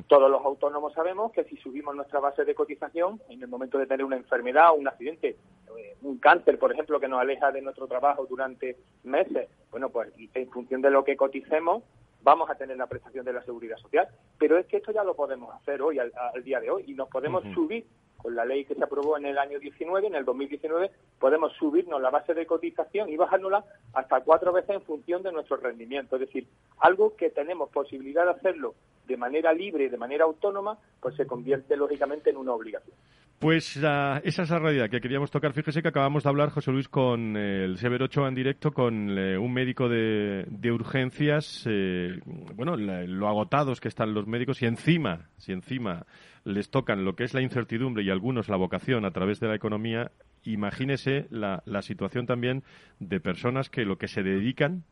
Todos 0.08 0.32
los 0.32 0.44
autónomos 0.46 0.94
sabemos 0.94 1.32
que 1.34 1.44
si 1.44 1.58
subimos 1.58 1.96
nuestra 1.96 2.20
base 2.20 2.46
de 2.46 2.56
cotización 2.56 3.22
en 3.30 3.42
el 3.42 3.48
momento 3.48 3.78
de 3.78 3.88
tener 3.88 4.06
una 4.06 4.16
enfermedad 4.16 4.72
o 4.72 4.76
un 4.76 4.88
accidente, 4.88 5.38
eh, 5.78 5.98
un 6.02 6.18
cáncer, 6.18 6.58
por 6.58 6.72
ejemplo, 6.72 7.00
que 7.00 7.08
nos 7.08 7.20
aleja 7.20 7.52
de 7.52 7.62
nuestro 7.62 7.88
trabajo 7.88 8.26
durante 8.26 8.78
meses, 9.04 9.50
bueno, 9.72 9.90
pues 9.90 10.14
en 10.18 10.50
función 10.50 10.82
de 10.82 10.92
lo 10.92 11.04
que 11.04 11.18
coticemos, 11.18 11.84
vamos 12.26 12.50
a 12.50 12.56
tener 12.56 12.78
la 12.78 12.88
prestación 12.88 13.24
de 13.24 13.34
la 13.34 13.44
seguridad 13.44 13.78
social. 13.78 14.08
Pero 14.38 14.58
es 14.58 14.66
que 14.66 14.78
esto 14.78 14.92
ya 14.92 15.04
lo 15.04 15.16
podemos 15.16 15.54
hacer 15.56 15.82
hoy, 15.82 16.00
al, 16.00 16.12
día 16.44 16.60
de 16.60 16.72
hoy, 16.72 16.84
y 16.88 16.94
nos 16.94 17.08
podemos 17.10 17.44
subir 17.54 17.86
con 18.26 18.36
la 18.36 18.44
ley 18.44 18.66
que 18.66 18.74
se 18.74 18.84
aprobó 18.84 19.20
en 19.20 19.28
el 19.28 19.38
año 19.38 19.60
19, 19.60 20.08
en 20.08 20.16
el 20.16 20.26
2019, 20.26 20.90
podemos 21.20 21.54
subirnos 21.60 22.02
la 22.02 22.10
base 22.10 22.34
de 22.34 22.48
cotización 22.48 23.08
y 23.08 23.18
bajárnosla 23.18 23.64
hasta 23.94 24.22
cuatro 24.22 24.52
veces 24.52 24.72
en 24.72 24.82
función 24.82 25.22
de 25.22 25.32
nuestro 25.32 25.58
rendimiento. 25.58 26.16
Es 26.16 26.22
decir, 26.22 26.48
algo 26.80 27.16
que 27.16 27.30
tenemos 27.30 27.70
posibilidad 27.70 28.26
de 28.26 28.32
hacerlo 28.32 28.74
de 29.06 29.16
manera 29.16 29.54
libre 29.54 29.92
de 29.92 29.98
manera 29.98 30.24
autónoma, 30.26 30.76
pues 31.00 31.16
se 31.16 31.28
convierte 31.28 31.78
lógicamente 31.78 32.32
en 32.32 32.38
una 32.38 32.54
obligación. 32.54 32.98
Pues 33.38 33.76
esa 33.76 34.22
es 34.24 34.50
la 34.50 34.58
realidad 34.58 34.90
que 34.90 35.02
queríamos 35.02 35.30
tocar. 35.30 35.54
Fíjese 35.54 35.84
que 35.84 35.90
acabamos 35.90 36.24
de 36.24 36.30
hablar, 36.30 36.50
José 36.50 36.72
Luis, 36.72 36.90
con 36.90 37.38
el 37.38 37.78
Severo 37.78 38.06
Ochoa 38.06 38.28
en 38.28 38.34
directo, 38.34 38.72
con 38.72 39.16
eh, 39.20 39.38
un 39.38 39.54
médico 39.54 39.88
de, 39.88 40.72
urgencias. 40.72 41.64
Eh, 41.70 42.20
bueno, 42.56 42.76
lo 42.76 43.28
agotados 43.28 43.80
que 43.80 43.90
están 43.90 44.16
los 44.16 44.26
médicos 44.26 44.64
y 44.64 44.66
encima, 44.66 45.30
si 45.38 45.52
encima 45.52 46.08
les 46.46 46.70
tocan 46.70 47.04
lo 47.04 47.16
que 47.16 47.26
es 47.26 47.34
la 47.34 47.42
incertidumbre 47.42 48.04
y 48.04 48.10
algunos 48.10 48.48
la 48.48 48.56
vocación 48.56 49.04
a 49.04 49.12
través 49.12 49.40
de 49.40 49.48
la 49.48 49.56
economía, 49.56 50.12
imagínese 50.44 51.26
la, 51.32 51.64
la 51.66 51.82
situación 51.82 52.28
también 52.28 52.64
de 53.00 53.20
personas 53.20 53.70
que 53.70 53.84
lo 53.84 53.98
que 53.98 54.08
se 54.08 54.24
dedican 54.24 54.84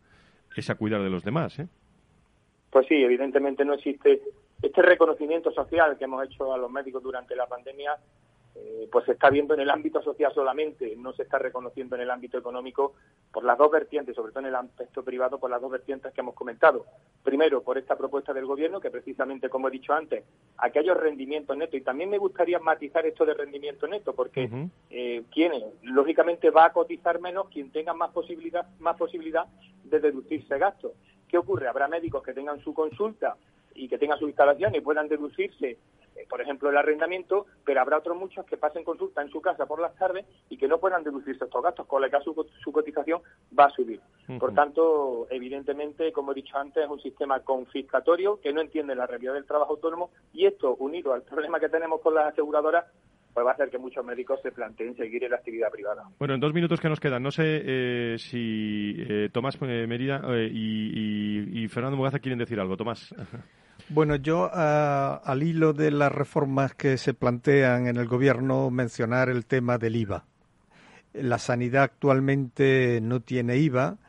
es 0.57 0.69
a 0.69 0.75
cuidar 0.75 1.01
de 1.03 1.09
los 1.09 1.23
demás. 1.23 1.59
¿eh? 1.59 1.67
Pues 2.71 2.87
sí, 2.87 2.95
evidentemente 2.95 3.63
no 3.63 3.75
existe 3.75 4.21
este 4.61 4.81
reconocimiento 4.81 5.51
social 5.51 5.97
que 5.97 6.05
hemos 6.05 6.25
hecho 6.25 6.53
a 6.53 6.57
los 6.57 6.71
médicos 6.71 7.03
durante 7.03 7.35
la 7.35 7.45
pandemia 7.45 7.97
eh, 8.55 8.87
pues 8.91 9.05
se 9.05 9.13
está 9.13 9.29
viendo 9.31 9.55
en 9.55 9.61
el 9.61 9.69
ámbito 9.69 10.01
social 10.03 10.31
solamente, 10.33 10.95
no 10.95 11.13
se 11.13 11.23
está 11.23 11.39
reconociendo 11.39 11.95
en 11.95 12.03
el 12.03 12.11
ámbito 12.11 12.37
económico 12.37 12.93
por 13.31 13.43
las 13.43 13.57
dos 13.57 13.71
vertientes, 13.71 14.15
sobre 14.15 14.31
todo 14.31 14.41
en 14.41 14.47
el 14.47 14.55
ámbito 14.55 15.03
privado, 15.03 15.39
por 15.39 15.49
las 15.49 15.59
dos 15.59 15.71
vertientes 15.71 16.13
que 16.13 16.21
hemos 16.21 16.35
comentado. 16.35 16.85
Primero, 17.23 17.63
por 17.63 17.79
esta 17.79 17.97
propuesta 17.97 18.31
del 18.31 18.45
Gobierno, 18.45 18.79
que 18.79 18.91
precisamente, 18.91 19.49
como 19.49 19.67
he 19.67 19.71
dicho 19.71 19.93
antes, 19.93 20.23
aquellos 20.57 20.97
rendimientos 20.97 21.57
netos, 21.57 21.75
y 21.75 21.81
también 21.81 22.11
me 22.11 22.19
gustaría 22.19 22.59
matizar 22.59 23.05
esto 23.07 23.25
de 23.25 23.33
rendimiento 23.33 23.87
neto, 23.87 24.13
porque 24.13 24.47
eh, 24.91 25.23
quien, 25.31 25.51
lógicamente, 25.81 26.51
va 26.51 26.65
a 26.65 26.73
cotizar 26.73 27.19
menos 27.19 27.47
quien 27.49 27.71
tenga 27.71 27.93
más 27.93 28.11
posibilidad, 28.11 28.67
más 28.79 28.97
posibilidad 28.97 29.47
de 29.83 29.99
deducirse 29.99 30.59
gastos. 30.59 30.91
¿Qué 31.27 31.39
ocurre? 31.39 31.67
Habrá 31.67 31.87
médicos 31.87 32.21
que 32.21 32.33
tengan 32.33 32.59
su 32.59 32.75
consulta 32.75 33.35
y 33.75 33.88
que 33.88 33.97
tengan 33.97 34.19
su 34.19 34.27
instalación 34.27 34.75
y 34.75 34.81
puedan 34.81 35.07
deducirse 35.07 35.77
eh, 36.15 36.26
por 36.30 36.41
ejemplo, 36.41 36.69
el 36.69 36.78
arrendamiento, 36.78 37.45
pero 37.65 37.82
habrá 37.82 37.97
otros 37.97 38.17
muchos 38.17 38.45
que 38.45 38.57
pasen 38.57 38.84
consulta 38.84 39.21
en 39.21 39.30
su 39.30 39.41
casa 39.41 39.65
por 39.65 39.80
las 39.80 39.95
tardes 39.95 40.26
y 40.49 40.57
que 40.57 40.67
no 40.67 40.80
puedan 40.80 41.03
deducirse 41.03 41.45
estos 41.45 41.63
gastos, 41.63 41.88
con 41.88 42.01
lo 42.01 42.09
que 42.09 42.19
su, 42.21 42.47
su 42.63 42.71
cotización 42.71 43.21
va 43.57 43.65
a 43.65 43.69
subir. 43.69 43.99
Por 44.39 44.53
tanto, 44.53 45.28
evidentemente, 45.30 46.11
como 46.11 46.32
he 46.32 46.36
dicho 46.36 46.57
antes, 46.57 46.84
es 46.84 46.89
un 46.89 47.01
sistema 47.01 47.39
confiscatorio 47.41 48.39
que 48.39 48.53
no 48.53 48.61
entiende 48.61 48.95
la 48.95 49.07
realidad 49.07 49.34
del 49.34 49.45
trabajo 49.45 49.74
autónomo 49.74 50.11
y 50.34 50.45
esto, 50.45 50.76
unido 50.76 51.13
al 51.13 51.24
problema 51.24 51.59
que 51.59 51.69
tenemos 51.69 52.01
con 52.01 52.13
las 52.13 52.32
aseguradoras, 52.32 52.86
pues 53.34 53.45
va 53.45 53.51
a 53.51 53.53
hacer 53.53 53.69
que 53.69 53.80
muchos 53.80 54.05
médicos 54.05 54.39
se 54.43 54.51
planteen 54.51 54.95
seguir 54.95 55.24
en 55.24 55.32
la 55.32 55.38
actividad 55.38 55.71
privada. 55.71 56.03
Bueno, 56.19 56.36
en 56.36 56.39
dos 56.39 56.53
minutos 56.53 56.80
que 56.80 56.89
nos 56.89 56.99
quedan, 56.99 57.24
no 57.24 57.32
sé 57.32 57.43
eh, 57.45 58.15
si 58.19 58.95
eh, 58.97 59.30
Tomás 59.34 59.57
eh, 59.61 59.88
Merida 59.88 60.21
y, 60.51 61.67
Fernando 61.67 61.97
Mugaza 61.97 62.19
quieren 62.19 62.38
decir 62.38 62.59
algo. 62.59 62.78
Tomás. 62.78 63.13
Bueno, 63.93 64.15
yo 64.15 64.49
al 64.51 65.43
hilo 65.43 65.71
de 65.71 65.91
las 65.91 66.11
reformas 66.11 66.73
que 66.73 66.97
se 66.97 67.13
plantean 67.13 67.85
en 67.85 67.97
el 67.97 68.07
gobierno 68.07 68.71
mencionar 68.71 69.29
el 69.29 69.45
tema 69.45 69.77
del 69.77 69.95
IVA. 69.97 70.25
La 71.13 71.37
sanidad 71.37 71.83
actualmente 71.83 73.01
no 73.03 73.19
tiene 73.19 73.57
IVA 73.57 73.99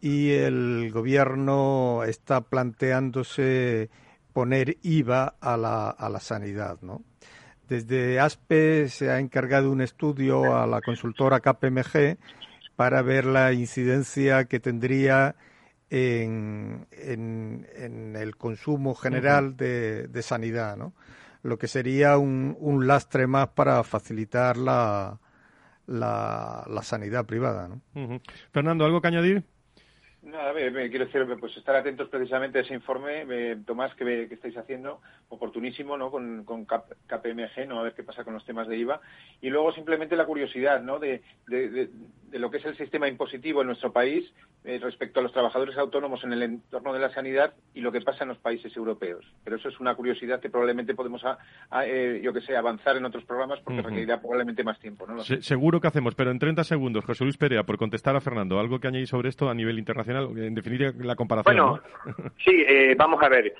y 0.00 0.30
el 0.30 0.92
gobierno 0.92 2.04
está 2.04 2.42
planteándose 2.42 3.90
poner 4.32 4.76
IVA 4.82 5.34
a 5.40 5.56
la, 5.56 5.90
a 5.90 6.08
la 6.08 6.20
sanidad, 6.20 6.78
¿no? 6.80 7.02
Desde 7.68 8.20
ASPE 8.20 8.88
se 8.90 9.10
ha 9.10 9.18
encargado 9.18 9.72
un 9.72 9.80
estudio 9.80 10.56
a 10.56 10.68
la 10.68 10.80
consultora 10.80 11.40
KPMG 11.40 12.16
para 12.76 13.02
ver 13.02 13.24
la 13.24 13.52
incidencia 13.52 14.44
que 14.44 14.60
tendría 14.60 15.34
en, 15.92 16.86
en, 16.90 18.16
el 18.16 18.36
consumo 18.36 18.94
general 18.94 19.58
de, 19.58 20.08
de, 20.08 20.22
sanidad, 20.22 20.74
¿no? 20.74 20.94
Lo 21.42 21.58
que 21.58 21.68
sería 21.68 22.16
un, 22.16 22.56
un 22.58 22.86
lastre 22.86 23.26
más 23.26 23.48
para 23.48 23.84
facilitar 23.84 24.56
la, 24.56 25.18
la, 25.86 26.64
la 26.66 26.82
sanidad 26.82 27.26
privada, 27.26 27.68
¿no? 27.68 28.20
Fernando, 28.52 28.86
¿algo 28.86 29.02
que 29.02 29.08
añadir? 29.08 29.44
Nada, 30.22 30.54
me, 30.54 30.88
quiero 30.88 31.04
decir, 31.04 31.26
pues 31.38 31.54
estar 31.58 31.76
atentos 31.76 32.08
precisamente 32.08 32.58
a 32.58 32.62
ese 32.62 32.74
informe, 32.74 33.56
Tomás, 33.66 33.94
que, 33.94 34.04
que, 34.28 34.34
estáis 34.34 34.56
haciendo, 34.56 35.02
oportunísimo, 35.32 35.96
¿no? 35.96 36.10
Con, 36.10 36.44
con 36.44 36.64
KPMG, 36.64 37.66
¿no? 37.66 37.80
A 37.80 37.82
ver 37.82 37.94
qué 37.94 38.02
pasa 38.02 38.22
con 38.22 38.34
los 38.34 38.44
temas 38.44 38.68
de 38.68 38.76
IVA. 38.76 39.00
Y 39.40 39.48
luego 39.48 39.72
simplemente 39.72 40.14
la 40.14 40.26
curiosidad, 40.26 40.82
¿no? 40.82 40.98
De, 40.98 41.22
de, 41.48 41.68
de, 41.68 42.38
lo 42.38 42.50
que 42.50 42.58
es 42.58 42.64
el 42.64 42.76
sistema 42.76 43.08
impositivo 43.08 43.60
en 43.60 43.66
nuestro 43.68 43.92
país 43.92 44.32
eh, 44.64 44.78
respecto 44.80 45.20
a 45.20 45.22
los 45.22 45.32
trabajadores 45.32 45.76
autónomos 45.76 46.22
en 46.24 46.32
el 46.32 46.42
entorno 46.42 46.92
de 46.92 47.00
la 47.00 47.12
sanidad 47.12 47.54
y 47.74 47.80
lo 47.80 47.92
que 47.92 48.00
pasa 48.00 48.24
en 48.24 48.28
los 48.28 48.38
países 48.38 48.76
europeos. 48.76 49.24
Pero 49.44 49.56
eso 49.56 49.68
es 49.68 49.80
una 49.80 49.94
curiosidad 49.94 50.40
que 50.40 50.50
probablemente 50.50 50.94
podemos, 50.94 51.22
a, 51.24 51.38
eh, 51.86 52.20
yo 52.22 52.32
que 52.32 52.40
sé, 52.42 52.56
avanzar 52.56 52.96
en 52.96 53.04
otros 53.04 53.24
programas 53.24 53.60
porque 53.60 53.82
requerirá 53.82 54.20
probablemente 54.20 54.64
más 54.64 54.78
tiempo, 54.78 55.06
¿no? 55.06 55.22
seguro 55.22 55.80
que 55.80 55.88
hacemos, 55.88 56.14
pero 56.14 56.30
en 56.30 56.38
30 56.38 56.64
segundos, 56.64 57.04
José 57.04 57.24
Luis 57.24 57.36
Perea, 57.36 57.64
por 57.64 57.78
contestar 57.78 58.16
a 58.16 58.20
Fernando, 58.20 58.60
¿algo 58.60 58.78
que 58.78 58.88
añadir 58.88 59.08
sobre 59.08 59.28
esto 59.28 59.50
a 59.50 59.54
nivel 59.54 59.78
internacional? 59.78 60.28
en 60.36 60.54
definitiva, 60.54 60.92
la 60.98 61.16
comparación. 61.16 61.56
Bueno, 61.56 61.82
sí, 62.44 62.64
eh, 62.66 62.94
vamos 62.96 63.22
a 63.22 63.28
ver. 63.28 63.54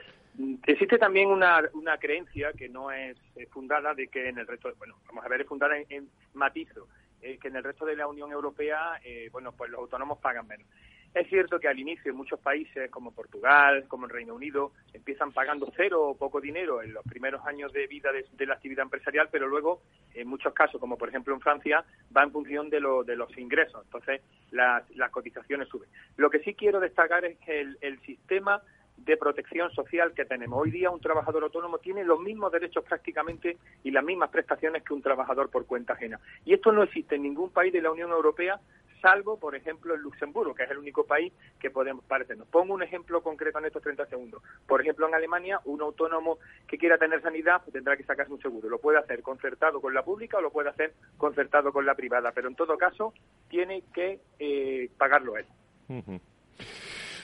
Existe 0.66 0.98
también 0.98 1.28
una, 1.28 1.62
creencia 2.00 2.52
que 2.52 2.68
no 2.68 2.90
es 2.90 3.16
fundada 3.50 3.94
de 3.94 4.08
que 4.08 4.28
en 4.28 4.38
el 4.38 4.46
resto, 4.46 4.72
bueno, 4.78 4.96
vamos 5.06 5.24
a 5.24 5.28
ver, 5.28 5.42
es 5.42 5.46
fundada 5.46 5.76
en, 5.88 6.08
matizo, 6.34 6.88
eh, 7.20 7.38
que 7.38 7.48
en 7.48 7.56
el 7.56 7.64
resto 7.64 7.84
de 7.84 7.96
la 7.96 8.06
Unión 8.06 8.32
Europea, 8.32 9.00
eh, 9.04 9.28
bueno, 9.30 9.52
pues 9.52 9.70
los 9.70 9.80
autónomos 9.80 10.18
pagan 10.18 10.46
menos. 10.46 10.66
Es 11.14 11.28
cierto 11.28 11.60
que 11.60 11.68
al 11.68 11.78
inicio 11.78 12.10
en 12.10 12.16
muchos 12.16 12.40
países 12.40 12.90
como 12.90 13.12
Portugal, 13.12 13.84
como 13.86 14.06
el 14.06 14.10
Reino 14.10 14.34
Unido, 14.34 14.72
empiezan 14.94 15.30
pagando 15.32 15.70
cero 15.76 16.08
o 16.08 16.16
poco 16.16 16.40
dinero 16.40 16.80
en 16.80 16.94
los 16.94 17.04
primeros 17.04 17.44
años 17.44 17.70
de 17.74 17.86
vida 17.86 18.10
de, 18.12 18.46
la 18.46 18.54
actividad 18.54 18.84
empresarial, 18.84 19.28
pero 19.30 19.46
luego, 19.46 19.82
en 20.14 20.26
muchos 20.26 20.54
casos, 20.54 20.80
como 20.80 20.96
por 20.96 21.10
ejemplo 21.10 21.34
en 21.34 21.40
Francia, 21.40 21.84
va 22.16 22.22
en 22.22 22.32
función 22.32 22.70
de, 22.70 22.80
de 23.04 23.16
los 23.16 23.36
ingresos. 23.36 23.84
Entonces, 23.84 24.22
las, 24.52 25.10
cotizaciones 25.10 25.68
suben. 25.68 25.88
Lo 26.16 26.30
que 26.30 26.40
sí 26.40 26.54
quiero 26.54 26.80
destacar 26.80 27.26
es 27.26 27.38
que 27.38 27.60
el, 27.60 28.00
sistema 28.06 28.62
de 28.96 29.16
protección 29.16 29.70
social 29.72 30.12
que 30.14 30.24
tenemos. 30.24 30.60
Hoy 30.60 30.70
día 30.70 30.90
un 30.90 31.00
trabajador 31.00 31.44
autónomo 31.44 31.78
tiene 31.78 32.04
los 32.04 32.20
mismos 32.20 32.52
derechos 32.52 32.84
prácticamente 32.84 33.58
y 33.82 33.90
las 33.90 34.04
mismas 34.04 34.30
prestaciones 34.30 34.82
que 34.82 34.94
un 34.94 35.02
trabajador 35.02 35.50
por 35.50 35.66
cuenta 35.66 35.94
ajena. 35.94 36.20
Y 36.44 36.54
esto 36.54 36.72
no 36.72 36.82
existe 36.82 37.16
en 37.16 37.22
ningún 37.22 37.50
país 37.50 37.72
de 37.72 37.82
la 37.82 37.90
Unión 37.90 38.10
Europea 38.10 38.60
salvo, 39.02 39.36
por 39.36 39.54
ejemplo, 39.54 39.94
en 39.94 40.00
Luxemburgo, 40.00 40.54
que 40.54 40.62
es 40.62 40.70
el 40.70 40.78
único 40.78 41.04
país 41.04 41.32
que 41.58 41.70
podemos 41.70 42.04
parecernos. 42.04 42.46
Pongo 42.48 42.72
un 42.72 42.82
ejemplo 42.82 43.20
concreto 43.20 43.58
en 43.58 43.66
estos 43.66 43.82
30 43.82 44.06
segundos. 44.06 44.42
Por 44.66 44.80
ejemplo, 44.80 45.06
en 45.08 45.14
Alemania, 45.14 45.60
un 45.64 45.82
autónomo 45.82 46.38
que 46.66 46.78
quiera 46.78 46.96
tener 46.96 47.20
sanidad 47.20 47.62
tendrá 47.70 47.96
que 47.96 48.04
sacarse 48.04 48.32
un 48.32 48.40
seguro. 48.40 48.70
Lo 48.70 48.78
puede 48.78 48.98
hacer 48.98 49.20
concertado 49.22 49.80
con 49.80 49.92
la 49.92 50.04
pública 50.04 50.38
o 50.38 50.40
lo 50.40 50.52
puede 50.52 50.70
hacer 50.70 50.94
concertado 51.18 51.72
con 51.72 51.84
la 51.84 51.96
privada, 51.96 52.30
pero 52.32 52.48
en 52.48 52.54
todo 52.54 52.78
caso 52.78 53.12
tiene 53.48 53.82
que 53.92 54.20
eh, 54.38 54.88
pagarlo 54.96 55.36
él. 55.36 55.46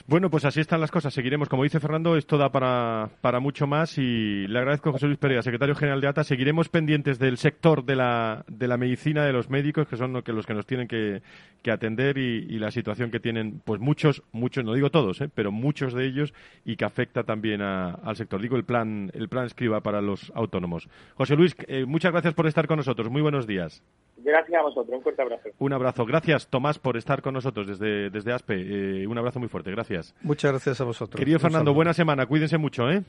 Bueno, 0.09 0.31
pues 0.31 0.43
así 0.43 0.59
están 0.59 0.81
las 0.81 0.89
cosas. 0.89 1.13
Seguiremos, 1.13 1.49
como 1.49 1.61
dice 1.61 1.79
Fernando, 1.79 2.17
esto 2.17 2.39
da 2.39 2.49
para, 2.51 3.11
para 3.21 3.39
mucho 3.39 3.67
más 3.67 3.95
y 3.99 4.47
le 4.47 4.57
agradezco 4.57 4.89
a 4.89 4.93
José 4.93 5.05
Luis 5.05 5.19
Pereira, 5.19 5.43
secretario 5.43 5.75
general 5.75 6.01
de 6.01 6.07
ATA. 6.07 6.23
Seguiremos 6.23 6.67
pendientes 6.67 7.19
del 7.19 7.37
sector 7.37 7.85
de 7.85 7.95
la, 7.95 8.43
de 8.47 8.67
la 8.67 8.77
medicina, 8.77 9.23
de 9.23 9.33
los 9.33 9.51
médicos, 9.51 9.87
que 9.87 9.97
son 9.97 10.11
los 10.11 10.23
que, 10.23 10.53
nos 10.55 10.65
tienen 10.65 10.87
que, 10.87 11.21
que 11.61 11.69
atender 11.69 12.17
y, 12.17 12.57
la 12.57 12.71
situación 12.71 13.11
que 13.11 13.19
tienen, 13.19 13.61
pues 13.63 13.79
muchos, 13.79 14.23
muchos, 14.31 14.65
no 14.65 14.73
digo 14.73 14.89
todos, 14.89 15.21
¿eh? 15.21 15.29
pero 15.31 15.51
muchos 15.51 15.93
de 15.93 16.07
ellos 16.07 16.33
y 16.65 16.75
que 16.75 16.85
afecta 16.85 17.21
también 17.21 17.61
al 17.61 18.15
sector. 18.15 18.41
Digo 18.41 18.55
el 18.55 18.63
plan, 18.63 19.11
el 19.13 19.29
plan 19.29 19.45
escriba 19.45 19.81
para 19.81 20.01
los 20.01 20.31
autónomos. 20.33 20.89
José 21.17 21.35
Luis, 21.35 21.55
eh, 21.67 21.85
muchas 21.85 22.11
gracias 22.11 22.33
por 22.33 22.47
estar 22.47 22.65
con 22.65 22.77
nosotros. 22.77 23.11
Muy 23.11 23.21
buenos 23.21 23.45
días. 23.45 23.83
Gracias 24.23 24.59
a 24.59 24.63
vosotros. 24.63 24.97
Un 24.97 25.03
fuerte 25.03 25.21
abrazo. 25.21 25.49
Un 25.57 25.73
abrazo. 25.73 26.05
Gracias, 26.05 26.47
Tomás, 26.47 26.79
por 26.79 26.97
estar 26.97 27.21
con 27.21 27.33
nosotros 27.33 27.67
desde, 27.67 28.09
desde 28.09 28.33
ASPE. 28.33 29.03
Eh, 29.03 29.07
un 29.07 29.17
abrazo 29.17 29.39
muy 29.39 29.49
fuerte. 29.49 29.71
Gracias. 29.71 30.15
Muchas 30.21 30.51
gracias 30.51 30.81
a 30.81 30.83
vosotros. 30.83 31.19
Querido 31.19 31.39
Fernando, 31.39 31.73
buena 31.73 31.93
semana. 31.93 32.25
Cuídense 32.25 32.57
mucho, 32.57 32.89
¿eh? 32.89 33.03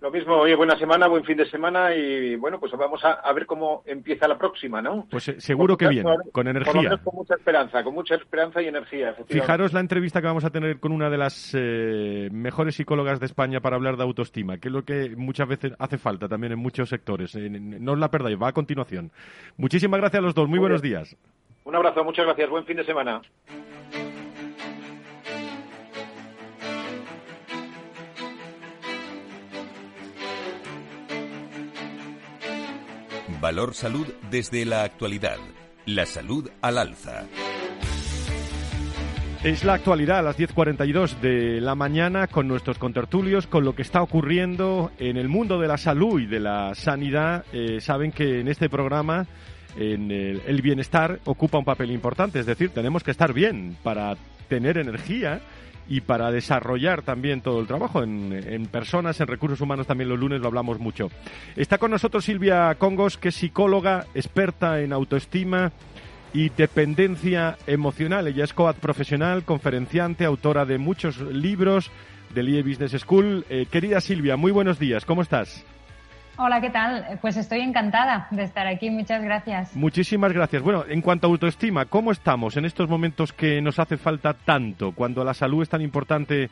Lo 0.00 0.10
mismo, 0.10 0.36
oye, 0.36 0.54
buena 0.54 0.78
semana, 0.78 1.08
buen 1.08 1.24
fin 1.24 1.36
de 1.36 1.44
semana 1.50 1.94
y 1.94 2.34
bueno, 2.36 2.58
pues 2.58 2.72
vamos 2.72 3.02
a, 3.04 3.32
ver 3.34 3.44
cómo 3.44 3.82
empieza 3.84 4.26
la 4.26 4.38
próxima, 4.38 4.80
¿no? 4.80 5.06
Pues 5.10 5.28
eh, 5.28 5.40
seguro 5.40 5.76
que 5.76 5.88
bien, 5.88 6.06
con 6.32 6.48
energía. 6.48 6.96
con 7.04 7.16
mucha 7.16 7.34
esperanza, 7.34 7.84
con 7.84 7.92
mucha 7.92 8.14
esperanza 8.14 8.62
y 8.62 8.68
energía. 8.68 9.14
Fijaros 9.28 9.74
la 9.74 9.80
entrevista 9.80 10.22
que 10.22 10.26
vamos 10.26 10.44
a 10.46 10.50
tener 10.50 10.80
con 10.80 10.92
una 10.92 11.10
de 11.10 11.18
las 11.18 11.54
eh, 11.54 12.30
mejores 12.32 12.76
psicólogas 12.76 13.20
de 13.20 13.26
España 13.26 13.60
para 13.60 13.76
hablar 13.76 13.98
de 13.98 14.04
autoestima, 14.04 14.56
que 14.56 14.68
es 14.68 14.72
lo 14.72 14.84
que 14.84 15.14
muchas 15.16 15.46
veces 15.46 15.74
hace 15.78 15.98
falta 15.98 16.28
también 16.28 16.54
en 16.54 16.58
muchos 16.58 16.88
sectores. 16.88 17.36
no 17.36 17.92
os 17.92 17.98
la 17.98 18.10
perdáis, 18.10 18.40
va 18.40 18.48
a 18.48 18.52
continuación. 18.52 19.10
Muchísimas 19.58 20.00
gracias 20.00 20.20
a 20.20 20.24
los 20.24 20.34
dos, 20.34 20.48
muy 20.48 20.58
buenos 20.58 20.80
días. 20.80 21.14
Un 21.64 21.76
abrazo, 21.76 22.02
muchas 22.04 22.24
gracias, 22.24 22.48
buen 22.48 22.64
fin 22.64 22.78
de 22.78 22.84
semana. 22.84 23.20
Valor 33.40 33.72
Salud 33.74 34.06
desde 34.30 34.66
la 34.66 34.82
actualidad. 34.82 35.38
La 35.86 36.04
salud 36.04 36.50
al 36.60 36.76
alza. 36.76 37.24
Es 39.42 39.64
la 39.64 39.72
actualidad 39.72 40.18
a 40.18 40.22
las 40.22 40.38
10.42 40.38 41.20
de 41.20 41.58
la 41.62 41.74
mañana 41.74 42.26
con 42.26 42.46
nuestros 42.46 42.76
contertulios, 42.76 43.46
con 43.46 43.64
lo 43.64 43.74
que 43.74 43.80
está 43.80 44.02
ocurriendo 44.02 44.92
en 44.98 45.16
el 45.16 45.30
mundo 45.30 45.58
de 45.58 45.68
la 45.68 45.78
salud 45.78 46.20
y 46.20 46.26
de 46.26 46.40
la 46.40 46.74
sanidad. 46.74 47.46
Eh, 47.54 47.80
saben 47.80 48.12
que 48.12 48.40
en 48.40 48.48
este 48.48 48.68
programa 48.68 49.26
en 49.78 50.10
el 50.10 50.60
bienestar 50.60 51.20
ocupa 51.24 51.56
un 51.56 51.64
papel 51.64 51.92
importante, 51.92 52.40
es 52.40 52.46
decir, 52.46 52.70
tenemos 52.70 53.02
que 53.02 53.12
estar 53.12 53.32
bien 53.32 53.76
para 53.82 54.16
tener 54.48 54.76
energía 54.76 55.40
y 55.90 56.02
para 56.02 56.30
desarrollar 56.30 57.02
también 57.02 57.42
todo 57.42 57.60
el 57.60 57.66
trabajo 57.66 58.04
en, 58.04 58.68
personas, 58.70 59.20
en 59.20 59.26
recursos 59.26 59.60
humanos 59.60 59.88
también 59.88 60.08
los 60.08 60.20
lunes 60.20 60.40
lo 60.40 60.46
hablamos 60.46 60.78
mucho. 60.78 61.10
Está 61.56 61.78
con 61.78 61.90
nosotros 61.90 62.24
Silvia 62.24 62.72
Congos, 62.76 63.18
que 63.18 63.30
es 63.30 63.34
psicóloga, 63.34 64.06
experta 64.14 64.80
en 64.80 64.92
autoestima 64.92 65.72
y 66.32 66.50
dependencia 66.50 67.58
emocional. 67.66 68.28
Ella 68.28 68.44
es 68.44 68.54
coad 68.54 68.76
profesional, 68.76 69.42
conferenciante, 69.42 70.24
autora 70.24 70.64
de 70.64 70.78
muchos 70.78 71.20
libros 71.20 71.90
del 72.32 72.50
IE 72.50 72.62
Business 72.62 72.92
School. 72.92 73.44
Eh, 73.50 73.66
querida 73.68 74.00
Silvia, 74.00 74.36
muy 74.36 74.52
buenos 74.52 74.78
días, 74.78 75.04
¿cómo 75.04 75.22
estás? 75.22 75.64
Hola, 76.42 76.58
¿qué 76.62 76.70
tal? 76.70 77.18
Pues 77.20 77.36
estoy 77.36 77.60
encantada 77.60 78.26
de 78.30 78.44
estar 78.44 78.66
aquí. 78.66 78.88
Muchas 78.88 79.22
gracias. 79.22 79.76
Muchísimas 79.76 80.32
gracias. 80.32 80.62
Bueno, 80.62 80.86
en 80.88 81.02
cuanto 81.02 81.26
a 81.26 81.30
autoestima, 81.30 81.84
¿cómo 81.84 82.12
estamos 82.12 82.56
en 82.56 82.64
estos 82.64 82.88
momentos 82.88 83.34
que 83.34 83.60
nos 83.60 83.78
hace 83.78 83.98
falta 83.98 84.32
tanto, 84.32 84.92
cuando 84.92 85.22
la 85.22 85.34
salud 85.34 85.60
es 85.62 85.68
tan 85.68 85.82
importante 85.82 86.48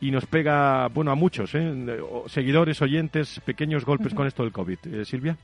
y 0.00 0.12
nos 0.12 0.26
pega, 0.26 0.86
bueno, 0.86 1.10
a 1.10 1.16
muchos, 1.16 1.52
¿eh? 1.56 1.98
seguidores, 2.28 2.80
oyentes, 2.80 3.40
pequeños 3.44 3.84
golpes 3.84 4.14
con 4.14 4.28
esto 4.28 4.44
del 4.44 4.52
COVID? 4.52 4.78
Eh, 4.92 5.04
Silvia. 5.04 5.36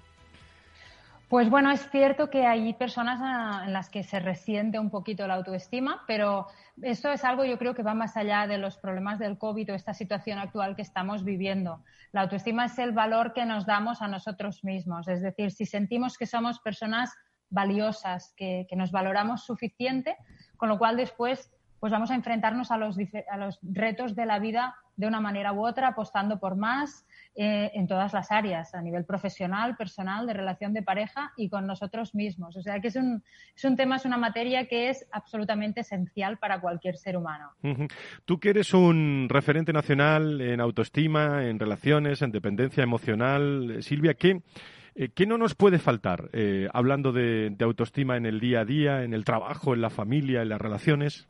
Pues 1.31 1.49
bueno, 1.49 1.71
es 1.71 1.89
cierto 1.91 2.29
que 2.29 2.45
hay 2.45 2.75
personas 2.75 3.21
en 3.65 3.73
las 3.73 3.89
que 3.89 4.03
se 4.03 4.19
resiente 4.19 4.81
un 4.81 4.91
poquito 4.91 5.29
la 5.29 5.35
autoestima, 5.35 6.03
pero 6.09 6.49
esto 6.83 7.13
es 7.13 7.23
algo 7.23 7.45
yo 7.45 7.57
creo 7.57 7.73
que 7.73 7.85
va 7.85 7.95
más 7.95 8.17
allá 8.17 8.49
de 8.49 8.59
los 8.59 8.79
problemas 8.79 9.21
del 9.21 9.39
COVID 9.39 9.71
o 9.71 9.77
esta 9.77 9.95
situación 9.95 10.41
actual 10.41 10.75
que 10.75 10.83
estamos 10.83 11.23
viviendo. 11.23 11.85
La 12.11 12.23
autoestima 12.23 12.65
es 12.65 12.77
el 12.81 12.91
valor 12.91 13.33
que 13.33 13.47
nos 13.47 13.65
damos 13.65 14.03
a 14.03 14.09
nosotros 14.09 14.65
mismos, 14.65 15.07
es 15.07 15.23
decir, 15.23 15.53
si 15.53 15.67
sentimos 15.67 16.19
que 16.19 16.27
somos 16.27 16.59
personas 16.59 17.15
valiosas, 17.49 18.35
que, 18.37 18.67
nos 18.73 18.91
valoramos 18.91 19.45
suficiente, 19.45 20.17
con 20.57 20.69
lo 20.69 20.79
cual 20.79 20.97
después 20.97 21.49
pues 21.79 21.93
vamos 21.93 22.11
a 22.11 22.17
enfrentarnos 22.17 22.73
a 22.73 22.77
los, 22.77 22.97
a 23.31 23.37
los 23.37 23.61
retos 23.63 24.17
de 24.17 24.27
la 24.27 24.41
vida 24.41 24.75
de 24.97 25.07
una 25.07 25.21
manera 25.21 25.53
u 25.53 25.65
otra, 25.65 25.87
apostando 25.87 26.41
por 26.41 26.57
más 26.57 27.07
eh, 27.37 27.71
en 27.75 27.87
todas 27.87 28.13
las 28.13 28.33
áreas, 28.33 28.75
a 28.75 28.83
nivel 28.83 29.05
profesional, 29.05 29.77
personal, 29.77 30.27
de 30.27 30.33
relación 30.33 30.75
de 30.75 30.83
pareja 30.83 31.33
y 31.37 31.49
con 31.49 31.65
nosotros 31.65 32.13
mismos. 32.13 32.57
O 32.57 32.61
sea 32.61 32.81
que 32.81 32.89
es 32.89 32.97
un, 32.97 33.23
es 33.57 33.65
un 33.65 33.77
tema, 33.77 33.97
es 33.97 34.05
una 34.05 34.19
materia 34.19 34.67
que 34.67 34.91
es 34.91 35.07
absolutamente 35.13 35.83
esencial 35.83 36.39
para 36.39 36.61
cualquier 36.61 36.97
ser 36.97 37.17
humano. 37.17 37.53
Tú 38.25 38.41
que 38.41 38.51
eres 38.51 38.75
un 38.75 39.29
referente 39.31 39.73
nacional 39.73 40.41
en 40.41 40.61
autoestima, 40.61 41.45
en 41.45 41.61
relaciones, 41.61 42.21
en 42.21 42.33
dependencia 42.33 42.83
emocional, 42.83 43.77
Silvia, 43.81 44.15
¿qué, 44.15 44.43
eh, 44.97 45.11
¿qué 45.15 45.25
no 45.25 45.39
nos 45.39 45.55
puede 45.55 45.79
faltar 45.79 46.31
eh, 46.33 46.69
hablando 46.75 47.13
de, 47.13 47.57
autoestima 47.61 48.17
en 48.17 48.27
el 48.27 48.41
día 48.41 48.63
a 48.63 48.65
día, 48.65 49.05
en 49.05 49.15
el 49.15 49.25
trabajo, 49.25 49.73
en 49.73 49.83
la 49.83 49.91
familia, 49.91 50.43
en 50.43 50.49
las 50.49 50.61
relaciones? 50.61 51.29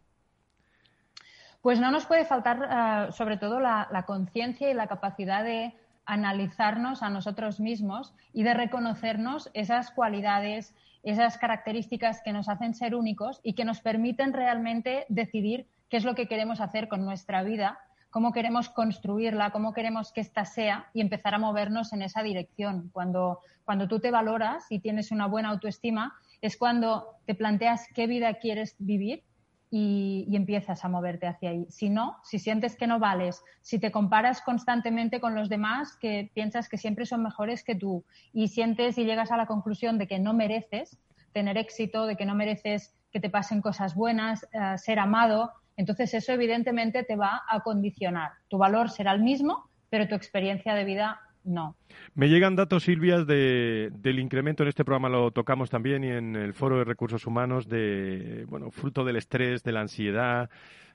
Pues 1.61 1.79
no 1.79 1.91
nos 1.91 2.07
puede 2.07 2.25
faltar, 2.25 3.13
sobre 3.13 3.37
todo, 3.37 3.61
la 3.61 4.05
conciencia 4.07 4.71
y 4.71 4.75
la 4.75 4.87
capacidad 4.87 5.45
de 5.45 5.75
analizarnos 6.11 7.05
a 7.05 7.09
nosotros 7.09 7.61
mismos 7.61 8.13
y 8.33 8.43
de 8.43 8.53
reconocernos 8.53 9.49
esas 9.55 9.93
cualidades, 9.93 10.75
esas 11.05 11.39
características 11.39 12.21
que 12.25 12.33
nos 12.33 12.49
hacen 12.49 12.75
ser 12.75 12.97
únicos 12.97 13.41
y 13.45 13.53
que 13.53 13.65
nos 13.65 13.81
permiten 13.81 14.33
realmente 14.33 15.07
decidir 15.09 15.69
qué 15.89 15.99
es 15.99 16.05
lo 16.05 16.17
que 16.17 16.27
queremos 16.27 16.61
hacer 16.61 16.89
con 16.89 17.05
nuestra 17.05 17.45
vida, 17.45 17.79
cómo 18.11 18.33
queremos 18.33 18.69
construirla, 18.69 19.51
cómo 19.51 19.73
queremos 19.73 20.13
que 20.13 20.21
ésta 20.21 20.45
sea 20.45 20.91
y 20.95 21.01
empezar 21.01 21.33
a 21.35 21.39
movernos 21.39 21.93
en 21.93 22.03
esa 22.03 22.25
dirección. 22.25 22.91
Cuando, 22.93 23.39
cuando 23.65 23.87
tú 23.87 24.01
te 24.01 24.11
valoras 24.11 24.67
y 24.69 24.81
tienes 24.81 25.13
una 25.13 25.27
buena 25.27 25.51
autoestima, 25.51 26.15
es 26.43 26.57
cuando 26.57 27.07
te 27.25 27.37
planteas 27.37 27.87
qué 27.95 28.09
vida 28.09 28.35
quieres 28.35 28.75
vivir 28.81 29.23
y, 29.71 30.27
empiezas 30.35 30.85
a 30.85 30.89
moverte 30.89 31.27
hacia 31.27 31.51
ahí. 31.51 31.67
Si 31.71 31.91
no, 31.91 32.17
si 32.25 32.39
sientes 32.39 32.77
que 32.77 32.87
no 32.87 32.99
vales, 32.99 33.43
si 33.63 33.79
te 33.79 33.93
comparas 33.93 34.41
constantemente 34.41 35.21
con 35.21 35.35
los 35.35 35.49
demás, 35.49 35.97
que 35.97 36.31
piensas 36.35 36.69
que 36.69 36.77
siempre 36.77 37.07
son 37.07 37.23
mejores 37.23 37.63
que 37.63 37.75
tú 37.75 38.05
y 38.33 38.49
sientes 38.49 38.99
y 38.99 39.05
llegas 39.05 39.31
a 39.31 39.37
la 39.37 39.47
conclusión 39.47 39.99
de 39.99 40.09
que 40.09 40.19
no 40.19 40.33
mereces 40.35 40.99
tener 41.33 41.57
éxito, 41.57 42.07
de 42.07 42.17
que 42.17 42.27
no 42.27 42.35
mereces 42.35 42.95
que 43.13 43.21
te 43.21 43.31
pasen 43.31 43.61
cosas 43.61 43.95
buenas, 43.95 44.47
eh, 44.53 44.77
ser 44.79 44.99
amado, 44.99 45.53
entonces 45.77 46.13
eso 46.15 46.33
evidentemente 46.33 47.05
te 47.05 47.17
va 47.17 47.43
a 47.49 47.61
condicionar. 47.61 48.33
Tu 48.49 48.59
valor 48.59 48.91
será 48.91 49.13
el 49.13 49.23
mismo, 49.23 49.69
pero 49.89 50.09
tu 50.09 50.15
experiencia 50.15 50.75
de 50.75 50.85
vida 50.85 51.21
no. 51.45 51.77
Me 52.15 52.29
llegan 52.29 52.57
datos, 52.57 52.85
Silvia, 52.85 53.25
de, 53.25 53.91
del 53.93 54.19
incremento, 54.19 54.63
en 54.63 54.69
este 54.69 54.85
programa 54.85 55.09
lo 55.09 55.31
tocamos 55.31 55.71
también 55.71 56.05
y 56.05 56.09
en 56.09 56.37
el 56.37 56.53
Foro 56.53 56.79
de 56.79 56.85
Recursos 56.85 57.27
Humanos, 57.27 57.69
de, 57.69 58.45
bueno, 58.49 58.71
fruto 58.71 59.05
del 59.05 59.17
estrés, 59.17 59.63
de 59.63 59.73
la 59.73 59.81
ansiedad. 59.81 60.51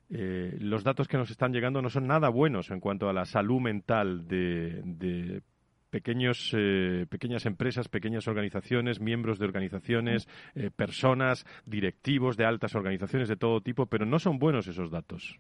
Eh, 0.10 0.56
los 0.60 0.84
datos 0.84 1.08
que 1.08 1.18
nos 1.18 1.32
están 1.32 1.52
llegando 1.52 1.82
no 1.82 1.89
son 1.89 2.06
nada 2.06 2.30
buenos 2.30 2.70
en 2.70 2.80
cuanto 2.80 3.10
a 3.10 3.14
la 3.14 3.26
salud 3.26 3.60
mental 3.60 4.28
de, 4.28 5.41
pequeños, 5.89 6.52
eh, 6.56 7.08
pequeñas 7.10 7.46
empresas, 7.46 7.88
pequeñas 7.88 8.28
organizaciones, 8.28 9.00
miembros 9.00 9.39
de 9.39 9.46
organizaciones, 9.46 10.28
eh, 10.54 10.70
personas, 10.70 11.46
directivos 11.66 12.38
de 12.38 12.46
altas 12.46 12.76
organizaciones 12.76 13.30
de 13.30 13.36
todo 13.36 13.62
tipo, 13.62 13.88
pero 13.88 14.06
no 14.06 14.20
son 14.20 14.38
buenos 14.38 14.68
esos 14.68 14.91
datos. 14.91 15.39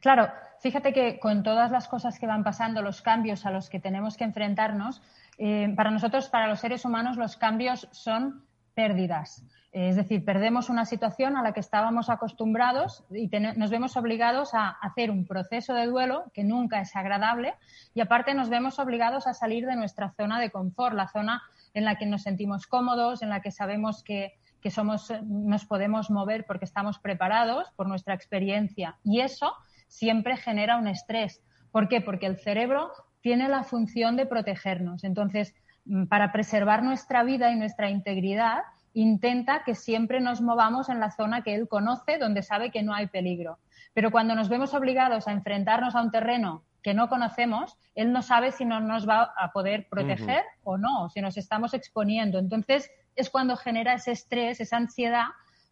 Claro, 0.00 0.30
fíjate 0.60 0.92
que 0.92 1.18
con 1.18 1.42
todas 1.42 1.70
las 1.70 1.88
cosas 1.88 2.18
que 2.18 2.26
van 2.26 2.44
pasando, 2.44 2.82
los 2.82 3.02
cambios 3.02 3.44
a 3.46 3.50
los 3.50 3.68
que 3.68 3.80
tenemos 3.80 4.16
que 4.16 4.24
enfrentarnos, 4.24 5.02
eh, 5.38 5.72
para 5.76 5.90
nosotros, 5.90 6.28
para 6.28 6.48
los 6.48 6.60
seres 6.60 6.84
humanos, 6.84 7.16
los 7.16 7.36
cambios 7.36 7.88
son 7.92 8.46
pérdidas. 8.74 9.44
Es 9.72 9.96
decir, 9.96 10.24
perdemos 10.24 10.70
una 10.70 10.86
situación 10.86 11.36
a 11.36 11.42
la 11.42 11.52
que 11.52 11.60
estábamos 11.60 12.08
acostumbrados 12.08 13.04
y 13.10 13.28
nos 13.56 13.70
vemos 13.70 13.98
obligados 13.98 14.54
a 14.54 14.70
hacer 14.70 15.10
un 15.10 15.26
proceso 15.26 15.74
de 15.74 15.84
duelo 15.84 16.30
que 16.32 16.44
nunca 16.44 16.80
es 16.80 16.96
agradable 16.96 17.54
y 17.92 18.00
aparte 18.00 18.32
nos 18.32 18.48
vemos 18.48 18.78
obligados 18.78 19.26
a 19.26 19.34
salir 19.34 19.66
de 19.66 19.76
nuestra 19.76 20.12
zona 20.12 20.40
de 20.40 20.50
confort, 20.50 20.94
la 20.94 21.08
zona 21.08 21.42
en 21.74 21.84
la 21.84 21.96
que 21.96 22.06
nos 22.06 22.22
sentimos 22.22 22.66
cómodos, 22.66 23.20
en 23.20 23.28
la 23.28 23.42
que 23.42 23.50
sabemos 23.50 24.02
que 24.02 24.38
que 24.66 24.72
somos, 24.72 25.12
nos 25.22 25.64
podemos 25.64 26.10
mover 26.10 26.44
porque 26.44 26.64
estamos 26.64 26.98
preparados 26.98 27.70
por 27.76 27.86
nuestra 27.86 28.14
experiencia. 28.14 28.96
Y 29.04 29.20
eso 29.20 29.52
siempre 29.86 30.36
genera 30.36 30.76
un 30.76 30.88
estrés. 30.88 31.40
¿Por 31.70 31.86
qué? 31.86 32.00
Porque 32.00 32.26
el 32.26 32.36
cerebro 32.36 32.90
tiene 33.20 33.48
la 33.48 33.62
función 33.62 34.16
de 34.16 34.26
protegernos. 34.26 35.04
Entonces, 35.04 35.54
mm, 35.84 36.06
para 36.06 36.32
preservar 36.32 36.82
nuestra 36.82 37.22
vida 37.22 37.52
y 37.52 37.54
nuestra 37.54 37.90
integridad, 37.90 38.64
intenta 38.92 39.62
que 39.62 39.76
siempre 39.76 40.20
nos 40.20 40.40
movamos 40.40 40.88
en 40.88 40.98
la 40.98 41.12
zona 41.12 41.42
que 41.44 41.54
él 41.54 41.68
conoce, 41.68 42.18
donde 42.18 42.42
sabe 42.42 42.72
que 42.72 42.82
no 42.82 42.92
hay 42.92 43.06
peligro. 43.06 43.60
Pero 43.94 44.10
cuando 44.10 44.34
nos 44.34 44.48
vemos 44.48 44.74
obligados 44.74 45.28
a 45.28 45.32
enfrentarnos 45.32 45.94
a 45.94 46.02
un 46.02 46.10
terreno 46.10 46.64
que 46.82 46.92
no 46.92 47.08
conocemos, 47.08 47.78
él 47.94 48.10
no 48.10 48.20
sabe 48.20 48.50
si 48.50 48.64
no 48.64 48.80
nos 48.80 49.08
va 49.08 49.32
a 49.38 49.52
poder 49.52 49.86
proteger 49.88 50.42
o 50.64 50.76
no, 50.76 51.08
si 51.08 51.20
nos 51.20 51.36
estamos 51.36 51.72
exponiendo. 51.72 52.40
Entonces, 52.40 52.90
es 53.16 53.30
cuando 53.30 53.56
genera 53.56 53.94
ese 53.94 54.12
estrés, 54.12 54.60
esa 54.60 54.76
ansiedad, 54.76 55.26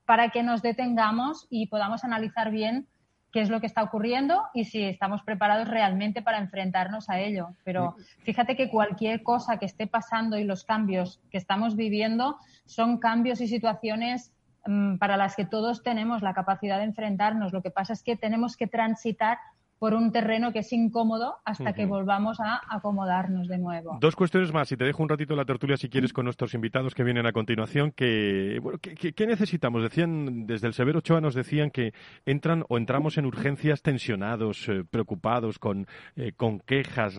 para 0.04 0.30
que 0.30 0.42
nos 0.42 0.62
detengamos 0.62 1.46
y 1.50 1.66
podamos 1.68 2.04
analizar 2.04 2.50
bien 2.50 2.88
qué 3.34 3.40
es 3.40 3.50
lo 3.50 3.60
que 3.60 3.66
está 3.66 3.82
ocurriendo 3.82 4.44
y 4.54 4.64
si 4.64 4.84
estamos 4.84 5.22
preparados 5.24 5.66
realmente 5.66 6.22
para 6.22 6.38
enfrentarnos 6.38 7.10
a 7.10 7.18
ello. 7.18 7.48
Pero 7.64 7.96
fíjate 8.22 8.54
que 8.54 8.70
cualquier 8.70 9.24
cosa 9.24 9.58
que 9.58 9.66
esté 9.66 9.88
pasando 9.88 10.38
y 10.38 10.44
los 10.44 10.62
cambios 10.64 11.20
que 11.32 11.38
estamos 11.38 11.74
viviendo 11.74 12.38
son 12.64 12.98
cambios 12.98 13.40
y 13.40 13.48
situaciones 13.48 14.32
mm, 14.66 14.98
para 14.98 15.16
las 15.16 15.34
que 15.34 15.44
todos 15.44 15.82
tenemos 15.82 16.22
la 16.22 16.32
capacidad 16.32 16.78
de 16.78 16.84
enfrentarnos. 16.84 17.52
Lo 17.52 17.60
que 17.60 17.72
pasa 17.72 17.92
es 17.92 18.04
que 18.04 18.16
tenemos 18.16 18.56
que 18.56 18.68
transitar 18.68 19.38
por 19.78 19.94
un 19.94 20.12
terreno 20.12 20.52
que 20.52 20.60
es 20.60 20.72
incómodo 20.72 21.36
hasta 21.44 21.72
que 21.72 21.86
volvamos 21.86 22.40
a 22.40 22.60
acomodarnos 22.68 23.48
de 23.48 23.58
nuevo. 23.58 23.98
Dos 24.00 24.16
cuestiones 24.16 24.52
más, 24.52 24.70
y 24.72 24.76
te 24.76 24.84
dejo 24.84 25.02
un 25.02 25.08
ratito 25.08 25.34
la 25.36 25.44
tertulia 25.44 25.76
si 25.76 25.88
quieres 25.88 26.12
con 26.12 26.24
nuestros 26.24 26.54
invitados 26.54 26.94
que 26.94 27.04
vienen 27.04 27.26
a 27.26 27.32
continuación. 27.32 27.92
Que, 27.92 28.58
bueno, 28.62 28.78
¿qué, 28.80 29.26
necesitamos? 29.26 29.82
Decían, 29.82 30.46
desde 30.46 30.68
el 30.68 30.74
Severo 30.74 30.98
Ochoa 30.98 31.20
nos 31.20 31.34
decían 31.34 31.70
que 31.70 31.92
entran 32.24 32.64
o 32.68 32.78
entramos 32.78 33.18
en 33.18 33.26
urgencias 33.26 33.82
tensionados, 33.82 34.68
eh, 34.68 34.84
preocupados, 34.88 35.58
con, 35.58 35.86
eh, 36.16 36.32
con 36.32 36.60
quejas, 36.60 37.18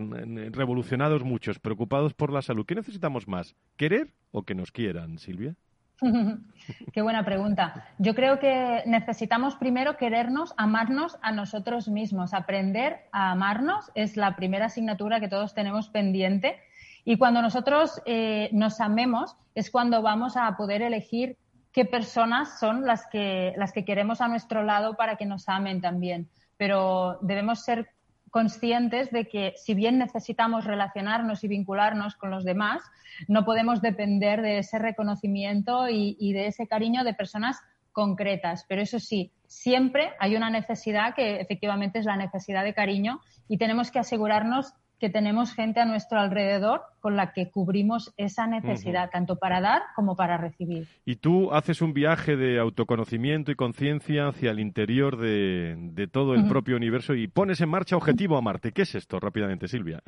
revolucionados 0.52 1.24
muchos, 1.24 1.60
preocupados 1.60 2.14
por 2.14 2.32
la 2.32 2.42
salud. 2.42 2.66
¿Qué 2.66 2.76
necesitamos 2.76 3.28
más? 3.28 3.56
¿Querer 3.78 4.14
o 4.32 4.44
que 4.44 4.56
nos 4.56 4.72
quieran, 4.72 5.18
Silvia? 5.18 5.56
Qué 6.94 7.02
buena 7.02 7.24
pregunta. 7.24 7.88
Yo 7.98 8.16
creo 8.16 8.40
que 8.40 8.84
necesitamos 8.86 9.56
primero 9.56 9.98
querernos, 9.98 10.54
amarnos 10.58 11.18
a 11.22 11.32
nosotros 11.32 11.88
mismos. 11.88 12.34
Aprender 12.34 13.02
a 13.12 13.32
amarnos 13.32 13.92
es 13.96 14.18
la 14.18 14.36
primera 14.36 14.66
asignatura 14.66 15.20
que 15.20 15.28
todos 15.28 15.54
tenemos 15.54 15.90
pendiente. 15.90 16.58
Y 17.04 17.18
cuando 17.18 17.42
nosotros 17.42 18.02
eh, 18.06 18.50
nos 18.52 18.82
amemos 18.82 19.36
es 19.54 19.70
cuando 19.70 20.02
vamos 20.02 20.38
a 20.38 20.58
poder 20.58 20.82
elegir 20.82 21.38
qué 21.72 21.86
personas 21.86 22.60
son 22.60 22.86
las 22.86 23.06
que, 23.08 23.54
las 23.58 23.72
que 23.72 23.86
queremos 23.86 24.22
a 24.22 24.28
nuestro 24.28 24.64
lado 24.64 24.96
para 24.96 25.18
que 25.18 25.26
nos 25.26 25.48
amen 25.48 25.82
también. 25.82 26.30
Pero 26.58 27.20
debemos 27.22 27.64
ser 27.64 27.90
conscientes 28.36 29.12
de 29.12 29.30
que 29.30 29.54
si 29.56 29.76
bien 29.76 29.98
necesitamos 29.98 30.66
relacionarnos 30.66 31.46
y 31.46 31.48
vincularnos 31.48 32.18
con 32.18 32.32
los 32.32 32.44
demás, 32.44 32.82
no 33.30 33.46
podemos 33.46 33.82
depender 33.82 34.42
de 34.42 34.58
ese 34.58 34.78
reconocimiento 34.78 35.88
y, 35.88 36.34
de 36.34 36.48
ese 36.48 36.68
cariño 36.68 37.06
de 37.06 37.14
personas 37.14 37.62
concretas. 37.94 38.66
Pero 38.68 38.82
eso 38.82 39.00
sí, 39.00 39.32
siempre 39.48 40.12
hay 40.20 40.36
una 40.36 40.50
necesidad 40.50 41.16
que 41.16 41.40
efectivamente 41.40 42.00
es 42.00 42.04
la 42.04 42.18
necesidad 42.18 42.66
de 42.66 42.74
cariño 42.74 43.22
y 43.48 43.58
tenemos 43.58 43.90
que 43.90 44.00
asegurarnos 44.00 44.74
que 45.00 45.10
tenemos 45.10 45.54
gente 45.54 45.80
a 45.80 45.86
nuestro 45.86 46.20
alrededor 46.20 46.82
con 47.00 47.16
la 47.16 47.34
que 47.34 47.50
cubrimos 47.50 48.14
esa 48.18 48.48
necesidad, 48.48 49.10
tanto 49.12 49.38
para 49.38 49.62
dar 49.62 49.84
como 49.96 50.16
para 50.16 50.38
recibir. 50.38 50.88
Y 51.06 51.18
tú 51.18 51.54
haces 51.54 51.82
un 51.82 51.94
viaje 51.94 52.36
de 52.36 52.60
autoconocimiento 52.60 53.52
y 53.52 53.56
conciencia 53.56 54.28
hacia 54.28 54.52
el 54.52 54.60
interior 54.60 55.18
de, 55.18 56.10
todo 56.12 56.34
el 56.34 56.48
propio 56.48 56.78
universo 56.78 57.14
y 57.14 57.28
pones 57.28 57.62
en 57.62 57.70
marcha 57.70 57.98
Objetivo 57.98 58.38
a 58.38 58.42
Marte. 58.42 58.72
¿Qué 58.72 58.84
es 58.84 58.96
esto 58.96 59.20
rápidamente, 59.20 59.68
Silvia? 59.68 60.02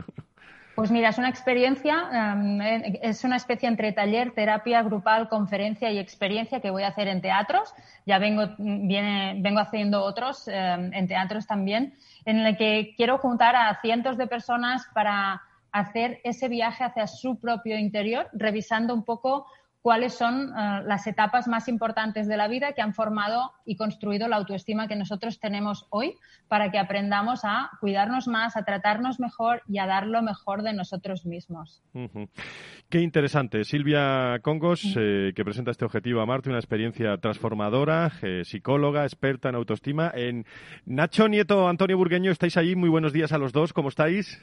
Pues 0.78 0.91
mira, 0.91 1.09
es 1.09 1.17
una 1.17 1.30
experiencia, 1.30 2.07
em, 2.13 2.61
eh, 2.61 2.99
es 3.01 3.23
una 3.23 3.36
especie 3.36 3.67
entre 3.67 3.93
taller, 3.93 4.36
terapia 4.36 4.84
grupal, 4.84 5.28
conferencia 5.28 5.89
y 5.89 5.97
experiencia 5.97 6.59
que 6.59 6.69
voy 6.69 6.84
a 6.84 6.89
hacer 6.89 7.07
en 7.07 7.19
teatros. 7.19 7.73
Ya 8.05 8.19
vengo, 8.19 8.43
viene, 8.59 9.38
vengo 9.41 9.59
haciendo 9.59 10.03
otros 10.03 10.47
em, 10.47 10.93
en 10.93 11.07
teatros 11.07 11.47
también, 11.47 11.95
en 12.25 12.38
el 12.38 12.55
que 12.57 12.93
quiero 12.95 13.17
juntar 13.17 13.55
a 13.55 13.82
cientos 13.82 14.17
de 14.17 14.28
personas 14.28 14.86
para 14.93 15.41
hacer 15.71 16.21
ese 16.23 16.47
viaje 16.47 16.84
hacia 16.84 17.07
su 17.07 17.39
propio 17.39 17.80
interior, 17.80 18.30
revisando 18.34 18.93
un 18.93 19.03
poco 19.03 19.47
cuáles 19.88 20.16
son 20.16 20.50
eh, 20.50 20.82
las 20.84 21.08
etapas 21.08 21.48
más 21.48 21.70
importantes 21.70 22.28
de 22.28 22.36
la 22.36 22.50
vida 22.50 22.74
que 22.74 22.82
han 22.82 22.94
formado 22.94 23.54
y 23.64 23.78
construido 23.78 24.28
la 24.28 24.36
autoestima 24.36 24.90
que 24.90 24.98
nosotros 24.98 25.40
tenemos 25.40 25.86
hoy 25.92 26.16
para 26.50 26.72
que 26.72 26.78
aprendamos 26.78 27.46
a 27.46 27.70
cuidarnos 27.80 28.28
más, 28.28 28.58
a 28.58 28.66
tratarnos 28.66 29.22
mejor 29.22 29.62
y 29.66 29.78
a 29.78 29.86
dar 29.86 30.06
lo 30.06 30.22
mejor 30.22 30.62
de 30.64 30.74
nosotros 30.74 31.26
mismos. 31.26 31.82
Qué 32.90 33.00
interesante. 33.00 33.64
Silvia 33.64 34.40
Congos, 34.42 34.84
eh, 34.98 35.32
que 35.34 35.46
presenta 35.46 35.72
este 35.72 35.86
objetivo 35.86 36.20
a 36.20 36.26
Marte, 36.26 36.50
una 36.50 36.60
experiencia 36.60 37.18
transformadora, 37.20 38.12
eh, 38.24 38.42
psicóloga, 38.44 39.04
experta 39.04 39.48
en 39.48 39.56
autoestima. 39.56 40.12
En 40.14 40.46
Nacho 40.86 41.30
Nieto, 41.30 41.70
Antonio 41.70 41.96
Burgueño, 41.96 42.30
estáis 42.30 42.58
allí. 42.58 42.76
Muy 42.76 42.90
buenos 42.90 43.14
días 43.14 43.32
a 43.32 43.38
los 43.38 43.54
dos. 43.54 43.72
¿Cómo 43.72 43.88
estáis? 43.88 44.38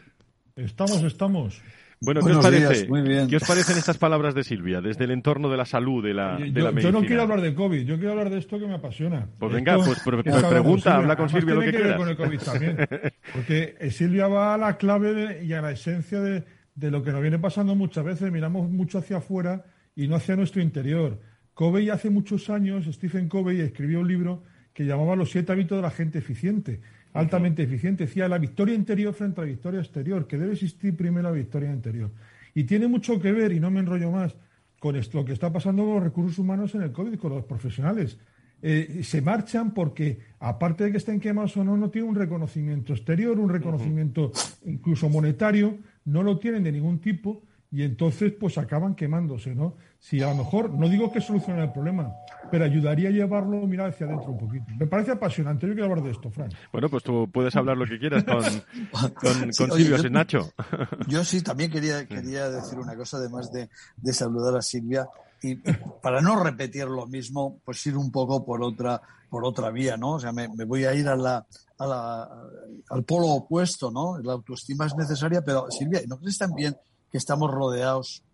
Estamos, 0.56 1.02
estamos. 1.02 1.62
Bueno, 2.00 2.20
¿qué 2.20 2.32
os 2.32 2.42
parece? 2.42 2.86
¿Qué 3.28 3.36
os 3.36 3.44
parecen 3.44 3.78
estas 3.78 3.98
palabras 3.98 4.34
de 4.34 4.44
Silvia 4.44 4.80
desde 4.80 5.04
el 5.04 5.10
entorno 5.10 5.48
de 5.48 5.56
la 5.56 5.64
salud, 5.64 6.04
de 6.04 6.14
la, 6.14 6.36
de 6.36 6.52
yo, 6.52 6.70
la 6.70 6.80
Yo 6.80 6.92
no 6.92 7.02
quiero 7.02 7.22
hablar 7.22 7.40
de 7.40 7.54
COVID, 7.54 7.84
yo 7.84 7.96
quiero 7.96 8.12
hablar 8.12 8.30
de 8.30 8.38
esto 8.38 8.58
que 8.58 8.66
me 8.66 8.74
apasiona. 8.74 9.26
Pues 9.38 9.52
venga, 9.52 9.76
pues, 9.76 10.00
pregunta, 10.00 10.96
habla 10.96 11.16
con 11.16 11.28
Silvia 11.28 11.54
lo 11.54 11.60
que, 11.60 11.70
que 11.70 11.78
ver 11.78 11.96
con 11.96 12.08
el 12.08 12.16
COVID 12.16 12.40
también. 12.40 12.76
Porque 13.32 13.76
eh, 13.78 13.90
Silvia 13.90 14.28
va 14.28 14.54
a 14.54 14.58
la 14.58 14.76
clave 14.76 15.44
y 15.44 15.52
a 15.52 15.62
la 15.62 15.70
esencia 15.70 16.20
de, 16.20 16.44
de 16.74 16.90
lo 16.90 17.02
que 17.02 17.12
nos 17.12 17.22
viene 17.22 17.38
pasando 17.38 17.74
muchas 17.74 18.04
veces. 18.04 18.30
Miramos 18.30 18.68
mucho 18.68 18.98
hacia 18.98 19.18
afuera 19.18 19.64
y 19.96 20.08
no 20.08 20.16
hacia 20.16 20.36
nuestro 20.36 20.60
interior. 20.62 21.20
Covey 21.54 21.88
hace 21.88 22.10
muchos 22.10 22.50
años, 22.50 22.86
Stephen 22.86 23.28
Covey 23.28 23.60
escribió 23.60 24.00
un 24.00 24.08
libro 24.08 24.42
que 24.72 24.84
llamaba 24.84 25.14
Los 25.14 25.30
siete 25.30 25.52
hábitos 25.52 25.78
de 25.78 25.82
la 25.82 25.90
gente 25.90 26.18
eficiente 26.18 26.80
altamente 27.14 27.62
eficiente. 27.62 28.04
Decía 28.04 28.28
la 28.28 28.38
victoria 28.38 28.74
interior 28.74 29.14
frente 29.14 29.40
a 29.40 29.44
la 29.44 29.50
victoria 29.50 29.80
exterior, 29.80 30.26
que 30.26 30.36
debe 30.36 30.52
existir 30.52 30.96
primero 30.96 31.30
la 31.30 31.34
victoria 31.34 31.72
interior. 31.72 32.10
Y 32.54 32.64
tiene 32.64 32.86
mucho 32.86 33.20
que 33.20 33.32
ver, 33.32 33.52
y 33.52 33.60
no 33.60 33.70
me 33.70 33.80
enrollo 33.80 34.10
más, 34.10 34.36
con 34.78 34.96
esto, 34.96 35.18
lo 35.18 35.24
que 35.24 35.32
está 35.32 35.50
pasando 35.50 35.84
con 35.84 35.94
los 35.94 36.02
recursos 36.02 36.38
humanos 36.38 36.74
en 36.74 36.82
el 36.82 36.92
COVID, 36.92 37.18
con 37.18 37.32
los 37.32 37.44
profesionales. 37.44 38.18
Eh, 38.60 39.00
se 39.02 39.22
marchan 39.22 39.72
porque, 39.72 40.20
aparte 40.40 40.84
de 40.84 40.90
que 40.90 40.98
estén 40.98 41.20
quemados 41.20 41.56
o 41.56 41.64
no, 41.64 41.76
no 41.76 41.90
tienen 41.90 42.10
un 42.10 42.16
reconocimiento 42.16 42.92
exterior, 42.92 43.38
un 43.38 43.48
reconocimiento 43.48 44.32
incluso 44.64 45.08
monetario, 45.08 45.78
no 46.04 46.22
lo 46.22 46.38
tienen 46.38 46.64
de 46.64 46.72
ningún 46.72 46.98
tipo 46.98 47.42
y 47.74 47.82
entonces 47.82 48.32
pues 48.38 48.56
acaban 48.56 48.94
quemándose, 48.94 49.52
¿no? 49.52 49.74
Si 49.98 50.22
a 50.22 50.28
lo 50.28 50.36
mejor, 50.36 50.70
no 50.70 50.88
digo 50.88 51.10
que 51.10 51.20
solucione 51.20 51.60
el 51.60 51.72
problema, 51.72 52.14
pero 52.48 52.64
ayudaría 52.64 53.08
a 53.08 53.10
llevarlo, 53.12 53.66
mirar 53.66 53.90
hacia 53.90 54.06
adentro 54.06 54.30
un 54.30 54.38
poquito. 54.38 54.66
Me 54.78 54.86
parece 54.86 55.10
apasionante, 55.10 55.66
yo 55.66 55.72
quiero 55.72 55.90
hablar 55.90 56.04
de 56.04 56.12
esto, 56.12 56.30
Fran. 56.30 56.50
Bueno, 56.70 56.88
pues 56.88 57.02
tú 57.02 57.28
puedes 57.32 57.56
hablar 57.56 57.76
lo 57.76 57.84
que 57.84 57.98
quieras 57.98 58.22
con, 58.22 59.12
con, 59.14 59.52
Silvia, 59.52 60.08
Nacho. 60.08 60.52
Yo 61.08 61.24
sí, 61.24 61.42
también 61.42 61.68
quería, 61.68 62.06
quería 62.06 62.48
decir 62.48 62.78
una 62.78 62.94
cosa, 62.94 63.16
además 63.16 63.50
de, 63.50 63.68
de 63.96 64.12
saludar 64.12 64.56
a 64.56 64.62
Silvia, 64.62 65.08
y 65.42 65.56
para 66.00 66.20
no 66.20 66.44
repetir 66.44 66.84
lo 66.84 67.08
mismo, 67.08 67.58
pues 67.64 67.84
ir 67.86 67.96
un 67.96 68.12
poco 68.12 68.44
por 68.44 68.62
otra, 68.62 69.02
por 69.28 69.44
otra 69.44 69.70
vía, 69.70 69.96
¿no? 69.96 70.12
O 70.12 70.20
sea, 70.20 70.30
me, 70.30 70.48
me 70.48 70.64
voy 70.64 70.84
a 70.84 70.94
ir 70.94 71.08
a 71.08 71.16
la, 71.16 71.44
a 71.78 71.86
la, 71.88 72.28
al 72.90 73.02
polo 73.02 73.26
opuesto, 73.30 73.90
¿no? 73.90 74.16
La 74.20 74.34
autoestima 74.34 74.86
es 74.86 74.94
necesaria, 74.94 75.42
pero 75.44 75.66
Silvia, 75.72 76.02
¿no 76.06 76.18
crees 76.18 76.38
también 76.38 76.76
que 77.14 77.18
estamos 77.18 77.48
rodeados, 77.48 78.24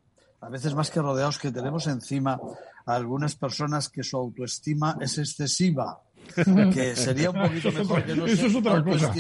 a 0.40 0.48
veces 0.48 0.74
más 0.74 0.90
que 0.90 1.02
rodeados, 1.02 1.38
que 1.38 1.52
tenemos 1.52 1.86
encima 1.86 2.40
a 2.86 2.94
algunas 2.94 3.36
personas 3.36 3.90
que 3.90 4.02
su 4.02 4.16
autoestima 4.16 4.96
es 5.02 5.18
excesiva 5.18 6.00
que 6.72 6.96
sería 6.96 7.30
un 7.30 7.42
poquito 7.42 7.72
mejor 7.72 8.04
que 8.04 8.14
no 8.14 8.26
Eso 8.26 8.46
es 8.46 8.54
otra 8.54 8.82
cosa. 8.82 9.12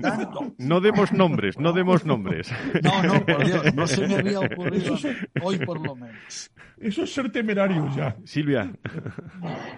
tanto. 0.00 0.54
No 0.58 0.80
demos 0.80 1.12
nombres, 1.12 1.58
no 1.58 1.72
demos 1.72 2.04
nombres. 2.04 2.50
No, 2.82 3.02
no, 3.02 3.24
por 3.24 3.44
Dios, 3.44 3.74
no 3.74 3.86
se 3.86 4.06
me 4.06 4.16
había 4.16 4.40
ocurrido 4.52 4.96
hoy 5.42 5.58
por 5.58 5.80
lo 5.80 5.94
menos. 5.94 6.50
Eso 6.80 7.02
es 7.02 7.12
ser 7.12 7.32
temerario 7.32 7.88
ya. 7.96 8.16
Silvia. 8.24 8.70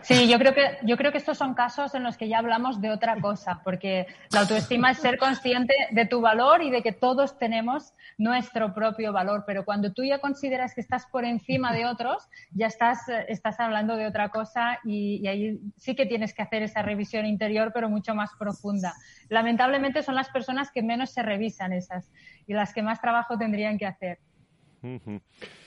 Sí, 0.03 0.29
yo 0.29 0.39
creo 0.39 0.55
que 0.55 0.79
yo 0.83 0.97
creo 0.97 1.13
que 1.13 1.19
estos 1.19 1.39
son 1.39 1.55
casos 1.55 1.95
en 1.95 2.03
los 2.03 2.17
que 2.17 2.29
ya 2.29 2.39
hablamos 2.39 2.81
de 2.81 2.91
otra 2.91 3.19
cosa, 3.21 3.63
porque 3.65 4.07
la 4.33 4.41
autoestima 4.41 4.91
es 4.91 4.99
ser 4.99 5.17
consciente 5.17 5.75
de 5.93 6.07
tu 6.07 6.21
valor 6.21 6.63
y 6.63 6.71
de 6.71 6.83
que 6.83 6.93
todos 6.93 7.39
tenemos 7.39 7.95
nuestro 8.19 8.75
propio 8.75 9.13
valor, 9.13 9.45
pero 9.47 9.65
cuando 9.65 9.93
tú 9.93 10.05
ya 10.05 10.19
consideras 10.19 10.75
que 10.75 10.83
estás 10.83 11.07
por 11.07 11.25
encima 11.25 11.73
de 11.73 11.87
otros, 11.87 12.29
ya 12.53 12.67
estás 12.67 12.99
estás 13.29 13.59
hablando 13.61 13.97
de 13.97 14.07
otra 14.07 14.29
cosa 14.29 14.79
y, 14.85 15.21
y 15.23 15.27
ahí 15.27 15.61
sí 15.79 15.95
que 15.95 16.07
tienes 16.07 16.35
que 16.35 16.43
hacer 16.43 16.60
esa 16.63 16.83
revisión 16.83 17.27
interior, 17.27 17.71
pero 17.73 17.89
mucho 17.89 18.15
más 18.15 18.31
profunda. 18.39 18.95
Lamentablemente 19.29 20.03
son 20.03 20.15
las 20.15 20.29
personas 20.29 20.71
que 20.71 20.83
menos 20.83 21.11
se 21.11 21.23
revisan 21.23 21.73
esas 21.73 22.11
y 22.47 22.55
las 22.55 22.73
que 22.73 22.83
más 22.83 23.01
trabajo 23.01 23.39
tendrían 23.39 23.79
que 23.79 23.87
hacer. 23.87 24.19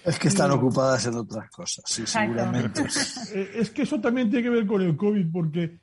Es 0.03 0.17
que 0.17 0.27
están 0.27 0.51
ocupadas 0.51 1.05
en 1.05 1.15
otras 1.15 1.49
cosas, 1.49 1.83
sí, 1.87 2.05
seguramente. 2.05 2.83
Eh, 3.33 3.51
es 3.55 3.69
que 3.71 3.83
eso 3.83 3.99
también 3.99 4.29
tiene 4.29 4.43
que 4.43 4.49
ver 4.49 4.67
con 4.67 4.81
el 4.81 4.95
COVID, 4.95 5.31
porque 5.31 5.79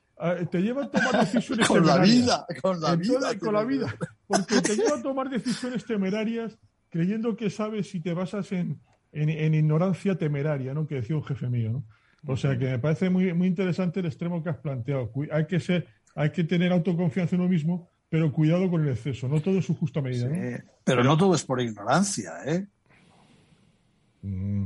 te 0.51 0.61
lleva 0.61 0.85
a 0.85 0.91
tomar 0.91 1.21
decisiones 1.21 1.67
con 1.69 1.87
la 1.87 1.99
vida, 1.99 2.47
con 2.63 2.81
la 2.81 2.95
vida, 2.95 3.39
con 3.39 3.55
la 3.55 3.65
vida, 3.65 3.95
porque 4.27 4.61
te 4.61 4.77
lleva 4.77 4.97
a 4.97 5.03
tomar 5.03 5.31
decisiones 5.31 5.85
temerarias 5.85 6.59
creyendo 6.91 7.37
que 7.37 7.51
sabes 7.51 7.89
si 7.91 8.01
te 8.01 8.13
basas 8.13 8.53
en, 8.53 8.81
en, 9.13 9.55
ignorancia 9.55 10.19
temeraria, 10.19 10.75
¿no? 10.75 10.87
Que 10.87 10.97
decía 10.97 11.17
un 11.17 11.25
jefe 11.25 11.49
mío, 11.49 11.73
¿no? 11.73 11.85
O 12.27 12.37
sea 12.37 12.59
que 12.59 12.67
me 12.67 12.79
parece 12.79 13.09
muy, 13.09 13.33
muy 13.33 13.49
interesante 13.49 14.01
el 14.01 14.07
extremo 14.07 14.43
que 14.43 14.51
has 14.51 14.59
planteado. 14.59 15.11
Hay 15.33 15.47
que 15.47 15.61
ser, 15.61 15.87
hay 16.15 16.31
que 16.31 16.45
tener 16.45 16.73
autoconfianza 16.73 17.35
en 17.35 17.43
uno 17.43 17.51
mismo, 17.51 17.91
pero 18.09 18.33
cuidado 18.33 18.71
con 18.71 18.83
el 18.83 18.91
exceso. 18.91 19.29
No 19.29 19.41
todo 19.41 19.59
es 19.59 19.65
su 19.65 19.75
justa 19.75 20.01
medida. 20.01 20.29
Pero, 20.85 21.03
no 21.03 21.17
todo 21.17 21.35
es 21.35 21.45
por 21.45 21.61
ignorancia, 21.61 22.33
¿eh? 22.45 22.67
Mm. 24.23 24.65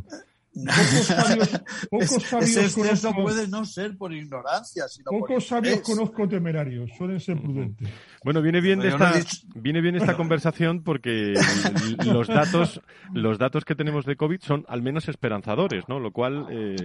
Pocos 0.54 1.06
sabios, 1.06 1.62
pocos 1.90 2.22
sabios 2.22 2.74
conozco, 2.74 3.22
puede 3.22 3.48
no 3.48 3.64
ser 3.64 3.96
por 3.96 4.12
ignorancia, 4.12 4.86
sino 4.86 5.10
pocos 5.10 5.48
sabios 5.48 5.80
conozco 5.80 6.28
temerarios, 6.28 6.90
suelen 6.96 7.18
ser 7.18 7.40
prudentes. 7.40 7.88
Bueno, 8.22 8.40
viene 8.40 8.60
bien 8.60 8.78
de 8.78 8.88
esta, 8.88 9.12
viene 9.56 9.80
bien 9.80 9.96
esta 9.96 10.16
conversación 10.16 10.84
porque 10.84 11.34
los 12.06 12.28
datos, 12.28 12.80
los 13.12 13.38
datos 13.38 13.64
que 13.64 13.74
tenemos 13.74 14.04
de 14.04 14.14
COVID 14.14 14.40
son 14.42 14.64
al 14.68 14.80
menos 14.80 15.08
esperanzadores, 15.08 15.88
¿no? 15.88 15.98
Lo 15.98 16.12
cual 16.12 16.46
eh, 16.50 16.76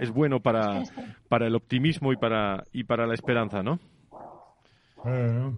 es 0.00 0.10
bueno 0.10 0.40
para, 0.40 0.82
para 1.28 1.46
el 1.46 1.54
optimismo 1.54 2.12
y 2.12 2.16
para 2.16 2.64
y 2.72 2.84
para 2.84 3.06
la 3.06 3.14
esperanza, 3.14 3.62
¿no? 3.62 3.78
Eh, 5.04 5.50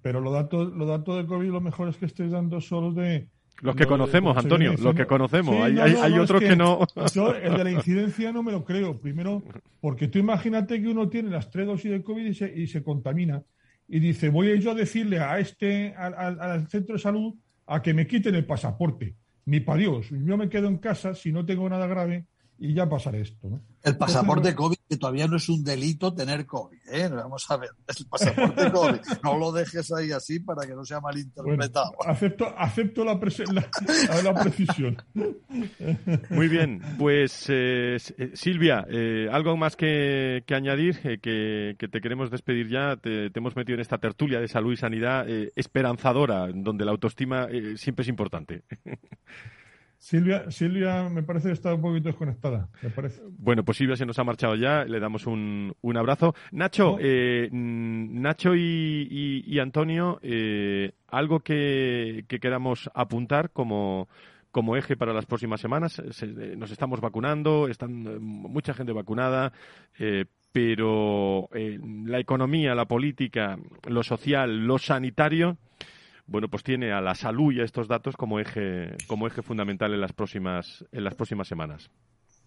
pero 0.00 0.20
los 0.20 0.32
datos, 0.32 0.72
los 0.72 0.88
datos 0.88 1.18
de 1.18 1.26
COVID, 1.26 1.50
lo 1.50 1.60
mejor 1.60 1.88
es 1.88 1.98
que 1.98 2.06
estéis 2.06 2.30
dando 2.30 2.62
solo 2.62 2.92
de 2.92 3.28
los 3.60 3.76
que 3.76 3.86
conocemos, 3.86 4.36
Antonio, 4.36 4.74
los 4.78 4.94
que 4.94 5.06
conocemos. 5.06 5.56
hay, 5.56 6.18
otros 6.18 6.40
que, 6.40 6.56
no. 6.56 6.86
Yo, 7.14 7.34
el 7.34 7.56
de 7.56 7.64
la 7.64 7.70
incidencia 7.70 8.32
no 8.32 8.42
me 8.42 8.52
lo 8.52 8.64
creo. 8.64 8.98
Primero, 8.98 9.42
porque 9.80 10.08
tú 10.08 10.18
imagínate 10.18 10.80
que 10.80 10.88
uno 10.88 11.08
tiene 11.08 11.30
las 11.30 11.50
tres 11.50 11.66
dosis 11.66 11.90
de 11.90 12.02
COVID 12.02 12.24
y 12.26 12.34
se, 12.34 12.52
y 12.54 12.66
se 12.66 12.82
contamina. 12.82 13.42
Y 13.88 13.98
dice, 13.98 14.28
voy 14.28 14.50
a 14.50 14.54
yo 14.56 14.70
a 14.70 14.74
decirle 14.74 15.18
a 15.18 15.38
este, 15.38 15.94
al, 15.96 16.40
al 16.40 16.68
centro 16.68 16.94
de 16.94 17.02
salud, 17.02 17.34
a 17.66 17.82
que 17.82 17.92
me 17.92 18.06
quiten 18.06 18.34
el 18.34 18.46
pasaporte. 18.46 19.14
Ni 19.46 19.60
para 19.60 19.80
Dios. 19.80 20.08
Yo 20.10 20.36
me 20.36 20.48
quedo 20.48 20.68
en 20.68 20.78
casa 20.78 21.14
si 21.14 21.32
no 21.32 21.44
tengo 21.44 21.68
nada 21.68 21.86
grave 21.86 22.26
y 22.60 22.74
ya 22.74 22.86
pasará 22.86 23.16
esto. 23.18 23.48
¿no? 23.48 23.62
El 23.82 23.96
pasaporte 23.96 24.54
COVID, 24.54 24.76
que 24.86 24.98
todavía 24.98 25.26
no 25.26 25.36
es 25.36 25.48
un 25.48 25.64
delito 25.64 26.12
tener 26.12 26.44
COVID. 26.44 26.78
¿eh? 26.92 27.08
Vamos 27.08 27.50
a 27.50 27.56
ver, 27.56 27.70
el 27.88 28.06
pasaporte 28.06 28.70
COVID. 28.72 29.00
No 29.24 29.38
lo 29.38 29.50
dejes 29.50 29.90
ahí 29.92 30.12
así 30.12 30.40
para 30.40 30.66
que 30.66 30.74
no 30.74 30.84
sea 30.84 31.00
malinterpretado. 31.00 31.92
acepto 32.06 32.54
acepto 32.58 33.02
la, 33.02 33.14
la, 33.14 34.34
precisión. 34.34 35.02
Muy 36.28 36.48
bien, 36.48 36.82
pues 36.98 37.46
eh, 37.48 37.96
eh, 38.18 38.30
Silvia, 38.34 38.86
eh, 38.90 39.28
algo 39.32 39.56
más 39.56 39.74
que, 39.74 40.44
que 40.46 40.54
añadir, 40.54 41.00
que, 41.22 41.76
que, 41.78 41.88
te 41.88 42.00
queremos 42.02 42.30
despedir 42.30 42.68
ya. 42.68 42.96
Te, 42.96 43.30
te, 43.30 43.38
hemos 43.38 43.56
metido 43.56 43.76
en 43.76 43.80
esta 43.80 43.96
tertulia 43.96 44.38
de 44.38 44.48
salud 44.48 44.74
y 44.74 44.76
sanidad 44.76 45.26
esperanzadora, 45.56 46.48
donde 46.52 46.84
la 46.84 46.90
autoestima 46.90 47.48
siempre 47.76 48.02
es 48.02 48.08
importante. 48.08 48.64
Silvia, 50.00 50.50
Silvia 50.50 51.10
me 51.10 51.22
parece 51.22 51.48
que 51.48 51.52
está 51.52 51.74
un 51.74 51.82
poquito 51.82 52.08
desconectada, 52.08 52.70
me 52.82 52.88
parece. 52.88 53.20
Bueno, 53.36 53.66
pues 53.66 53.76
Silvia 53.76 53.96
se 53.96 54.06
nos 54.06 54.18
ha 54.18 54.24
marchado 54.24 54.54
ya, 54.56 54.82
le 54.86 54.98
damos 54.98 55.26
un, 55.26 55.74
un 55.82 55.96
abrazo. 55.98 56.34
Nacho, 56.52 56.96
eh, 56.98 57.50
Nacho 57.52 58.56
y, 58.56 59.58
Antonio, 59.60 60.18
eh, 60.22 60.92
algo 61.08 61.40
que, 61.40 62.24
que 62.28 62.40
queramos 62.40 62.90
apuntar 62.94 63.50
como, 63.50 64.08
como 64.50 64.74
eje 64.74 64.96
para 64.96 65.12
las 65.12 65.26
próximas 65.26 65.60
semanas. 65.60 66.02
nos 66.56 66.70
estamos 66.70 67.02
vacunando, 67.02 67.68
están 67.68 68.06
eh, 68.06 68.18
mucha 68.18 68.72
gente 68.72 68.92
vacunada, 68.92 69.52
pero 70.50 71.50
la 71.52 72.18
economía, 72.18 72.74
la 72.74 72.86
política, 72.86 73.58
lo 73.86 74.02
social, 74.02 74.66
lo 74.66 74.78
sanitario 74.78 75.58
bueno, 76.30 76.48
pues 76.48 76.62
tiene 76.62 76.92
a 76.92 77.00
la 77.00 77.16
salud 77.16 77.52
y 77.52 77.60
a 77.60 77.64
estos 77.64 77.88
datos 77.88 78.16
como 78.16 78.38
eje, 78.38 78.96
como 79.08 79.26
eje 79.26 79.42
fundamental 79.42 79.92
en 79.92 80.00
las 80.00 80.12
próximas, 80.12 80.84
en 80.92 81.02
las 81.02 81.16
próximas 81.16 81.48
semanas. 81.48 81.90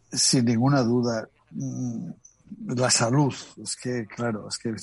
Sin 0.09 0.45
ninguna 0.45 0.84
duda. 0.84 1.27
Mm, 1.51 2.11
la 2.67 2.89
salud, 2.89 3.34
es 3.61 3.75
que, 3.75 4.05
claro, 4.05 4.47
es 4.47 4.57
que 4.57 4.73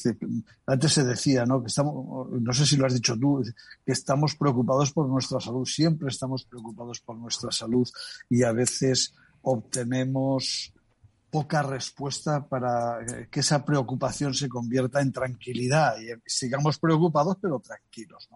antes 0.66 0.92
se 0.92 1.05
decía, 1.05 1.46
¿no? 1.46 1.62
Que 1.62 1.68
estamos, 1.68 2.28
no 2.30 2.53
sé 2.53 2.66
si 2.66 2.76
lo 2.76 2.84
has 2.84 2.92
dicho 2.92 3.16
tú, 3.16 3.42
que 3.86 3.92
estamos 3.92 4.34
preocupados 4.34 4.92
por 4.92 5.09
nuestra 5.09 5.40
salud, 5.40 5.64
siempre 5.64 6.09
estamos 6.09 6.44
preocupados 6.44 7.01
por 7.01 7.16
nuestra 7.16 7.51
salud 7.53 7.88
y 8.28 8.42
a 8.42 8.53
veces 8.53 9.14
obtenemos 9.42 10.74
poca 11.31 11.62
respuesta 11.62 12.47
para 12.47 13.01
eh, 13.03 13.28
que 13.31 13.41
esa 13.41 13.64
preocupación 13.64 14.35
se 14.35 14.49
convierta 14.49 15.01
en 15.01 15.12
tranquilidad 15.12 15.97
y 16.01 16.09
sigamos 16.26 16.78
preocupados 16.78 17.37
pero 17.41 17.61
tranquilos. 17.61 18.28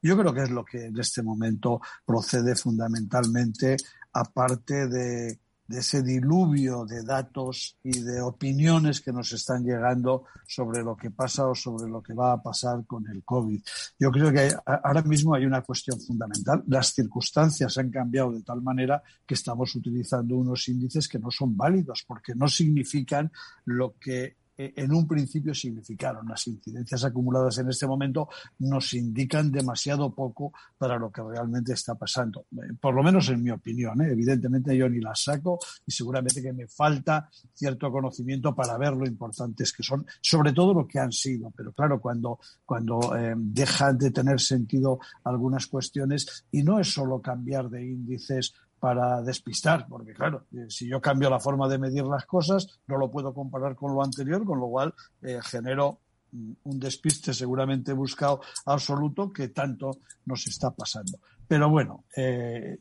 Yo 0.00 0.18
creo 0.18 0.34
que 0.34 0.42
es 0.42 0.50
lo 0.50 0.64
que 0.64 0.86
en 0.86 0.98
este 0.98 1.22
momento 1.22 1.80
procede 2.04 2.56
fundamentalmente, 2.56 3.76
aparte 4.12 4.88
de 4.88 5.38
de 5.66 5.78
ese 5.78 6.02
diluvio 6.02 6.84
de 6.84 7.02
datos 7.02 7.78
y 7.82 8.00
de 8.00 8.20
opiniones 8.20 9.00
que 9.00 9.12
nos 9.12 9.32
están 9.32 9.64
llegando 9.64 10.24
sobre 10.46 10.82
lo 10.82 10.96
que 10.96 11.10
pasa 11.10 11.46
o 11.46 11.54
sobre 11.54 11.90
lo 11.90 12.02
que 12.02 12.14
va 12.14 12.32
a 12.32 12.42
pasar 12.42 12.84
con 12.86 13.06
el 13.08 13.22
COVID. 13.24 13.62
Yo 13.98 14.10
creo 14.10 14.32
que 14.32 14.50
ahora 14.66 15.02
mismo 15.02 15.34
hay 15.34 15.46
una 15.46 15.62
cuestión 15.62 16.00
fundamental. 16.00 16.62
Las 16.66 16.88
circunstancias 16.92 17.78
han 17.78 17.90
cambiado 17.90 18.32
de 18.32 18.42
tal 18.42 18.60
manera 18.60 19.02
que 19.26 19.34
estamos 19.34 19.74
utilizando 19.74 20.36
unos 20.36 20.68
índices 20.68 21.08
que 21.08 21.18
no 21.18 21.30
son 21.30 21.56
válidos 21.56 22.04
porque 22.06 22.34
no 22.34 22.48
significan 22.48 23.30
lo 23.64 23.94
que 23.98 24.41
en 24.76 24.92
un 24.92 25.06
principio 25.06 25.54
significaron. 25.54 26.28
Las 26.28 26.46
incidencias 26.46 27.04
acumuladas 27.04 27.58
en 27.58 27.68
este 27.68 27.86
momento 27.86 28.28
nos 28.58 28.94
indican 28.94 29.50
demasiado 29.50 30.14
poco 30.14 30.52
para 30.78 30.98
lo 30.98 31.10
que 31.10 31.22
realmente 31.22 31.72
está 31.72 31.94
pasando. 31.94 32.46
Eh, 32.52 32.74
por 32.80 32.94
lo 32.94 33.02
menos 33.02 33.28
en 33.28 33.42
mi 33.42 33.50
opinión. 33.50 34.00
¿eh? 34.02 34.12
Evidentemente 34.12 34.76
yo 34.76 34.88
ni 34.88 35.00
las 35.00 35.22
saco 35.22 35.58
y 35.86 35.92
seguramente 35.92 36.42
que 36.42 36.52
me 36.52 36.66
falta 36.66 37.28
cierto 37.54 37.90
conocimiento 37.90 38.54
para 38.54 38.76
ver 38.78 38.92
lo 38.94 39.06
importantes 39.06 39.72
que 39.72 39.82
son, 39.82 40.06
sobre 40.20 40.52
todo 40.52 40.74
lo 40.74 40.86
que 40.86 40.98
han 40.98 41.12
sido. 41.12 41.50
Pero 41.56 41.72
claro, 41.72 42.00
cuando, 42.00 42.38
cuando 42.64 43.00
dejan 43.36 43.98
de 43.98 44.10
tener 44.10 44.40
sentido 44.40 44.98
algunas 45.24 45.66
cuestiones, 45.66 46.46
y 46.50 46.62
no 46.62 46.78
es 46.78 46.92
solo 46.92 47.20
cambiar 47.20 47.68
de 47.68 47.84
índices 47.84 48.54
para 48.82 49.22
despistar, 49.22 49.86
porque 49.88 50.12
claro, 50.12 50.46
eh, 50.50 50.66
si 50.68 50.88
yo 50.88 51.00
cambio 51.00 51.30
la 51.30 51.38
forma 51.38 51.68
de 51.68 51.78
medir 51.78 52.02
las 52.02 52.26
cosas, 52.26 52.66
no 52.88 52.98
lo 52.98 53.12
puedo 53.12 53.32
comparar 53.32 53.76
con 53.76 53.94
lo 53.94 54.02
anterior, 54.02 54.44
con 54.44 54.58
lo 54.58 54.66
cual 54.66 54.92
eh, 55.22 55.38
genero 55.40 56.00
mm, 56.32 56.52
un 56.64 56.80
despiste 56.80 57.32
seguramente 57.32 57.92
buscado 57.92 58.40
absoluto 58.66 59.32
que 59.32 59.50
tanto 59.50 59.98
nos 60.24 60.48
está 60.48 60.72
pasando. 60.72 61.20
Pero 61.46 61.70
bueno, 61.70 62.06
eh, 62.16 62.76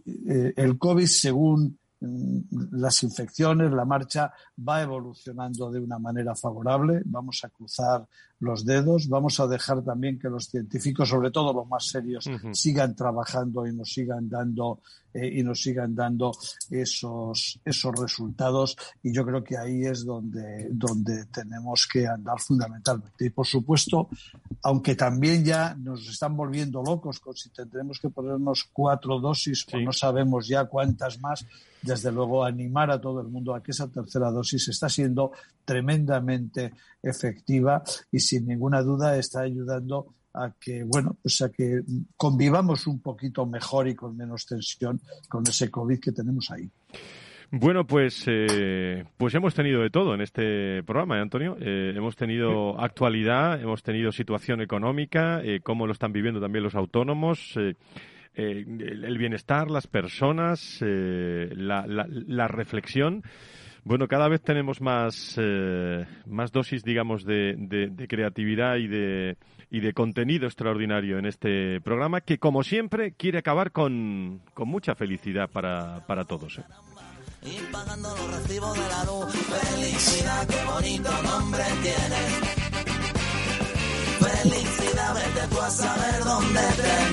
el 0.55 0.79
COVID, 0.79 1.05
según 1.05 1.77
mm, 1.99 2.39
las 2.71 3.03
infecciones, 3.03 3.71
la 3.71 3.85
marcha 3.85 4.33
va 4.67 4.81
evolucionando 4.81 5.69
de 5.69 5.81
una 5.81 5.99
manera 5.99 6.33
favorable. 6.33 7.03
Vamos 7.05 7.41
a 7.43 7.49
cruzar 7.49 8.07
los 8.41 8.65
dedos. 8.65 9.07
Vamos 9.07 9.39
a 9.39 9.47
dejar 9.47 9.81
también 9.83 10.19
que 10.19 10.29
los 10.29 10.47
científicos, 10.47 11.07
sobre 11.07 11.31
todo 11.31 11.53
los 11.53 11.67
más 11.67 11.87
serios, 11.87 12.29
sigan 12.51 12.95
trabajando 12.95 13.65
y 13.65 13.73
nos 13.73 13.93
sigan 13.93 14.27
dando 14.27 14.79
eh, 15.13 15.39
y 15.39 15.43
nos 15.43 15.61
sigan 15.61 15.95
dando 15.95 16.31
esos 16.69 17.59
esos 17.63 17.95
resultados. 17.95 18.75
Y 19.03 19.13
yo 19.13 19.25
creo 19.25 19.43
que 19.43 19.57
ahí 19.57 19.85
es 19.85 20.03
donde 20.03 20.69
donde 20.71 21.25
tenemos 21.25 21.87
que 21.87 22.07
andar 22.07 22.39
fundamentalmente. 22.39 23.25
Y 23.25 23.29
por 23.29 23.45
supuesto, 23.45 24.09
aunque 24.63 24.95
también 24.95 25.45
ya 25.45 25.75
nos 25.75 26.07
están 26.09 26.35
volviendo 26.35 26.81
locos 26.81 27.19
con 27.19 27.35
si 27.35 27.49
tendremos 27.49 27.99
que 27.99 28.09
ponernos 28.09 28.67
cuatro 28.73 29.19
dosis 29.19 29.65
o 29.71 29.79
no 29.79 29.93
sabemos 29.93 30.47
ya 30.47 30.65
cuántas 30.65 31.19
más, 31.19 31.45
desde 31.81 32.11
luego 32.11 32.43
animar 32.43 32.89
a 32.91 32.99
todo 32.99 33.21
el 33.21 33.27
mundo 33.27 33.53
a 33.53 33.61
que 33.61 33.71
esa 33.71 33.87
tercera 33.87 34.31
dosis 34.31 34.67
está 34.67 34.89
siendo 34.89 35.31
tremendamente 35.65 36.73
efectiva 37.03 37.83
y 38.11 38.19
sin 38.19 38.47
ninguna 38.47 38.81
duda 38.81 39.17
está 39.17 39.41
ayudando 39.41 40.13
a 40.33 40.51
que, 40.59 40.83
bueno, 40.83 41.17
pues 41.21 41.41
a 41.41 41.49
que 41.49 41.81
convivamos 42.15 42.87
un 42.87 42.99
poquito 42.99 43.45
mejor 43.45 43.87
y 43.87 43.95
con 43.95 44.15
menos 44.15 44.45
tensión 44.45 45.01
con 45.27 45.43
ese 45.47 45.69
COVID 45.69 45.99
que 45.99 46.11
tenemos 46.11 46.49
ahí. 46.51 46.69
Bueno, 47.53 47.85
pues, 47.85 48.23
eh, 48.27 49.03
pues 49.17 49.35
hemos 49.35 49.53
tenido 49.53 49.81
de 49.81 49.89
todo 49.89 50.13
en 50.13 50.21
este 50.21 50.83
programa, 50.83 51.17
¿eh, 51.17 51.21
Antonio. 51.21 51.57
Eh, 51.59 51.91
hemos 51.93 52.15
tenido 52.15 52.79
actualidad, 52.79 53.61
hemos 53.61 53.83
tenido 53.83 54.13
situación 54.13 54.61
económica, 54.61 55.41
cómo 55.61 55.85
lo 55.85 55.91
están 55.91 56.13
viviendo 56.13 56.39
también 56.39 56.63
los 56.63 56.75
autónomos, 56.75 57.57
el, 58.35 59.17
bienestar, 59.17 59.69
las 59.69 59.87
personas, 59.87 60.77
la, 60.79 61.85
la 61.85 62.47
reflexión. 62.47 63.21
Bueno, 63.83 64.07
cada 64.07 64.27
vez 64.27 64.41
tenemos 64.41 64.79
más, 64.79 65.35
eh, 65.37 66.05
más 66.27 66.51
dosis, 66.51 66.83
digamos, 66.83 67.25
de, 67.25 67.55
de, 67.57 68.07
creatividad 68.07 68.75
y 68.75 68.87
de, 68.87 69.37
y 69.71 69.79
de 69.79 69.93
contenido 69.93 70.45
extraordinario 70.45 71.17
en 71.17 71.25
este 71.25 71.81
programa 71.81 72.21
que, 72.21 72.37
como 72.37 72.61
siempre, 72.63 73.13
quiere 73.13 73.39
acabar 73.39 73.71
con, 73.71 74.41
con 74.53 74.67
mucha 74.67 74.93
felicidad 74.93 75.49
para, 75.49 76.05
para 76.05 76.25
todos. 76.25 76.59
¿eh? 76.59 76.63
Y 77.43 77.59
pagando 77.71 78.09
los 78.09 78.35
recibos 78.35 78.73
de 78.75 78.87
la 78.87 79.03
luz, 79.03 79.33
felicidad, 79.33 80.47
qué 80.47 80.63
bonito 80.63 81.11
nombre 81.23 81.63
tiene. 81.81 82.61
Felicidad, 84.19 85.15
vete 85.15 85.47
tú 85.49 85.59
a 85.59 85.69
saber 85.71 86.23
dónde 86.23 86.59
te. 86.59 87.10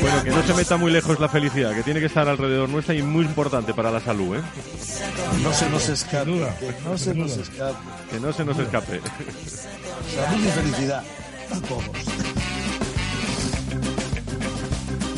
Bueno, 0.00 0.24
que 0.24 0.30
no 0.30 0.42
se 0.46 0.54
meta 0.54 0.76
muy 0.76 0.90
lejos 0.90 1.20
la 1.20 1.28
felicidad, 1.28 1.74
que 1.74 1.82
tiene 1.82 2.00
que 2.00 2.06
estar 2.06 2.28
alrededor 2.28 2.68
nuestra 2.68 2.94
y 2.94 3.02
muy 3.02 3.24
importante 3.24 3.74
para 3.74 3.90
la 3.90 4.00
salud, 4.00 4.36
¿eh? 4.36 4.42
No 5.42 5.52
se 5.52 5.68
nos 5.70 5.88
escape. 5.88 6.30
Que 6.58 6.74
no 6.84 6.98
se 6.98 7.14
nos 7.14 7.36
escape. 7.36 7.76
Que 8.10 8.20
no 8.20 8.32
se 8.32 8.44
nos 8.44 8.58
escape. 8.58 9.00
Salud 10.14 10.44
y 10.44 10.50
felicidad 10.50 11.04
a 11.50 11.60
todos. 11.66 12.39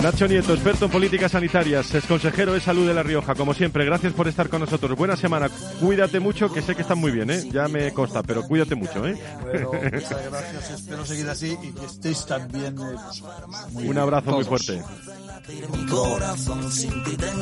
Nacho 0.02 0.26
Nieto, 0.26 0.52
experto 0.52 0.86
en 0.86 0.90
políticas 0.90 1.30
sanitarias, 1.30 1.94
es 1.94 2.04
consejero 2.06 2.54
de 2.54 2.60
salud 2.60 2.88
de 2.88 2.92
La 2.92 3.04
Rioja. 3.04 3.36
Como 3.36 3.54
siempre, 3.54 3.84
gracias 3.84 4.12
por 4.12 4.26
estar 4.26 4.48
con 4.48 4.58
nosotros. 4.58 4.98
Buena 4.98 5.16
semana. 5.16 5.48
Cuídate 5.78 6.18
mucho, 6.18 6.52
que 6.52 6.60
sé 6.60 6.74
que 6.74 6.82
están 6.82 6.98
muy 6.98 7.12
bien, 7.12 7.30
¿eh? 7.30 7.44
Ya 7.52 7.68
me 7.68 7.92
consta, 7.92 8.20
pero 8.24 8.42
cuídate 8.42 8.74
mucho, 8.74 9.06
¿eh? 9.06 9.16
Bueno, 9.42 9.70
muchas 9.92 10.28
gracias. 10.28 10.70
Espero 10.72 11.06
seguir 11.06 11.28
así 11.28 11.56
y 11.62 11.70
que 11.70 11.86
estéis 11.86 12.26
también. 12.26 12.76
Eh, 12.78 13.86
Un 13.86 13.96
abrazo 13.96 14.32
muy 14.32 14.44
fuerte. 14.44 14.82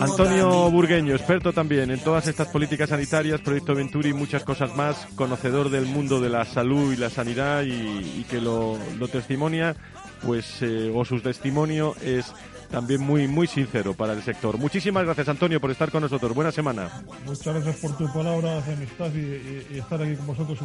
Antonio 0.00 0.70
Burgueño, 0.70 1.14
experto 1.14 1.52
también 1.52 1.90
en 1.90 2.00
todas 2.00 2.26
estas 2.26 2.48
políticas 2.48 2.90
sanitarias, 2.90 3.40
Proyecto 3.40 3.74
Venturi 3.74 4.10
y 4.10 4.14
muchas 4.14 4.44
cosas 4.44 4.74
más, 4.76 5.06
conocedor 5.16 5.70
del 5.70 5.86
mundo 5.86 6.20
de 6.20 6.30
la 6.30 6.44
salud 6.44 6.92
y 6.92 6.96
la 6.96 7.10
sanidad 7.10 7.62
y, 7.62 8.24
que 8.30 8.40
lo, 8.40 8.78
testimonia, 9.10 9.76
pues, 10.22 10.62
eh, 10.62 10.92
o 10.94 11.04
su 11.04 11.20
testimonio 11.20 11.94
es 12.02 12.32
también 12.70 13.00
muy, 13.00 13.26
muy 13.26 13.46
sincero 13.46 13.94
para 13.94 14.12
el 14.12 14.22
sector. 14.22 14.56
Muchísimas 14.58 15.04
gracias, 15.04 15.28
Antonio, 15.28 15.60
por 15.60 15.70
estar 15.70 15.90
con 15.90 16.02
nosotros. 16.02 16.34
Buena 16.34 16.52
semana. 16.52 17.02
Muchas 17.24 17.54
gracias 17.54 17.76
por 17.76 17.96
tu 17.96 18.12
palabra 18.12 18.60
de 18.60 18.72
amistad 18.72 19.10
y, 19.14 19.78
estar 19.78 20.00
aquí 20.02 20.16
con 20.16 20.26
vosotros 20.28 20.58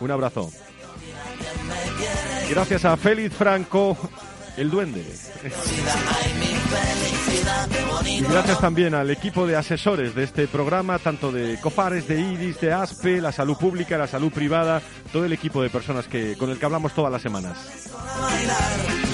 Un 0.00 0.10
abrazo. 0.10 0.50
Gracias 2.50 2.84
a 2.84 2.96
Félix 2.96 3.34
Franco, 3.34 3.96
el 4.56 4.70
duende. 4.70 5.04
Y 8.06 8.20
gracias 8.20 8.60
también 8.60 8.94
al 8.94 9.10
equipo 9.10 9.46
de 9.46 9.56
asesores 9.56 10.14
de 10.14 10.24
este 10.24 10.46
programa, 10.46 10.98
tanto 10.98 11.32
de 11.32 11.58
COFARES, 11.60 12.06
de 12.06 12.20
IDIS, 12.20 12.60
de 12.60 12.72
ASPE, 12.72 13.20
la 13.20 13.32
salud 13.32 13.56
pública, 13.56 13.98
la 13.98 14.06
salud 14.06 14.32
privada, 14.32 14.82
todo 15.12 15.24
el 15.24 15.32
equipo 15.32 15.62
de 15.62 15.70
personas 15.70 16.06
que, 16.06 16.36
con 16.36 16.50
el 16.50 16.58
que 16.58 16.64
hablamos 16.64 16.92
todas 16.94 17.10
las 17.10 17.22
semanas. 17.22 17.90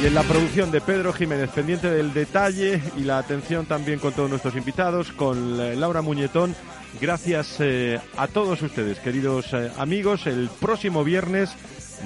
Y 0.03 0.07
en 0.07 0.14
la 0.14 0.22
producción 0.22 0.70
de 0.70 0.80
Pedro 0.80 1.12
Jiménez, 1.12 1.51
pendiente 1.51 1.91
del 1.91 2.12
detalle 2.12 2.82
y 2.97 3.01
la 3.01 3.18
atención 3.18 3.66
también 3.66 3.99
con 3.99 4.12
todos 4.12 4.30
nuestros 4.30 4.57
invitados, 4.57 5.12
con 5.12 5.61
eh, 5.61 5.76
Laura 5.76 6.03
Muñetón. 6.03 6.55
Gracias 7.01 7.57
eh, 7.61 8.01
a 8.16 8.26
todos 8.26 8.61
ustedes, 8.62 8.99
queridos 8.99 9.53
eh, 9.53 9.70
amigos. 9.78 10.26
El 10.26 10.51
próximo 10.61 11.05
viernes, 11.05 11.51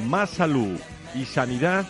más 0.07 0.31
salud 0.31 0.79
y 1.15 1.25
sanidad 1.25 1.87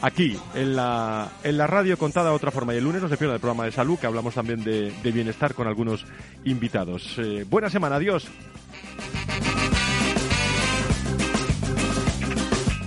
aquí, 0.00 0.38
en 0.54 0.76
la, 0.76 1.30
en 1.42 1.58
la 1.58 1.66
radio 1.66 1.98
contada 1.98 2.30
de 2.30 2.36
otra 2.36 2.50
forma. 2.50 2.74
Y 2.74 2.78
el 2.78 2.84
lunes 2.84 3.02
no 3.02 3.08
se 3.08 3.16
pierda 3.16 3.34
el 3.34 3.40
programa 3.40 3.64
de 3.64 3.72
salud, 3.72 3.98
que 3.98 4.06
hablamos 4.06 4.34
también 4.34 4.62
de, 4.64 4.92
bienestar 5.02 5.54
con 5.54 5.66
algunos 5.66 6.04
invitados. 6.44 7.16
buena 7.48 7.70
semana, 7.70 7.96
adiós. 7.96 8.28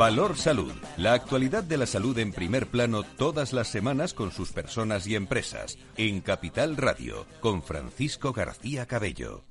Valor 0.02 0.36
Salud. 0.36 0.72
La 0.98 1.14
actualidad 1.14 1.64
de 1.64 1.78
la 1.78 1.86
salud 1.86 2.18
en 2.18 2.32
primer 2.32 2.66
plano 2.66 3.04
todas 3.04 3.54
las 3.54 3.68
semanas 3.68 4.16
con 4.16 4.32
sus 4.32 4.52
personas 4.52 5.06
y 5.06 5.14
empresas. 5.14 5.78
En 5.96 6.22
Capital 6.22 6.76
Radio, 6.76 7.28
con 7.40 7.62
Francisco 7.62 8.34
García 8.34 8.88
Cabello. 8.88 9.51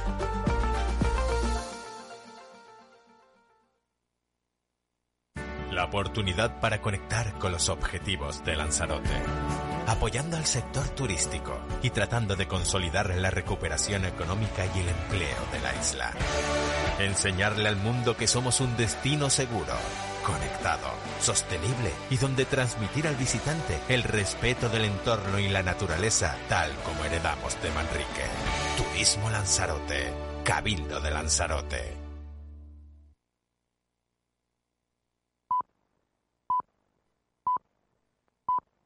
La 5.71 5.85
oportunidad 5.85 6.59
para 6.59 6.81
conectar 6.81 7.39
con 7.39 7.53
los 7.53 7.69
objetivos 7.69 8.43
de 8.43 8.57
Lanzarote. 8.57 9.09
Apoyando 9.87 10.35
al 10.35 10.45
sector 10.45 10.87
turístico 10.89 11.57
y 11.81 11.91
tratando 11.91 12.35
de 12.35 12.45
consolidar 12.45 13.15
la 13.15 13.31
recuperación 13.31 14.03
económica 14.03 14.65
y 14.75 14.79
el 14.79 14.89
empleo 14.89 15.37
de 15.53 15.59
la 15.61 15.73
isla. 15.73 16.11
Enseñarle 16.99 17.69
al 17.69 17.77
mundo 17.77 18.17
que 18.17 18.27
somos 18.27 18.59
un 18.59 18.75
destino 18.75 19.29
seguro, 19.29 19.73
conectado, 20.25 20.89
sostenible 21.21 21.93
y 22.09 22.17
donde 22.17 22.43
transmitir 22.43 23.07
al 23.07 23.15
visitante 23.15 23.79
el 23.87 24.03
respeto 24.03 24.67
del 24.67 24.83
entorno 24.83 25.39
y 25.39 25.47
la 25.47 25.63
naturaleza 25.63 26.35
tal 26.49 26.69
como 26.83 27.05
heredamos 27.05 27.61
de 27.61 27.71
Manrique. 27.71 28.25
Turismo 28.75 29.29
Lanzarote, 29.29 30.13
Cabildo 30.43 30.99
de 30.99 31.11
Lanzarote. 31.11 32.00